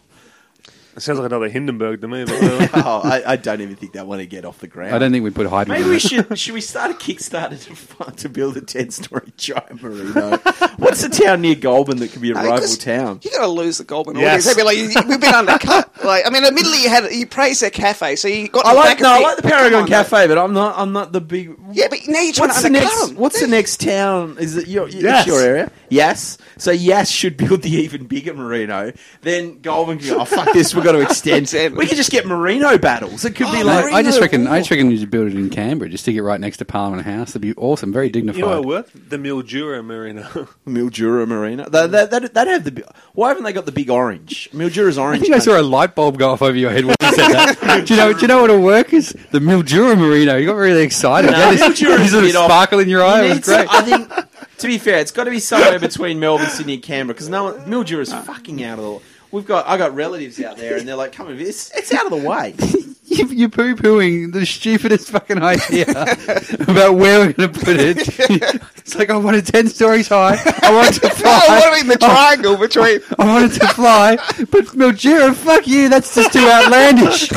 [0.97, 2.25] It sounds like another Hindenburg to me.
[2.25, 2.35] But
[2.75, 4.95] uh, Oh, I, I don't even think they want to get off the ground.
[4.95, 5.73] I don't think we put hydrogen.
[5.75, 6.01] Maybe in we it.
[6.03, 6.39] should.
[6.39, 10.37] Should we start a Kickstarter to fund, to build a ten-story giant merino?
[10.79, 13.21] What's the town near Goulburn that could be a No, rival 'cause town?
[13.23, 14.47] You got to lose the Goulburn Yes.
[14.47, 14.47] audience.
[14.47, 16.05] They'd be like, you- we've been undercut.
[16.05, 18.65] Like, I mean, admittedly, you had you praised their cafe, so you got.
[18.65, 20.79] I like back no, I like the Paragon on, Cafe, but I'm not.
[20.79, 21.55] I'm not the big.
[21.73, 23.07] Yeah, but now you're trying What's to the undercut next?
[23.09, 23.17] them.
[23.17, 24.37] What's the next town?
[24.39, 24.89] Is it your?
[24.89, 25.21] Yes.
[25.21, 25.71] It's your area?
[25.91, 26.39] Yes.
[26.59, 28.93] So yes should build the even bigger merino.
[29.23, 30.21] Then Goulburn can go.
[30.21, 30.75] Oh fuck this!
[30.75, 31.39] We've got to extend.
[31.43, 31.79] Exactly.
[31.79, 33.25] we could just get merino battles.
[33.25, 33.85] It could be Oh, like.
[33.87, 34.47] I, I just Merino reckon.
[34.47, 35.91] I just reckon you should build it in Canberra.
[35.91, 37.29] Just stick it right next to Parliament House.
[37.29, 37.93] That'd be awesome.
[37.93, 38.39] Very dignified.
[38.41, 39.11] you know what worked?
[39.11, 40.23] The Mildura Merino.
[40.67, 41.69] Mildura Marina.
[41.71, 42.85] That that that that have the.
[43.15, 44.49] Why haven't they got the big orange?
[44.53, 45.23] Mildura's I orange.
[45.23, 47.83] think I saw a light bulb go off over your head when you said that.
[47.87, 48.13] do you know?
[48.13, 48.93] Do you know what'll work?
[48.93, 50.37] Is the Mildura Merino?
[50.37, 51.31] You got really excited.
[51.31, 52.47] No, You this, Mildura's sort a of bit off.
[52.51, 53.23] sparkle in your eye.
[53.27, 53.69] You It was great.
[53.69, 54.11] to- I think.
[54.59, 57.45] To be fair, it's got to be somewhere between Melbourne, Sydney, and Canberra because no
[57.45, 59.01] one, Mildura's fucking out of the.
[59.37, 61.49] We've got I got relatives out there, and they're like, "Come over, here.
[61.49, 62.55] it's, it's out of the way."
[63.09, 65.85] You, you're poo pooing the stupidest fucking idea
[66.69, 67.99] about where we're going to put it.
[68.79, 70.37] it's like I want it ten stories high.
[70.61, 71.47] I want it to Oh, fly.
[71.61, 73.01] what I mean, the triangle between.
[73.17, 74.17] I want it to fly.
[74.17, 75.89] But Mildura, fuck you.
[75.89, 77.31] That's just too outlandish.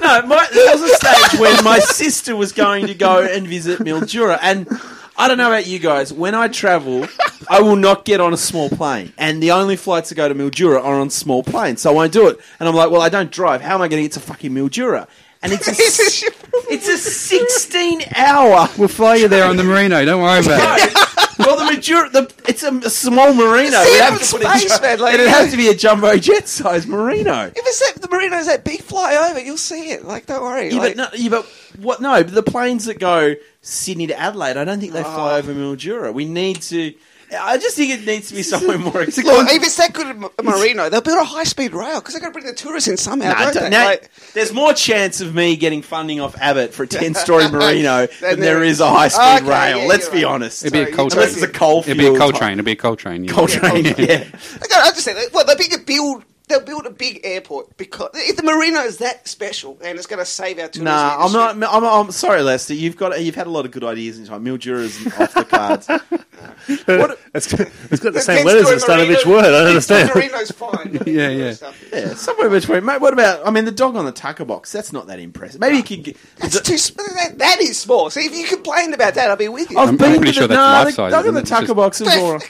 [0.00, 3.80] No, my, there was a stage when my sister was going to go and visit
[3.80, 4.66] Mildura, and
[5.18, 6.12] I don't know about you guys.
[6.12, 7.06] When I travel,
[7.50, 10.34] I will not get on a small plane, and the only flights to go to
[10.34, 12.38] Mildura are on small planes, so I won't do it.
[12.60, 13.60] And I'm like, well, I don't drive.
[13.60, 15.08] How am I going to get to fucking Mildura?
[15.42, 16.24] And it's a, s-
[16.70, 18.68] it's a 16 hour.
[18.78, 20.04] We'll fly you there on the Merino.
[20.04, 21.27] Don't worry about it.
[21.38, 23.78] Well, the Mildura, the, it's a, a small merino.
[23.80, 25.74] It's It'd have to put a space, ju- man, like, it'd have to be a
[25.74, 27.44] jumbo jet size merino.
[27.46, 30.04] If it's that, the Merino's that big, fly over, you'll see it.
[30.04, 30.70] Like, don't worry.
[30.70, 31.44] Yeah, like, but no, yeah, but
[31.80, 32.00] what?
[32.00, 35.36] No, but the planes that go Sydney to Adelaide, I don't think they fly Oh.
[35.36, 36.12] over Mildura.
[36.12, 36.94] We need to.
[37.30, 39.48] I just think it needs to be somewhere more Look, expensive.
[39.56, 42.32] if it's that good at Merino, they'll build a high speed rail because they're going
[42.32, 43.32] to bring the tourists in somehow.
[43.32, 43.68] Nah, don't d- they?
[43.70, 47.48] now, Like- there's more chance of me getting funding off Abbott for a 10 story
[47.50, 49.78] Merino than there there- is a high speed Okay, rail.
[49.80, 50.32] yeah, Let's you're be right.
[50.32, 50.62] honest.
[50.64, 51.22] It'd be a Sorry, coal you- train.
[51.22, 52.52] Unless it's a coal It'd be a fuel coal type- train.
[52.54, 53.24] It'd be a coal train.
[53.24, 53.32] yeah.
[53.32, 53.92] Coal train, yeah.
[53.92, 55.32] Okay, I just say that.
[55.32, 56.24] Well, they'll build a build.
[56.48, 60.18] They'll build a big airport because if the Merino is that special and it's going
[60.18, 60.84] to save our tourism.
[60.84, 61.74] Nah, I'm not.
[61.74, 62.74] I'm, I'm sorry, Lester.
[62.74, 63.22] You've got.
[63.22, 64.44] You've had a lot of good ideas in time.
[64.44, 65.88] Mildura's off the cards.
[66.86, 67.18] What?
[67.34, 69.44] It's got, it's got the The same letters at the start of each word.
[69.44, 70.08] I don't understand.
[70.10, 70.98] story Merino's fine.
[71.06, 71.54] Yeah, yeah.
[71.92, 72.84] Yeah, somewhere between.
[72.84, 73.46] Mate, what about?
[73.46, 74.72] I mean, the dog on the tucker box.
[74.72, 75.60] That's not that impressive.
[75.60, 76.04] Maybe you could.
[76.04, 76.76] Get, That's too.
[76.96, 78.10] That, that is small.
[78.10, 79.78] See, if you complained about that, I'll be with you.
[79.78, 81.34] I've I'm- been I'm pretty to sure the, that's no, life the size, dog on
[81.34, 82.40] the tucker just- box is all.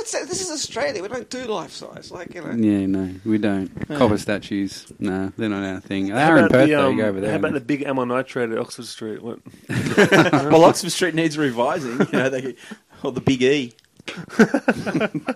[0.00, 0.28] What's that?
[0.28, 1.02] This is Australia.
[1.02, 2.10] We don't do life size.
[2.10, 2.52] Like you know.
[2.52, 3.68] Yeah, no, we don't.
[3.86, 6.06] Copper statues, no, they're not our thing.
[6.06, 6.86] They How are in about Perth, the, though.
[6.88, 7.30] um, You go over there.
[7.32, 9.20] How about the big amyl nitrate at Oxford Street?
[9.22, 9.40] What?
[9.68, 11.98] well, Oxford Street needs revising.
[12.00, 12.54] You know, they,
[13.02, 13.74] or the Big E.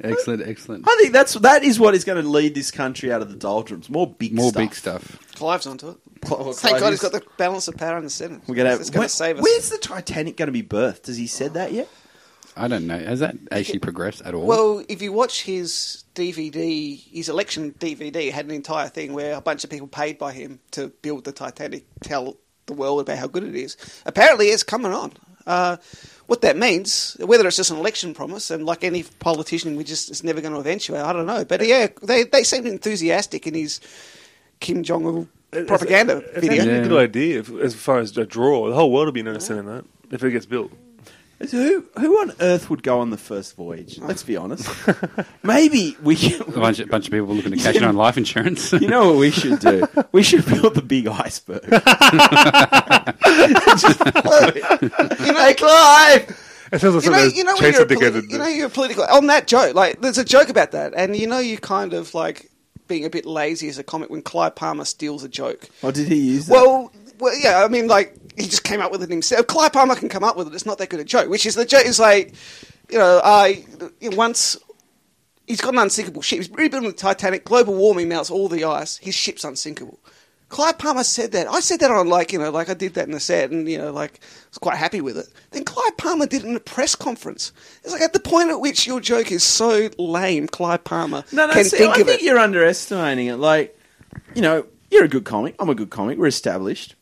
[0.00, 0.84] excellent, excellent.
[0.88, 3.36] I think that's that is what is going to lead this country out of the
[3.36, 3.90] doldrums.
[3.90, 4.62] More big, More stuff.
[4.62, 5.18] big stuff.
[5.34, 5.96] Clive's onto it.
[6.24, 8.42] Cl- Thank Clive God is- he's got the balance of power in the Senate.
[8.46, 8.74] We're gonna.
[8.76, 9.42] It's going to save us.
[9.42, 11.06] Where's the Titanic going to be birthed?
[11.08, 11.88] Has he said that yet?
[12.56, 12.98] I don't know.
[12.98, 14.46] Has that actually progressed at all?
[14.46, 19.40] Well, if you watch his DVD, his election DVD had an entire thing where a
[19.40, 22.36] bunch of people paid by him to build the Titanic, tell
[22.66, 23.76] the world about how good it is.
[24.06, 25.12] Apparently, it's coming on.
[25.46, 25.76] Uh,
[26.26, 30.08] what that means, whether it's just an election promise, and like any politician, we just
[30.10, 31.00] it's never going to eventuate.
[31.02, 33.80] I don't know, but yeah, they they seemed enthusiastic in his
[34.60, 35.04] Kim Jong
[35.52, 36.52] Un propaganda It's video.
[36.62, 36.84] actually Yeah.
[36.84, 38.68] a good idea if, as far as a draw.
[38.68, 40.70] The whole world will be interested in that if it gets built.
[41.50, 43.98] Who who on earth would go on the first voyage?
[44.00, 44.06] Oh.
[44.06, 44.68] Let's be honest.
[45.42, 46.16] Maybe we.
[46.36, 48.72] a bunch of, bunch of people looking to cash in on life insurance.
[48.72, 49.86] You know what we should do?
[50.12, 51.64] We should build the big iceberg.
[55.18, 56.48] hey, Clive!
[56.72, 58.38] It sounds like you know, something you know, that when Chaser you're a Dick you
[58.38, 59.04] know, you're a political.
[59.04, 62.14] On that joke, like, there's a joke about that, and you know, you kind of
[62.14, 62.50] like
[62.88, 65.68] being a bit lazy as a comic when Clive Palmer steals a joke.
[65.82, 66.52] Or did he use that?
[66.54, 69.46] Well, well, yeah, I mean, like he just came up with it himself.
[69.46, 70.54] Clive Palmer can come up with it.
[70.54, 71.30] It's not that good a joke.
[71.30, 72.34] Which is the joke is like,
[72.90, 73.64] you know, I
[74.02, 74.58] once.
[75.46, 76.38] He's got an unsinkable ship.
[76.38, 77.44] He's rebuilding the Titanic.
[77.44, 78.96] Global warming melts all the ice.
[78.98, 79.98] His ship's unsinkable.
[80.48, 81.46] Clive Palmer said that.
[81.48, 83.68] I said that on like you know like I did that in the set and
[83.68, 85.28] you know like I was quite happy with it.
[85.52, 87.52] Then Clive Palmer did it in a press conference.
[87.84, 91.46] It's like at the point at which your joke is so lame, Clive Palmer no,
[91.46, 92.24] no, can see, think I of think it.
[92.24, 93.36] you're underestimating it.
[93.36, 93.78] Like,
[94.34, 95.54] you know, you're a good comic.
[95.58, 96.18] I'm a good comic.
[96.18, 96.94] We're established.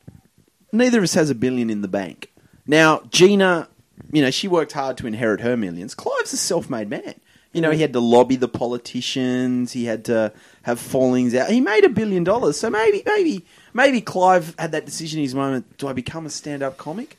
[0.72, 2.32] Neither of us has a billion in the bank.
[2.66, 3.68] Now, Gina,
[4.12, 5.94] you know, she worked hard to inherit her millions.
[5.94, 7.14] Clive's a self-made man.
[7.52, 9.72] You know, he had to lobby the politicians.
[9.72, 10.32] He had to
[10.62, 11.50] have fallings out.
[11.50, 12.56] He made a billion dollars.
[12.58, 15.76] So maybe, maybe, maybe Clive had that decision in his moment.
[15.78, 17.18] Do I become a stand-up comic,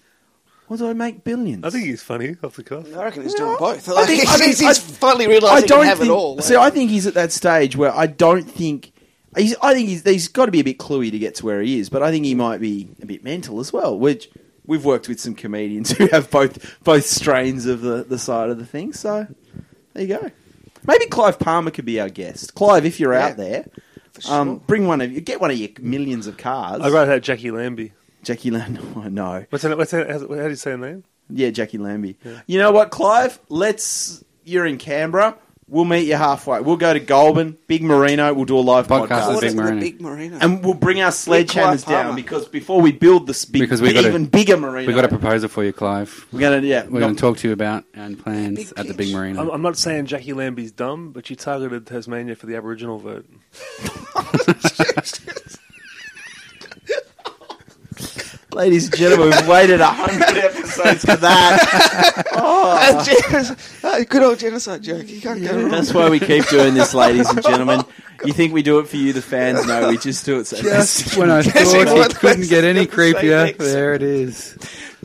[0.70, 1.66] or do I make billions?
[1.66, 2.86] I think he's funny off the cuff.
[2.96, 3.90] I reckon he's doing both.
[3.90, 6.40] I think- I he's, think- he's I- finally realised he can have think, it all.
[6.42, 8.94] See, I think he's at that stage where I don't think.
[9.38, 11.62] He's, I think he's, he's got to be a bit cluey to get to where
[11.62, 13.98] he is, but I think he might be a bit mental as well.
[13.98, 14.30] Which
[14.66, 18.58] we've worked with some comedians who have both both strains of the, the side of
[18.58, 18.94] the thing.
[18.94, 19.28] So
[19.94, 20.32] there you go.
[20.86, 22.56] Maybe Clive Palmer could be our guest.
[22.56, 23.66] Clive, if you're Yeah, out there,
[24.14, 24.60] for um, sure.
[24.68, 25.22] bring one of you.
[25.22, 26.82] Get one of your millions of cars.
[26.82, 27.94] I wrote out Jacqui Lambie.
[28.24, 28.82] Jacqui Lambie.
[28.96, 29.46] Oh, no.
[29.50, 31.04] What's her, what's her, how do you say her name?
[31.30, 32.18] Yeah, Jacqui Lambie.
[32.48, 33.40] You know what, Clive?
[33.48, 34.24] Let's.
[34.44, 35.38] You're in Canberra.
[35.72, 36.60] We'll meet you halfway.
[36.60, 38.34] We'll go to Goulburn, Big Merino.
[38.34, 39.80] We'll do a live Podcast podcast, with Big Merino.
[39.80, 40.38] Big Merino.
[40.42, 42.16] and we'll bring our Clive sledgehammers down Palmer.
[42.18, 45.06] because before we build this big, Because we got a- even bigger Merino, We've got
[45.06, 46.28] a proposal for you, Clive.
[46.34, 48.94] we're gonna yeah, We're going to talk to you about and plans Big at the.
[48.94, 49.40] Big Marina.
[49.42, 53.26] I'm, I'm not saying Jacqui Lambie's dumb, but she targeted Tasmania for the Aboriginal vote.
[58.54, 62.26] Ladies and gentlemen, we've waited a hundred episodes for that.
[63.06, 65.08] Gen- uh, good old genocide joke.
[65.08, 65.70] You can't go wrong.
[65.70, 67.84] That's why we keep doing this, ladies and gentlemen.
[68.26, 69.66] You think we do it for you, the fans?
[69.66, 70.58] No, we just do it so.
[70.62, 74.58] Just when I thought it couldn't get any creepier, there it is.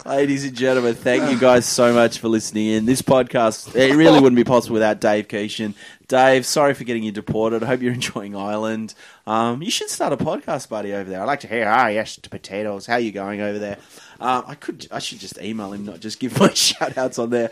[0.07, 2.87] Ladies and gentlemen, thank you guys so much for listening in.
[2.87, 5.75] This podcast, it really wouldn't be possible without Dave Keeshan.
[6.07, 7.65] Dave, sorry for getting you deported.
[7.65, 8.95] I hope you're enjoying Ireland.
[9.27, 11.21] Um, you should start a podcast, buddy, over there.
[11.21, 12.87] I'd like to hear, ah, yes, to potatoes.
[12.87, 13.79] How are you going over there?
[14.21, 17.31] Um, I could, I should just email him, not just give my shout outs on
[17.31, 17.51] there.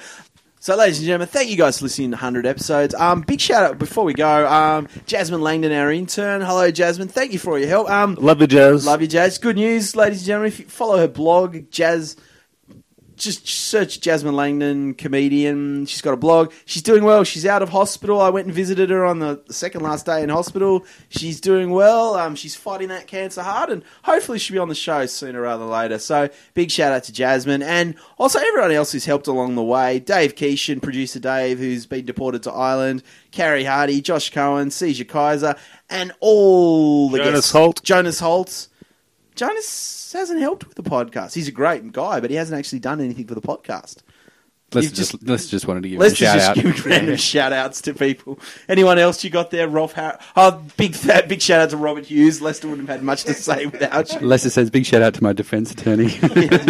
[0.61, 2.95] So, ladies and gentlemen, thank you guys for listening to 100 episodes.
[2.95, 4.47] Um, big shout out before we go.
[4.47, 6.41] Um, Jasmine Langdon, our intern.
[6.41, 7.09] Hello, Jasmine.
[7.09, 7.91] Thank you for all your help.
[7.91, 8.87] Um, Love you, Jazz.
[8.87, 9.39] Love you, Jazz.
[9.39, 10.53] Good news, ladies and gentlemen.
[10.53, 12.17] If you follow her blog, Jazz
[13.17, 15.87] just search Jasmine Langdon, comedian.
[15.87, 16.53] She's got a blog.
[16.65, 17.25] She's doing well.
[17.25, 18.21] She's out of hospital.
[18.21, 20.85] I went and visited her on the second last day in hospital.
[21.09, 22.15] She's doing well.
[22.15, 25.65] Um, she's fighting that cancer hard, and hopefully she'll be on the show sooner rather
[25.65, 25.99] than later.
[25.99, 29.99] So big shout out to Jasmine, and also everyone else who's helped along the way.
[29.99, 33.03] Dave Keeshan, producer Dave, who's been deported to Ireland.
[33.31, 35.57] Carrie Hardy, Josh Cohen, Caesar Kaiser,
[35.91, 37.51] and all the Jonas guests.
[37.51, 37.83] Holt.
[37.83, 38.69] Jonas Holtz.
[39.35, 41.35] Jonas hasn't helped with the podcast.
[41.35, 43.99] He's a great guy, but he hasn't actually done anything for the podcast.
[44.75, 46.57] Let's just, just- let's just wanted to give Let's a shout just out.
[46.57, 48.39] give random shout outs to people.
[48.69, 49.69] Anyone else you got there?
[49.69, 52.41] Rolf Har- Oh, big fat, big shout out to Robert Hughes.
[52.43, 54.27] Lester wouldn't have had much to say without you.
[54.27, 56.09] Lester says, "Big shout out to my defence attorney."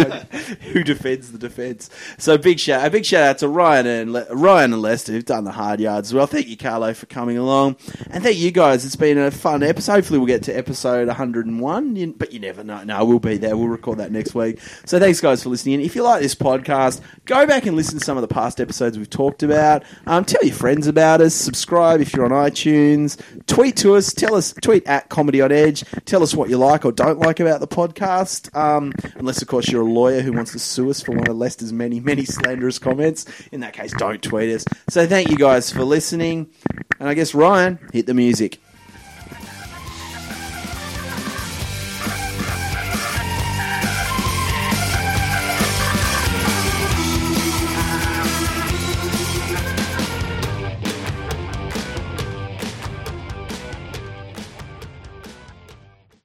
[0.71, 1.89] who defends the defence.
[2.17, 5.25] So big shout, a big shout out to Ryan and Le- Ryan and Lester who've
[5.25, 6.27] done the hard yards as well.
[6.27, 7.77] Thank you, Carlo, for coming along,
[8.09, 8.85] and thank you guys.
[8.85, 9.93] It's been a fun episode.
[9.93, 11.95] Hopefully, we'll get to episode 101.
[11.95, 12.83] You, but you never know.
[12.83, 13.55] No, we'll be there.
[13.57, 14.59] We'll record that next week.
[14.85, 15.81] So thanks, guys, for listening.
[15.81, 18.97] If you like this podcast, go back and listen to some of the past episodes
[18.97, 19.83] we've talked about.
[20.05, 21.33] Um, tell your friends about us.
[21.33, 23.19] Subscribe if you're on iTunes.
[23.47, 24.13] Tweet to us.
[24.13, 24.53] Tell us.
[24.61, 25.83] Tweet at Comedy on Edge.
[26.03, 28.53] Tell us what you like or don't like about the podcast.
[28.55, 31.37] Um, unless, of course, you're a lawyer who wants to sue us for one of
[31.37, 33.25] Lester's many, many slanderous comments.
[33.51, 34.65] In that case, don't tweet us.
[34.89, 36.49] So thank you guys for listening.
[36.99, 38.59] And I guess Ryan, hit the music.